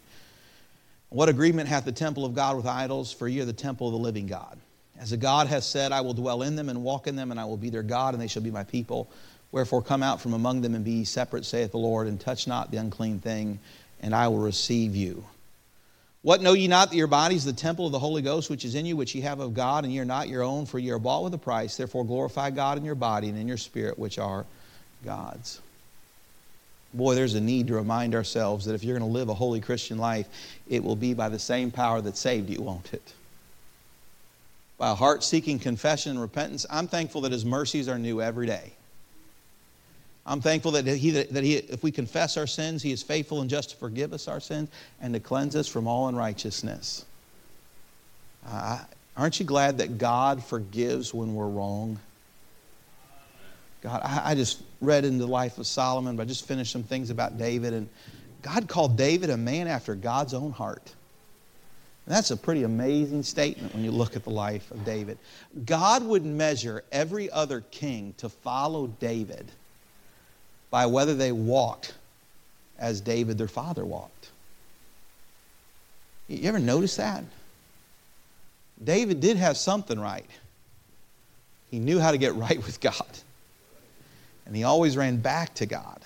What 1.10 1.28
agreement 1.28 1.68
hath 1.68 1.84
the 1.84 1.92
temple 1.92 2.24
of 2.24 2.34
God 2.34 2.56
with 2.56 2.66
idols? 2.66 3.12
For 3.12 3.28
ye 3.28 3.40
are 3.40 3.44
the 3.44 3.52
temple 3.52 3.88
of 3.88 3.92
the 3.92 3.98
living 3.98 4.26
God. 4.26 4.58
As 4.98 5.10
the 5.10 5.16
God 5.16 5.48
hath 5.48 5.64
said, 5.64 5.92
I 5.92 6.02
will 6.02 6.14
dwell 6.14 6.42
in 6.42 6.56
them 6.56 6.68
and 6.68 6.84
walk 6.84 7.06
in 7.06 7.16
them, 7.16 7.30
and 7.30 7.40
I 7.40 7.44
will 7.44 7.56
be 7.56 7.70
their 7.70 7.82
God, 7.82 8.14
and 8.14 8.22
they 8.22 8.28
shall 8.28 8.42
be 8.42 8.50
my 8.50 8.64
people. 8.64 9.08
Wherefore 9.50 9.82
come 9.82 10.02
out 10.02 10.20
from 10.20 10.34
among 10.34 10.60
them 10.60 10.74
and 10.74 10.84
be 10.84 11.04
separate, 11.04 11.44
saith 11.44 11.72
the 11.72 11.78
Lord, 11.78 12.06
and 12.06 12.20
touch 12.20 12.46
not 12.46 12.70
the 12.70 12.76
unclean 12.76 13.18
thing, 13.18 13.58
and 14.00 14.14
I 14.14 14.28
will 14.28 14.38
receive 14.38 14.94
you. 14.94 15.24
What 16.22 16.42
know 16.42 16.52
ye 16.52 16.68
not 16.68 16.90
that 16.90 16.96
your 16.96 17.06
body 17.06 17.34
is 17.34 17.46
the 17.46 17.52
temple 17.52 17.86
of 17.86 17.92
the 17.92 17.98
Holy 17.98 18.20
Ghost 18.20 18.50
which 18.50 18.64
is 18.64 18.74
in 18.74 18.84
you, 18.84 18.94
which 18.94 19.14
ye 19.14 19.22
have 19.22 19.40
of 19.40 19.54
God, 19.54 19.84
and 19.84 19.92
ye 19.92 20.00
are 20.00 20.04
not 20.04 20.28
your 20.28 20.42
own, 20.42 20.66
for 20.66 20.78
ye 20.78 20.90
are 20.90 20.98
bought 20.98 21.24
with 21.24 21.32
a 21.32 21.38
price. 21.38 21.76
Therefore 21.76 22.04
glorify 22.04 22.50
God 22.50 22.76
in 22.76 22.84
your 22.84 22.94
body 22.94 23.30
and 23.30 23.38
in 23.38 23.48
your 23.48 23.56
spirit, 23.56 23.98
which 23.98 24.18
are 24.18 24.44
God's. 25.04 25.60
Boy, 26.92 27.14
there's 27.14 27.34
a 27.34 27.40
need 27.40 27.68
to 27.68 27.74
remind 27.74 28.14
ourselves 28.14 28.66
that 28.66 28.74
if 28.74 28.84
you're 28.84 28.98
going 28.98 29.08
to 29.08 29.18
live 29.18 29.28
a 29.28 29.34
holy 29.34 29.60
Christian 29.60 29.96
life, 29.96 30.28
it 30.68 30.84
will 30.84 30.96
be 30.96 31.14
by 31.14 31.28
the 31.28 31.38
same 31.38 31.70
power 31.70 32.00
that 32.00 32.16
saved 32.16 32.50
you, 32.50 32.60
won't 32.60 32.92
it? 32.92 33.14
By 34.76 34.90
a 34.90 34.94
heart 34.94 35.22
seeking 35.22 35.58
confession 35.58 36.12
and 36.12 36.20
repentance. 36.20 36.66
I'm 36.68 36.88
thankful 36.88 37.22
that 37.22 37.32
His 37.32 37.44
mercies 37.44 37.88
are 37.88 37.98
new 37.98 38.20
every 38.20 38.46
day. 38.46 38.72
I'm 40.26 40.40
thankful 40.40 40.72
that, 40.72 40.86
he, 40.86 41.10
that 41.10 41.42
he, 41.42 41.56
if 41.56 41.82
we 41.82 41.90
confess 41.90 42.36
our 42.36 42.46
sins, 42.46 42.82
He 42.82 42.92
is 42.92 43.02
faithful 43.02 43.40
and 43.40 43.48
just 43.48 43.70
to 43.70 43.76
forgive 43.76 44.12
us 44.12 44.28
our 44.28 44.40
sins 44.40 44.68
and 45.00 45.14
to 45.14 45.20
cleanse 45.20 45.56
us 45.56 45.66
from 45.66 45.86
all 45.86 46.08
unrighteousness. 46.08 47.04
Uh, 48.46 48.80
aren't 49.16 49.40
you 49.40 49.46
glad 49.46 49.78
that 49.78 49.98
God 49.98 50.44
forgives 50.44 51.14
when 51.14 51.34
we're 51.34 51.48
wrong? 51.48 51.98
God, 53.80 54.02
I, 54.04 54.32
I 54.32 54.34
just 54.34 54.62
read 54.80 55.04
in 55.04 55.18
the 55.18 55.26
life 55.26 55.58
of 55.58 55.66
Solomon, 55.66 56.16
but 56.16 56.22
I 56.22 56.26
just 56.26 56.46
finished 56.46 56.70
some 56.70 56.82
things 56.82 57.10
about 57.10 57.38
David. 57.38 57.72
And 57.72 57.88
God 58.42 58.68
called 58.68 58.96
David 58.96 59.30
a 59.30 59.36
man 59.36 59.68
after 59.68 59.94
God's 59.94 60.34
own 60.34 60.50
heart. 60.50 60.94
And 62.06 62.14
that's 62.14 62.30
a 62.30 62.36
pretty 62.36 62.64
amazing 62.64 63.22
statement 63.22 63.74
when 63.74 63.84
you 63.84 63.90
look 63.90 64.16
at 64.16 64.24
the 64.24 64.30
life 64.30 64.70
of 64.70 64.84
David. 64.84 65.18
God 65.64 66.02
would 66.04 66.24
measure 66.24 66.84
every 66.92 67.30
other 67.30 67.62
king 67.70 68.14
to 68.18 68.28
follow 68.28 68.86
David 68.86 69.50
by 70.70 70.86
whether 70.86 71.14
they 71.14 71.32
walked 71.32 71.94
as 72.78 73.00
David, 73.00 73.38
their 73.38 73.48
father, 73.48 73.84
walked. 73.84 74.30
You 76.28 76.48
ever 76.48 76.58
notice 76.58 76.96
that? 76.96 77.24
David 78.82 79.20
did 79.20 79.36
have 79.36 79.56
something 79.56 79.98
right. 79.98 80.28
He 81.70 81.78
knew 81.78 81.98
how 81.98 82.12
to 82.12 82.18
get 82.18 82.34
right 82.36 82.58
with 82.58 82.80
God 82.80 83.06
and 84.50 84.56
he 84.56 84.64
always 84.64 84.96
ran 84.96 85.18
back 85.18 85.54
to 85.54 85.64
God. 85.64 86.00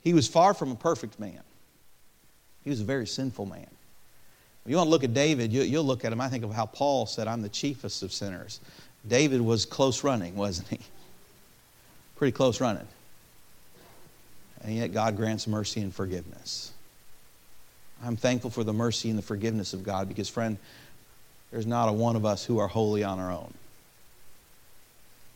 He 0.00 0.14
was 0.14 0.26
far 0.26 0.54
from 0.54 0.70
a 0.70 0.74
perfect 0.74 1.20
man. 1.20 1.42
He 2.64 2.70
was 2.70 2.80
a 2.80 2.84
very 2.84 3.06
sinful 3.06 3.44
man. 3.44 3.66
If 4.64 4.70
you 4.70 4.78
want 4.78 4.86
to 4.86 4.90
look 4.90 5.04
at 5.04 5.12
David, 5.12 5.52
you, 5.52 5.76
will 5.76 5.84
look 5.84 6.02
at 6.06 6.10
him. 6.10 6.22
I 6.22 6.30
think 6.30 6.42
of 6.42 6.54
how 6.54 6.64
Paul 6.64 7.04
said, 7.04 7.28
I'm 7.28 7.42
the 7.42 7.50
chiefest 7.50 8.02
of 8.02 8.14
sinners. 8.14 8.60
David 9.06 9.42
was 9.42 9.66
close 9.66 10.02
running, 10.02 10.36
wasn't 10.36 10.68
he? 10.68 10.80
Pretty 12.16 12.32
close 12.32 12.62
running. 12.62 12.88
And 14.62 14.74
yet 14.74 14.92
God 14.92 15.16
grants 15.16 15.46
mercy 15.46 15.80
and 15.80 15.94
forgiveness. 15.94 16.72
I'm 18.04 18.16
thankful 18.16 18.50
for 18.50 18.64
the 18.64 18.72
mercy 18.72 19.10
and 19.10 19.18
the 19.18 19.22
forgiveness 19.22 19.72
of 19.72 19.82
God 19.82 20.08
because, 20.08 20.28
friend, 20.28 20.58
there's 21.50 21.66
not 21.66 21.88
a 21.88 21.92
one 21.92 22.16
of 22.16 22.24
us 22.24 22.44
who 22.44 22.58
are 22.58 22.68
holy 22.68 23.04
on 23.04 23.18
our 23.18 23.30
own. 23.30 23.52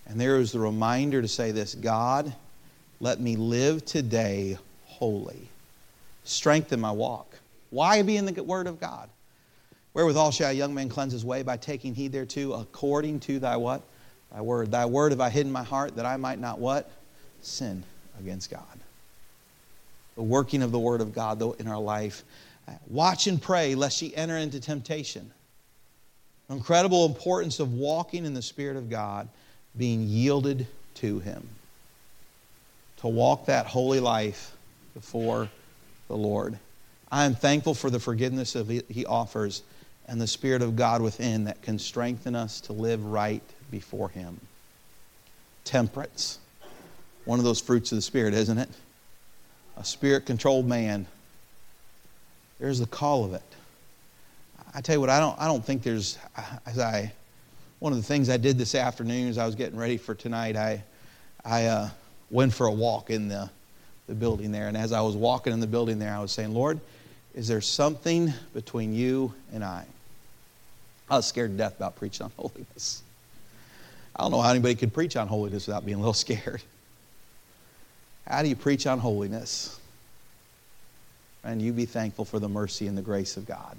And 0.06 0.20
there 0.20 0.36
is 0.36 0.52
the 0.52 0.60
reminder 0.60 1.22
to 1.22 1.28
say 1.28 1.50
this 1.50 1.74
God, 1.74 2.32
let 3.00 3.20
me 3.20 3.36
live 3.36 3.84
today 3.84 4.58
holy. 4.84 5.48
Strengthen 6.24 6.80
my 6.80 6.92
walk. 6.92 7.36
Why 7.70 8.02
be 8.02 8.16
in 8.16 8.26
the 8.26 8.42
word 8.42 8.66
of 8.66 8.80
God? 8.80 9.08
Wherewithal 9.92 10.32
shall 10.32 10.50
a 10.50 10.52
young 10.52 10.74
man 10.74 10.88
cleanse 10.88 11.12
his 11.12 11.24
way 11.24 11.42
by 11.42 11.56
taking 11.56 11.94
heed 11.94 12.12
thereto, 12.12 12.52
according 12.52 13.20
to 13.20 13.38
thy 13.38 13.56
what? 13.56 13.82
Thy 14.32 14.40
word. 14.40 14.70
Thy 14.70 14.86
word 14.86 15.12
have 15.12 15.20
I 15.20 15.30
hidden 15.30 15.52
my 15.52 15.62
heart 15.62 15.96
that 15.96 16.06
I 16.06 16.16
might 16.16 16.38
not 16.38 16.58
what? 16.58 16.90
Sin 17.42 17.84
against 18.18 18.50
God. 18.50 18.62
The 20.16 20.22
working 20.22 20.62
of 20.62 20.72
the 20.72 20.78
word 20.78 21.00
of 21.00 21.12
God 21.12 21.42
in 21.60 21.66
our 21.66 21.80
life. 21.80 22.24
Watch 22.86 23.26
and 23.26 23.40
pray 23.40 23.74
lest 23.74 24.00
ye 24.00 24.14
enter 24.14 24.36
into 24.36 24.60
temptation. 24.60 25.30
Incredible 26.48 27.06
importance 27.06 27.60
of 27.60 27.72
walking 27.72 28.24
in 28.24 28.34
the 28.34 28.42
Spirit 28.42 28.76
of 28.76 28.90
God 28.90 29.28
being 29.76 30.06
yielded 30.06 30.66
to 30.96 31.18
Him. 31.20 31.48
To 32.98 33.08
walk 33.08 33.46
that 33.46 33.66
holy 33.66 34.00
life 34.00 34.54
before 34.94 35.48
the 36.08 36.16
Lord. 36.16 36.58
I 37.10 37.24
am 37.24 37.34
thankful 37.34 37.74
for 37.74 37.90
the 37.90 38.00
forgiveness 38.00 38.54
of 38.54 38.68
He 38.68 39.06
offers 39.06 39.62
and 40.06 40.20
the 40.20 40.26
Spirit 40.26 40.62
of 40.62 40.76
God 40.76 41.00
within 41.00 41.44
that 41.44 41.62
can 41.62 41.78
strengthen 41.78 42.34
us 42.34 42.60
to 42.62 42.72
live 42.72 43.04
right 43.04 43.42
before 43.70 44.10
Him. 44.10 44.40
Temperance. 45.64 46.38
One 47.24 47.38
of 47.38 47.44
those 47.44 47.60
fruits 47.60 47.90
of 47.90 47.96
the 47.96 48.02
Spirit, 48.02 48.34
isn't 48.34 48.58
it? 48.58 48.68
A 49.76 49.84
spirit 49.84 50.26
controlled 50.26 50.66
man. 50.66 51.06
There's 52.58 52.78
the 52.78 52.86
call 52.86 53.24
of 53.24 53.34
it. 53.34 53.42
I 54.74 54.80
tell 54.80 54.96
you 54.96 55.00
what, 55.00 55.10
I 55.10 55.20
don't, 55.20 55.38
I 55.38 55.46
don't 55.46 55.64
think 55.64 55.82
there's, 55.82 56.18
as 56.66 56.78
I, 56.78 57.12
one 57.78 57.92
of 57.92 57.98
the 57.98 58.04
things 58.04 58.28
I 58.28 58.36
did 58.36 58.58
this 58.58 58.74
afternoon 58.74 59.28
as 59.28 59.38
I 59.38 59.46
was 59.46 59.54
getting 59.54 59.78
ready 59.78 59.96
for 59.96 60.14
tonight, 60.14 60.56
I, 60.56 60.82
I 61.44 61.66
uh, 61.66 61.90
went 62.30 62.52
for 62.52 62.66
a 62.66 62.72
walk 62.72 63.10
in 63.10 63.28
the, 63.28 63.50
the 64.08 64.14
building 64.14 64.50
there. 64.50 64.68
And 64.68 64.76
as 64.76 64.92
I 64.92 65.00
was 65.00 65.14
walking 65.14 65.52
in 65.52 65.60
the 65.60 65.66
building 65.66 65.98
there, 65.98 66.14
I 66.14 66.20
was 66.20 66.32
saying, 66.32 66.54
Lord, 66.54 66.80
is 67.34 67.48
there 67.48 67.60
something 67.60 68.32
between 68.52 68.94
you 68.94 69.32
and 69.52 69.64
I? 69.64 69.86
I 71.10 71.16
was 71.16 71.26
scared 71.26 71.52
to 71.52 71.56
death 71.56 71.76
about 71.76 71.96
preaching 71.96 72.24
on 72.24 72.32
holiness. 72.36 73.02
I 74.16 74.22
don't 74.22 74.30
know 74.30 74.40
how 74.40 74.50
anybody 74.50 74.74
could 74.74 74.92
preach 74.92 75.16
on 75.16 75.28
holiness 75.28 75.66
without 75.66 75.84
being 75.84 75.96
a 75.96 76.00
little 76.00 76.14
scared. 76.14 76.62
How 78.26 78.42
do 78.42 78.48
you 78.48 78.56
preach 78.56 78.86
on 78.86 78.98
holiness? 78.98 79.78
And 81.42 81.60
you 81.60 81.72
be 81.72 81.84
thankful 81.84 82.24
for 82.24 82.38
the 82.38 82.48
mercy 82.48 82.86
and 82.86 82.96
the 82.96 83.02
grace 83.02 83.36
of 83.36 83.46
God. 83.46 83.76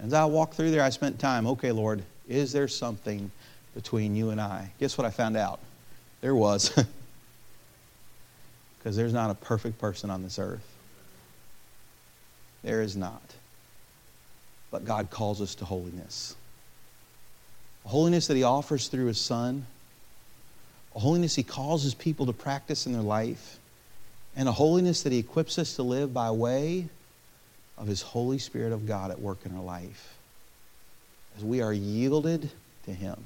As 0.00 0.12
I 0.12 0.24
walked 0.24 0.54
through 0.54 0.72
there, 0.72 0.82
I 0.82 0.90
spent 0.90 1.20
time, 1.20 1.46
okay, 1.46 1.70
Lord, 1.70 2.02
is 2.28 2.52
there 2.52 2.66
something 2.66 3.30
between 3.74 4.16
you 4.16 4.30
and 4.30 4.40
I? 4.40 4.72
Guess 4.80 4.98
what 4.98 5.06
I 5.06 5.10
found 5.10 5.36
out? 5.36 5.60
There 6.20 6.34
was. 6.34 6.72
Because 8.82 8.96
there's 8.96 9.12
not 9.12 9.30
a 9.30 9.34
perfect 9.34 9.78
person 9.78 10.10
on 10.10 10.24
this 10.24 10.40
earth. 10.40 10.66
There 12.64 12.82
is 12.82 12.96
not. 12.96 13.22
But 14.72 14.84
God 14.84 15.08
calls 15.08 15.40
us 15.40 15.54
to 15.56 15.64
holiness. 15.64 16.34
Holiness 17.84 18.26
that 18.26 18.36
He 18.36 18.42
offers 18.42 18.88
through 18.88 19.06
His 19.06 19.20
Son, 19.20 19.66
a 20.94 20.98
holiness 20.98 21.34
He 21.34 21.42
calls 21.42 21.82
His 21.82 21.94
people 21.94 22.26
to 22.26 22.32
practice 22.32 22.86
in 22.86 22.92
their 22.92 23.02
life, 23.02 23.58
and 24.36 24.48
a 24.48 24.52
holiness 24.52 25.02
that 25.02 25.12
He 25.12 25.18
equips 25.18 25.58
us 25.58 25.76
to 25.76 25.82
live 25.82 26.12
by 26.12 26.30
way 26.30 26.88
of 27.78 27.86
His 27.86 28.02
Holy 28.02 28.38
Spirit 28.38 28.72
of 28.72 28.86
God 28.86 29.10
at 29.10 29.20
work 29.20 29.38
in 29.44 29.56
our 29.56 29.62
life. 29.62 30.16
As 31.36 31.44
we 31.44 31.62
are 31.62 31.72
yielded 31.72 32.50
to 32.84 32.92
Him. 32.92 33.16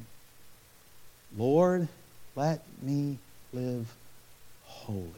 Lord, 1.36 1.88
let 2.34 2.62
me 2.82 3.18
live 3.52 3.92
holy. 4.64 5.10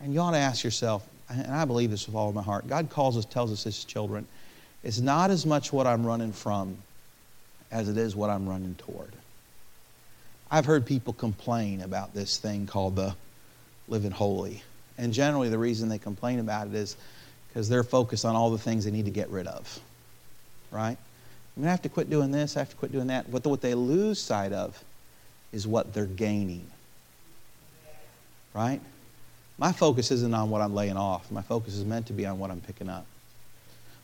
And 0.00 0.14
you 0.14 0.20
ought 0.20 0.32
to 0.32 0.38
ask 0.38 0.64
yourself, 0.64 1.06
and 1.28 1.52
I 1.52 1.64
believe 1.64 1.90
this 1.90 2.06
with 2.06 2.16
all 2.16 2.32
my 2.32 2.42
heart, 2.42 2.66
God 2.68 2.90
calls 2.90 3.16
us, 3.16 3.24
tells 3.24 3.52
us 3.52 3.66
as 3.66 3.84
children, 3.84 4.26
it's 4.82 4.98
not 4.98 5.30
as 5.30 5.44
much 5.44 5.72
what 5.72 5.86
I'm 5.86 6.06
running 6.06 6.32
from 6.32 6.76
as 7.70 7.88
it 7.88 7.96
is 7.96 8.16
what 8.16 8.30
I'm 8.30 8.48
running 8.48 8.74
toward. 8.76 9.12
I've 10.50 10.66
heard 10.66 10.84
people 10.84 11.12
complain 11.12 11.82
about 11.82 12.12
this 12.12 12.38
thing 12.38 12.66
called 12.66 12.96
the 12.96 13.14
living 13.88 14.10
holy. 14.10 14.62
And 14.98 15.12
generally, 15.12 15.48
the 15.48 15.58
reason 15.58 15.88
they 15.88 15.98
complain 15.98 16.40
about 16.40 16.66
it 16.66 16.74
is 16.74 16.96
because 17.48 17.68
they're 17.68 17.84
focused 17.84 18.24
on 18.24 18.34
all 18.34 18.50
the 18.50 18.58
things 18.58 18.84
they 18.84 18.90
need 18.90 19.04
to 19.04 19.10
get 19.10 19.28
rid 19.30 19.46
of. 19.46 19.78
Right? 20.70 20.96
I'm 21.56 21.62
going 21.62 21.66
to 21.66 21.70
have 21.70 21.82
to 21.82 21.88
quit 21.88 22.10
doing 22.10 22.30
this, 22.30 22.56
I 22.56 22.60
have 22.60 22.70
to 22.70 22.76
quit 22.76 22.92
doing 22.92 23.08
that. 23.08 23.30
But 23.30 23.44
what 23.46 23.60
they 23.60 23.74
lose 23.74 24.20
sight 24.20 24.52
of 24.52 24.82
is 25.52 25.66
what 25.66 25.92
they're 25.92 26.06
gaining. 26.06 26.66
Right? 28.54 28.80
My 29.58 29.72
focus 29.72 30.10
isn't 30.10 30.34
on 30.34 30.50
what 30.50 30.62
I'm 30.62 30.74
laying 30.74 30.96
off, 30.96 31.30
my 31.30 31.42
focus 31.42 31.74
is 31.74 31.84
meant 31.84 32.06
to 32.06 32.12
be 32.12 32.26
on 32.26 32.38
what 32.38 32.50
I'm 32.50 32.60
picking 32.60 32.88
up. 32.88 33.06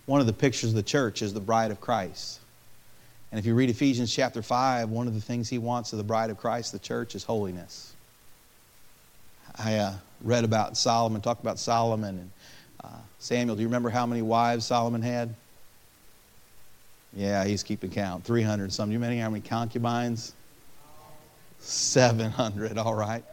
One 0.07 0.20
of 0.20 0.26
the 0.26 0.32
pictures 0.32 0.70
of 0.70 0.76
the 0.76 0.82
church 0.82 1.22
is 1.22 1.34
the 1.34 1.40
bride 1.40 1.70
of 1.70 1.80
Christ. 1.80 2.40
And 3.31 3.39
if 3.39 3.47
you 3.47 3.55
read 3.55 3.70
Ephesians 3.70 4.14
chapter 4.14 4.43
5, 4.43 4.89
one 4.89 5.07
of 5.07 5.14
the 5.14 5.20
things 5.20 5.49
he 5.49 5.59
wants 5.59 5.93
of 5.93 5.99
the 5.99 6.05
bride 6.05 6.31
of 6.31 6.39
Christ, 6.39 6.72
the 6.72 6.79
church, 6.79 7.14
is 7.14 7.24
holiness. 7.24 7.93
I 9.59 9.77
uh, 9.77 9.95
read 10.20 10.45
about 10.45 10.77
Solomon, 10.77 11.20
talked 11.20 11.41
about 11.41 11.59
Solomon 11.59 12.18
and 12.18 12.31
uh, 12.85 12.99
Samuel. 13.18 13.57
Do 13.57 13.62
you 13.62 13.68
remember 13.68 13.91
how 13.91 14.07
many 14.07 14.22
wives 14.22 14.66
Solomon 14.66 15.03
had? 15.03 15.35
Yeah, 17.14 17.45
he's 17.45 17.62
keeping 17.62 17.91
count. 17.91 18.24
300 18.24 18.72
some. 18.72 18.89
Do 18.89 18.93
you 18.93 18.99
remember 18.99 19.20
how 19.20 19.31
many 19.31 19.41
concubines? 19.41 20.35
700, 21.59 22.79
all 22.79 22.95
right. 22.95 23.24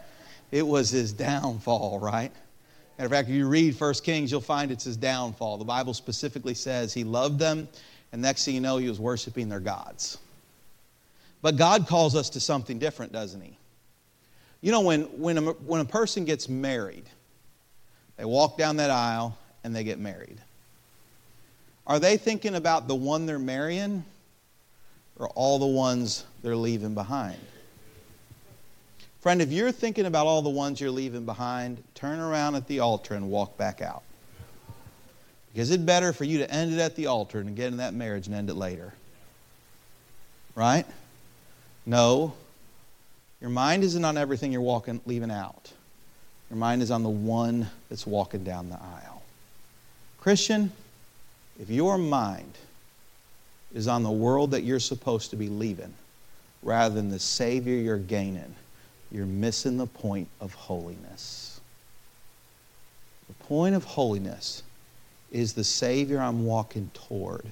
It 0.52 0.66
was 0.66 0.90
his 0.90 1.12
downfall, 1.12 2.00
right? 2.00 2.32
Matter 2.98 3.06
of 3.08 3.12
fact, 3.12 3.28
if 3.28 3.36
you 3.36 3.48
read 3.48 3.80
1 3.80 3.94
Kings, 3.96 4.32
you'll 4.32 4.40
find 4.42 4.72
it's 4.72 4.84
his 4.84 4.98
downfall. 4.98 5.58
The 5.58 5.66
Bible 5.66 5.94
specifically 5.94 6.54
says 6.54 6.94
he 6.94 7.04
loved 7.04 7.40
them, 7.40 7.68
and 8.14 8.22
next 8.22 8.46
thing 8.46 8.54
you 8.54 8.62
know, 8.62 8.78
he 8.78 8.88
was 8.88 9.00
worshiping 9.00 9.50
their 9.50 9.60
gods. 9.60 10.20
But 11.42 11.58
God 11.58 11.88
calls 11.88 12.16
us 12.16 12.30
to 12.30 12.40
something 12.40 12.78
different, 12.78 13.12
doesn't 13.12 13.42
he? 13.42 13.58
You 14.62 14.72
know, 14.72 14.82
when, 14.82 15.02
when, 15.20 15.38
a, 15.40 15.42
when 15.42 15.82
a 15.82 15.86
person 15.86 16.24
gets 16.24 16.48
married, 16.48 17.04
they 18.16 18.24
walk 18.24 18.58
down 18.58 18.78
that 18.78 18.92
aisle 18.92 19.38
and 19.64 19.76
they 19.76 19.84
get 19.84 20.00
married. 20.00 20.38
Are 21.88 22.00
they 22.00 22.16
thinking 22.16 22.56
about 22.56 22.88
the 22.88 22.96
one 22.96 23.26
they're 23.26 23.40
marrying 23.40 24.06
or 25.18 25.28
all 25.30 25.58
the 25.58 25.66
ones 25.66 26.24
they're 26.44 26.56
leaving 26.56 26.94
behind? 26.94 27.40
Friend, 29.22 29.42
if 29.42 29.52
you're 29.52 29.72
thinking 29.72 30.06
about 30.06 30.28
all 30.28 30.44
the 30.44 30.50
ones 30.50 30.80
you're 30.80 30.92
leaving 30.92 31.26
behind, 31.26 31.84
turn 31.96 32.20
around 32.20 32.56
at 32.56 32.68
the 32.68 32.80
altar 32.80 33.16
and 33.16 33.32
walk 33.32 33.58
back 33.58 33.82
out. 33.82 34.04
Because 35.54 35.70
it's 35.70 35.84
better 35.84 36.14
for 36.14 36.24
you 36.24 36.40
to 36.40 36.52
end 36.52 36.74
it 36.74 36.80
at 36.80 36.96
the 36.96 37.08
altar 37.08 37.40
and 37.40 37.56
get 37.56 37.68
in 37.68 37.78
that 37.78 37.94
marriage 37.94 38.26
and 38.26 38.36
end 38.36 38.50
it 38.50 38.56
later. 38.56 38.94
Right? 40.56 40.86
No. 41.86 42.34
Your 43.40 43.52
mind 43.52 43.84
isn't 43.84 44.04
on 44.04 44.18
everything 44.18 44.52
you're 44.52 44.62
walking, 44.62 45.00
leaving 45.06 45.30
out. 45.30 45.72
Your 46.50 46.58
mind 46.58 46.82
is 46.82 46.92
on 46.92 47.04
the 47.04 47.10
one 47.10 47.68
that's 47.90 48.08
walking 48.08 48.44
down 48.44 48.70
the 48.70 48.80
aisle. 48.80 49.22
Christian, 50.20 50.72
if 51.60 51.70
your 51.70 51.98
mind 51.98 52.54
is 53.74 53.88
on 53.88 54.04
the 54.04 54.12
world 54.12 54.52
that 54.52 54.64
you're 54.64 54.80
supposed 54.80 55.32
to 55.32 55.36
be 55.36 55.50
leaving 55.50 55.94
rather 56.64 56.96
than 56.96 57.10
the 57.10 57.20
Savior 57.20 57.76
you're 57.76 57.98
gaining, 57.98 58.56
you're 59.12 59.26
missing 59.26 59.78
the 59.78 59.86
point 59.86 60.28
of 60.40 60.54
holiness. 60.54 61.60
The 63.28 63.46
point 63.46 63.76
of 63.76 63.84
holiness 63.84 64.64
is 65.34 65.54
the 65.54 65.64
Savior 65.64 66.22
I'm 66.22 66.46
walking 66.46 66.90
toward, 66.94 67.46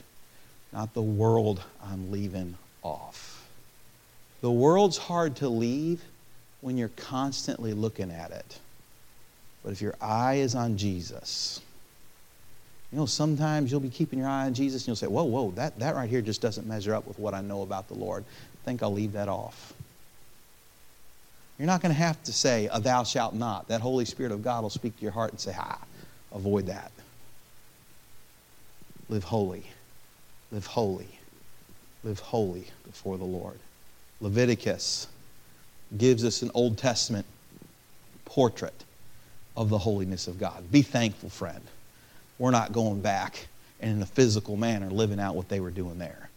not 0.72 0.94
the 0.94 1.02
world 1.02 1.62
I'm 1.84 2.12
leaving 2.12 2.56
off. 2.84 3.50
The 4.42 4.52
world's 4.52 4.98
hard 4.98 5.36
to 5.38 5.50
leave 5.50 6.02
when 6.62 6.78
you're 6.78 6.90
constantly 6.90 7.74
looking 7.74 8.12
at 8.12 8.32
it. 8.32 8.60
But 9.64 9.74
if 9.74 9.82
your 9.82 9.96
eye 10.00 10.36
is 10.36 10.56
on 10.56 10.78
Jesus, 10.78 11.60
you 12.92 13.00
know, 13.00 13.06
sometimes 13.06 13.72
you'll 13.72 13.80
be 13.80 13.90
keeping 13.90 14.20
your 14.20 14.28
eye 14.28 14.46
on 14.46 14.54
Jesus 14.54 14.84
and 14.84 14.88
you'll 14.88 14.96
say, 14.96 15.08
whoa, 15.08 15.24
whoa, 15.24 15.52
that, 15.52 15.78
that 15.80 15.96
right 15.96 16.10
here 16.10 16.22
just 16.22 16.42
doesn't 16.42 16.68
measure 16.68 16.94
up 16.94 17.08
with 17.08 17.18
what 17.20 17.34
I 17.34 17.42
know 17.42 17.64
about 17.64 17.88
the 17.88 17.96
Lord. 17.96 18.24
I 18.24 18.66
think 18.66 18.84
I'll 18.84 18.94
leave 18.94 19.14
that 19.14 19.28
off. 19.28 19.74
You're 21.58 21.68
not 21.68 21.82
going 21.82 21.94
to 21.94 22.00
have 22.00 22.22
to 22.24 22.34
say, 22.34 22.70
a 22.72 22.80
thou 22.80 23.04
shalt 23.04 23.34
not. 23.34 23.68
That 23.68 23.82
Holy 23.82 24.06
Spirit 24.06 24.32
of 24.32 24.44
God 24.44 24.64
will 24.64 24.70
speak 24.70 24.98
to 24.98 25.04
your 25.04 25.12
heart 25.12 25.32
and 25.32 25.40
say, 25.40 25.56
ah, 25.58 25.80
avoid 26.32 26.68
that. 26.68 26.92
Live 29.12 29.26
holy. 29.26 29.66
Live 30.54 30.66
holy. 30.66 31.10
Live 32.06 32.20
holy 32.20 32.66
before 32.86 33.18
the 33.18 33.26
Lord. 33.26 33.60
Leviticus 34.22 35.06
gives 35.98 36.24
us 36.24 36.42
an 36.44 36.52
Old 36.54 36.78
Testament 36.78 37.26
portrait 38.24 38.86
of 39.58 39.68
the 39.68 39.78
holiness 39.78 40.28
of 40.28 40.40
God. 40.40 40.72
Be 40.72 40.82
thankful, 40.82 41.30
friend. 41.30 41.62
We're 42.40 42.52
not 42.52 42.72
going 42.72 43.02
back 43.02 43.48
and 43.82 43.98
in 43.98 44.02
a 44.02 44.06
physical 44.06 44.56
manner 44.56 44.90
living 44.90 45.20
out 45.20 45.36
what 45.36 45.50
they 45.50 45.60
were 45.60 45.72
doing 45.72 46.00
there. 46.00 46.30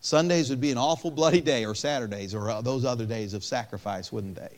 Sundays 0.00 0.48
would 0.48 0.60
be 0.60 0.70
an 0.70 0.78
awful 0.78 1.10
bloody 1.10 1.40
day, 1.40 1.64
or 1.64 1.74
Saturdays, 1.74 2.36
or 2.36 2.48
uh, 2.48 2.60
those 2.60 2.84
other 2.84 3.04
days 3.04 3.34
of 3.34 3.42
sacrifice, 3.42 4.12
wouldn't 4.12 4.36
they? 4.36 4.56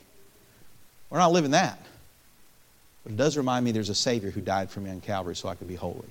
We're 1.09 1.18
not 1.18 1.32
living 1.32 1.53
that. 1.53 1.78
But 3.05 3.12
it 3.12 3.16
does 3.16 3.38
remind 3.38 3.64
me 3.64 3.72
there's 3.72 3.88
a 3.88 3.94
Savior 3.94 4.30
who 4.30 4.42
died 4.42 4.68
for 4.68 4.80
me 4.80 4.90
on 4.90 5.01
Calvary 5.01 5.34
so 5.34 5.49
I 5.49 5.55
could 5.55 5.68
be 5.68 5.76
holy. 5.76 6.05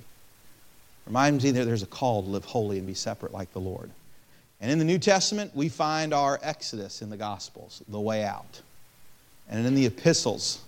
Reminds 1.08 1.44
me 1.46 1.52
that 1.52 1.64
there's 1.64 1.84
a 1.84 1.88
call 1.88 2.22
to 2.22 2.30
live 2.30 2.44
holy 2.44 2.78
and 2.78 2.86
be 2.86 2.94
separate 2.94 3.34
like 3.34 3.54
the 3.54 3.60
Lord. 3.60 3.90
And 4.60 4.70
in 4.70 4.78
the 4.78 4.86
New 4.86 5.00
Testament, 5.00 5.56
we 5.56 5.70
find 5.70 6.14
our 6.14 6.38
exodus 6.44 7.02
in 7.02 7.10
the 7.10 7.16
Gospels, 7.16 7.82
the 7.88 8.00
way 8.00 8.26
out. 8.26 8.62
And 9.50 9.66
in 9.66 9.74
the 9.74 9.86
epistles, 9.86 10.62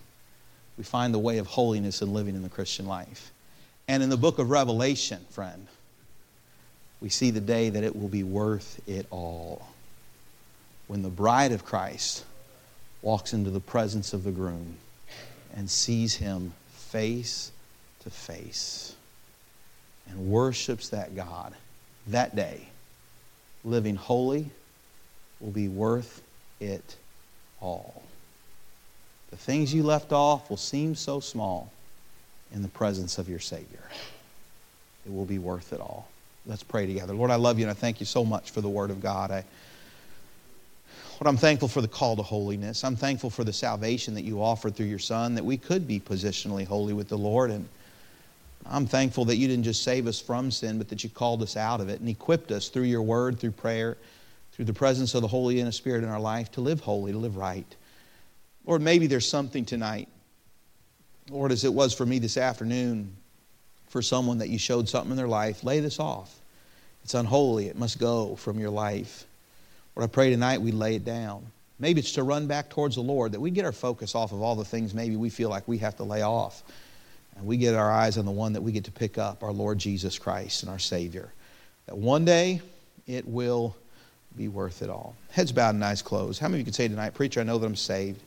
we 0.77 0.85
find 0.85 1.13
the 1.13 1.19
way 1.19 1.39
of 1.39 1.47
holiness 1.47 2.01
and 2.01 2.13
living 2.13 2.35
in 2.35 2.41
the 2.41 2.49
Christian 2.49 2.85
life. 2.85 3.31
And 3.89 4.01
in 4.01 4.09
the 4.09 4.15
book 4.15 4.39
of 4.39 4.49
Revelation, 4.49 5.25
friend, 5.29 5.67
we 7.01 7.09
see 7.09 7.31
the 7.31 7.41
day 7.41 7.69
that 7.69 7.83
it 7.83 7.93
will 7.93 8.07
be 8.07 8.23
worth 8.23 8.79
it 8.87 9.07
all. 9.11 9.67
when 10.87 11.03
the 11.03 11.09
bride 11.09 11.51
of 11.51 11.63
Christ 11.63 12.25
walks 13.03 13.31
into 13.31 13.51
the 13.51 13.59
presence 13.59 14.11
of 14.11 14.23
the 14.23 14.31
groom 14.31 14.77
and 15.55 15.69
sees 15.69 16.15
him 16.15 16.53
face 16.71 17.51
to 17.99 18.09
face 18.09 18.95
and 20.09 20.29
worships 20.29 20.89
that 20.89 21.15
God 21.15 21.53
that 22.07 22.35
day, 22.35 22.67
living 23.63 23.95
holy 23.95 24.49
will 25.39 25.51
be 25.51 25.67
worth 25.67 26.21
it 26.59 26.95
all. 27.61 28.03
The 29.31 29.37
things 29.37 29.73
you 29.73 29.83
left 29.83 30.11
off 30.11 30.49
will 30.49 30.57
seem 30.57 30.95
so 30.95 31.19
small 31.19 31.71
in 32.51 32.61
the 32.61 32.67
presence 32.67 33.17
of 33.17 33.29
your 33.29 33.39
Savior. 33.39 33.83
It 35.05 35.13
will 35.13 35.25
be 35.25 35.37
worth 35.37 35.71
it 35.71 35.79
all. 35.79 36.07
Let's 36.45 36.63
pray 36.63 36.87
together. 36.87 37.13
Lord, 37.13 37.31
I 37.31 37.35
love 37.35 37.59
you 37.59 37.65
and 37.65 37.71
I 37.71 37.75
thank 37.75 37.99
you 37.99 38.05
so 38.05 38.25
much 38.25 38.51
for 38.51 38.61
the 38.61 38.69
Word 38.69 38.89
of 38.89 39.01
God. 39.01 39.29
I, 39.29 39.43
Lord, 41.19 41.27
I'm 41.27 41.37
thankful 41.37 41.67
for 41.67 41.81
the 41.81 41.87
call 41.87 42.15
to 42.15 42.23
holiness. 42.23 42.83
I'm 42.83 42.95
thankful 42.95 43.29
for 43.29 43.43
the 43.43 43.53
salvation 43.53 44.15
that 44.15 44.23
you 44.23 44.41
offered 44.41 44.75
through 44.75 44.87
your 44.87 44.99
Son, 44.99 45.35
that 45.35 45.45
we 45.45 45.57
could 45.57 45.87
be 45.87 45.99
positionally 45.99 46.65
holy 46.65 46.93
with 46.93 47.09
the 47.09 47.17
Lord. 47.17 47.51
And 47.51 47.67
I'm 48.71 48.85
thankful 48.85 49.25
that 49.25 49.37
you 49.37 49.47
didn't 49.47 49.63
just 49.63 49.83
save 49.83 50.05
us 50.05 50.19
from 50.21 50.51
sin, 50.51 50.77
but 50.77 50.89
that 50.89 51.03
you 51.03 51.09
called 51.09 51.41
us 51.41 51.57
out 51.57 51.81
of 51.81 51.89
it 51.89 51.99
and 51.99 52.07
equipped 52.07 52.51
us 52.51 52.69
through 52.69 52.83
your 52.83 53.01
word, 53.01 53.39
through 53.39 53.51
prayer, 53.51 53.97
through 54.51 54.65
the 54.65 54.73
presence 54.73 55.15
of 55.15 55.21
the 55.21 55.27
Holy 55.27 55.59
and 55.59 55.73
Spirit 55.73 56.03
in 56.03 56.09
our 56.09 56.19
life 56.19 56.51
to 56.51 56.61
live 56.61 56.79
holy, 56.79 57.11
to 57.11 57.17
live 57.17 57.35
right. 57.35 57.75
Lord, 58.65 58.81
maybe 58.81 59.07
there's 59.07 59.27
something 59.27 59.65
tonight, 59.65 60.07
Lord, 61.31 61.51
as 61.51 61.63
it 61.63 61.73
was 61.73 61.93
for 61.93 62.05
me 62.05 62.19
this 62.19 62.37
afternoon, 62.37 63.15
for 63.87 64.03
someone 64.03 64.37
that 64.37 64.49
you 64.49 64.59
showed 64.59 64.87
something 64.87 65.11
in 65.11 65.17
their 65.17 65.27
life, 65.27 65.63
lay 65.63 65.79
this 65.79 65.99
off. 65.99 66.39
It's 67.03 67.15
unholy. 67.15 67.67
It 67.67 67.77
must 67.77 67.97
go 67.97 68.35
from 68.35 68.59
your 68.59 68.69
life. 68.69 69.25
Lord, 69.95 70.07
I 70.07 70.13
pray 70.13 70.29
tonight 70.29 70.61
we 70.61 70.71
lay 70.71 70.95
it 70.95 71.05
down. 71.05 71.47
Maybe 71.79 72.01
it's 72.01 72.11
to 72.11 72.23
run 72.23 72.45
back 72.45 72.69
towards 72.69 72.95
the 72.95 73.01
Lord, 73.01 73.31
that 73.31 73.39
we 73.39 73.49
get 73.49 73.65
our 73.65 73.71
focus 73.71 74.13
off 74.13 74.31
of 74.31 74.41
all 74.41 74.55
the 74.55 74.65
things 74.65 74.93
maybe 74.93 75.15
we 75.15 75.31
feel 75.31 75.49
like 75.49 75.67
we 75.67 75.79
have 75.79 75.95
to 75.95 76.03
lay 76.03 76.21
off. 76.21 76.61
And 77.39 77.47
we 77.47 77.57
get 77.57 77.73
our 77.73 77.91
eyes 77.91 78.17
on 78.17 78.25
the 78.25 78.31
one 78.31 78.53
that 78.53 78.61
we 78.61 78.71
get 78.71 78.83
to 78.85 78.91
pick 78.91 79.17
up, 79.17 79.43
our 79.43 79.51
Lord 79.51 79.79
Jesus 79.79 80.19
Christ 80.19 80.61
and 80.61 80.69
our 80.69 80.79
Savior. 80.79 81.31
That 81.85 81.97
one 81.97 82.25
day 82.25 82.61
it 83.07 83.27
will 83.27 83.75
be 84.35 84.47
worth 84.47 84.81
it 84.81 84.89
all. 84.89 85.15
Heads 85.31 85.51
bowed 85.51 85.73
and 85.73 85.83
eyes 85.83 86.01
closed. 86.01 86.39
How 86.39 86.47
many 86.49 86.57
of 86.57 86.59
you 86.59 86.65
can 86.65 86.73
say 86.73 86.87
tonight, 86.87 87.13
Preacher, 87.13 87.39
I 87.39 87.43
know 87.43 87.57
that 87.57 87.65
I'm 87.65 87.75
saved? 87.75 88.21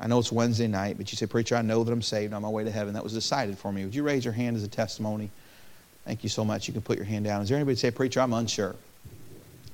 I 0.00 0.06
know 0.06 0.18
it's 0.18 0.32
Wednesday 0.32 0.68
night, 0.68 0.96
but 0.96 1.12
you 1.12 1.16
say, 1.16 1.26
Preacher, 1.26 1.56
I 1.56 1.62
know 1.62 1.84
that 1.84 1.92
I'm 1.92 2.02
saved 2.02 2.32
on 2.32 2.42
my 2.42 2.48
way 2.48 2.64
to 2.64 2.70
heaven. 2.70 2.94
That 2.94 3.04
was 3.04 3.12
decided 3.12 3.58
for 3.58 3.72
me. 3.72 3.84
Would 3.84 3.94
you 3.94 4.02
raise 4.02 4.24
your 4.24 4.32
hand 4.32 4.56
as 4.56 4.62
a 4.62 4.68
testimony? 4.68 5.30
Thank 6.04 6.22
you 6.22 6.28
so 6.28 6.44
much. 6.44 6.66
You 6.66 6.72
can 6.72 6.82
put 6.82 6.96
your 6.96 7.04
hand 7.04 7.24
down. 7.24 7.42
Is 7.42 7.48
there 7.48 7.56
anybody 7.56 7.76
say, 7.76 7.90
Preacher, 7.90 8.20
I'm 8.20 8.32
unsure? 8.32 8.74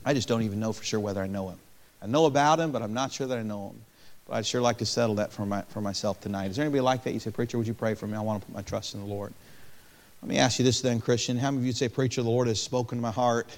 I 0.05 0.15
just 0.15 0.29
don't 0.29 0.43
even 0.43 0.61
know 0.61 0.73
for 0.73 0.85
sure 0.85 1.01
whether 1.01 1.23
I 1.23 1.27
know 1.27 1.49
him. 1.51 1.59
I 2.03 2.07
know 2.07 2.27
about 2.27 2.59
him, 2.59 2.73
but 2.73 2.83
I'm 2.83 2.95
not 2.95 3.13
sure 3.13 3.27
that 3.27 3.39
I 3.39 3.43
know 3.43 3.69
him. 3.69 3.83
But 4.29 4.37
I'd 4.37 4.47
sure 4.47 4.61
like 4.61 4.79
to 4.79 4.87
settle 4.87 5.17
that 5.17 5.33
for, 5.33 5.47
my, 5.47 5.63
for 5.63 5.81
myself 5.81 6.21
tonight. 6.21 6.51
Is 6.51 6.57
there 6.57 6.65
anybody 6.65 6.83
like 6.83 7.03
that? 7.05 7.15
You 7.15 7.21
say, 7.21 7.31
Preacher, 7.31 7.57
would 7.57 7.67
you 7.67 7.75
pray 7.75 7.95
for 7.95 8.07
me? 8.07 8.15
I 8.15 8.21
want 8.21 8.43
to 8.43 8.47
put 8.47 8.55
my 8.55 8.63
trust 8.63 8.95
in 8.95 9.01
the 9.01 9.07
Lord. 9.07 9.33
Let 10.23 10.29
me 10.29 10.39
ask 10.39 10.59
you 10.59 10.65
this 10.65 10.81
then, 10.83 11.01
Christian. 11.01 11.39
How 11.39 11.51
many 11.51 11.63
of 11.63 11.67
you 11.67 11.73
say, 11.73 11.89
Preacher, 11.89 12.23
the 12.23 12.29
Lord 12.29 12.47
has 12.49 12.61
spoken 12.61 12.99
to 12.99 13.03
my 13.03 13.11
heart? 13.11 13.57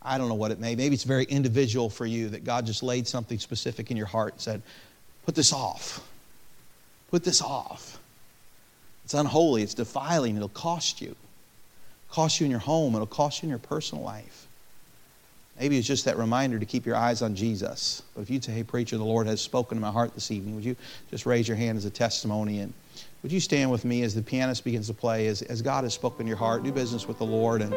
I 0.00 0.16
don't 0.16 0.28
know 0.28 0.34
what 0.34 0.50
it 0.50 0.60
may. 0.60 0.76
Maybe 0.76 0.94
it's 0.94 1.04
very 1.04 1.24
individual 1.24 1.90
for 1.90 2.06
you 2.06 2.28
that 2.30 2.44
God 2.44 2.64
just 2.64 2.82
laid 2.82 3.06
something 3.06 3.38
specific 3.38 3.90
in 3.90 3.96
your 3.96 4.06
heart 4.06 4.34
and 4.34 4.40
said, 4.40 4.62
Put 5.26 5.34
this 5.34 5.52
off. 5.52 6.08
Put 7.10 7.24
this 7.24 7.42
off. 7.42 7.98
It's 9.04 9.14
unholy. 9.14 9.62
It's 9.62 9.74
defiling. 9.74 10.36
It'll 10.36 10.48
cost 10.48 11.00
you. 11.00 11.16
Cost 12.10 12.40
you 12.40 12.44
in 12.44 12.50
your 12.50 12.60
home. 12.60 12.94
It'll 12.94 13.06
cost 13.06 13.42
you 13.42 13.46
in 13.46 13.50
your 13.50 13.58
personal 13.58 14.04
life. 14.04 14.45
Maybe 15.58 15.78
it's 15.78 15.86
just 15.86 16.04
that 16.04 16.18
reminder 16.18 16.58
to 16.58 16.66
keep 16.66 16.84
your 16.84 16.96
eyes 16.96 17.22
on 17.22 17.34
Jesus. 17.34 18.02
But 18.14 18.22
if 18.22 18.30
you 18.30 18.40
say, 18.40 18.52
hey, 18.52 18.62
preacher, 18.62 18.98
the 18.98 19.04
Lord 19.04 19.26
has 19.26 19.40
spoken 19.40 19.78
to 19.78 19.82
my 19.82 19.90
heart 19.90 20.14
this 20.14 20.30
evening, 20.30 20.54
would 20.54 20.64
you 20.64 20.76
just 21.10 21.24
raise 21.24 21.48
your 21.48 21.56
hand 21.56 21.78
as 21.78 21.86
a 21.86 21.90
testimony? 21.90 22.60
And 22.60 22.74
would 23.22 23.32
you 23.32 23.40
stand 23.40 23.70
with 23.70 23.84
me 23.84 24.02
as 24.02 24.14
the 24.14 24.22
pianist 24.22 24.64
begins 24.64 24.86
to 24.88 24.94
play, 24.94 25.26
as, 25.28 25.42
as 25.42 25.62
God 25.62 25.84
has 25.84 25.94
spoken 25.94 26.26
to 26.26 26.28
your 26.28 26.36
heart? 26.36 26.62
Do 26.62 26.72
business 26.72 27.08
with 27.08 27.18
the 27.18 27.24
Lord. 27.24 27.62
And 27.62 27.74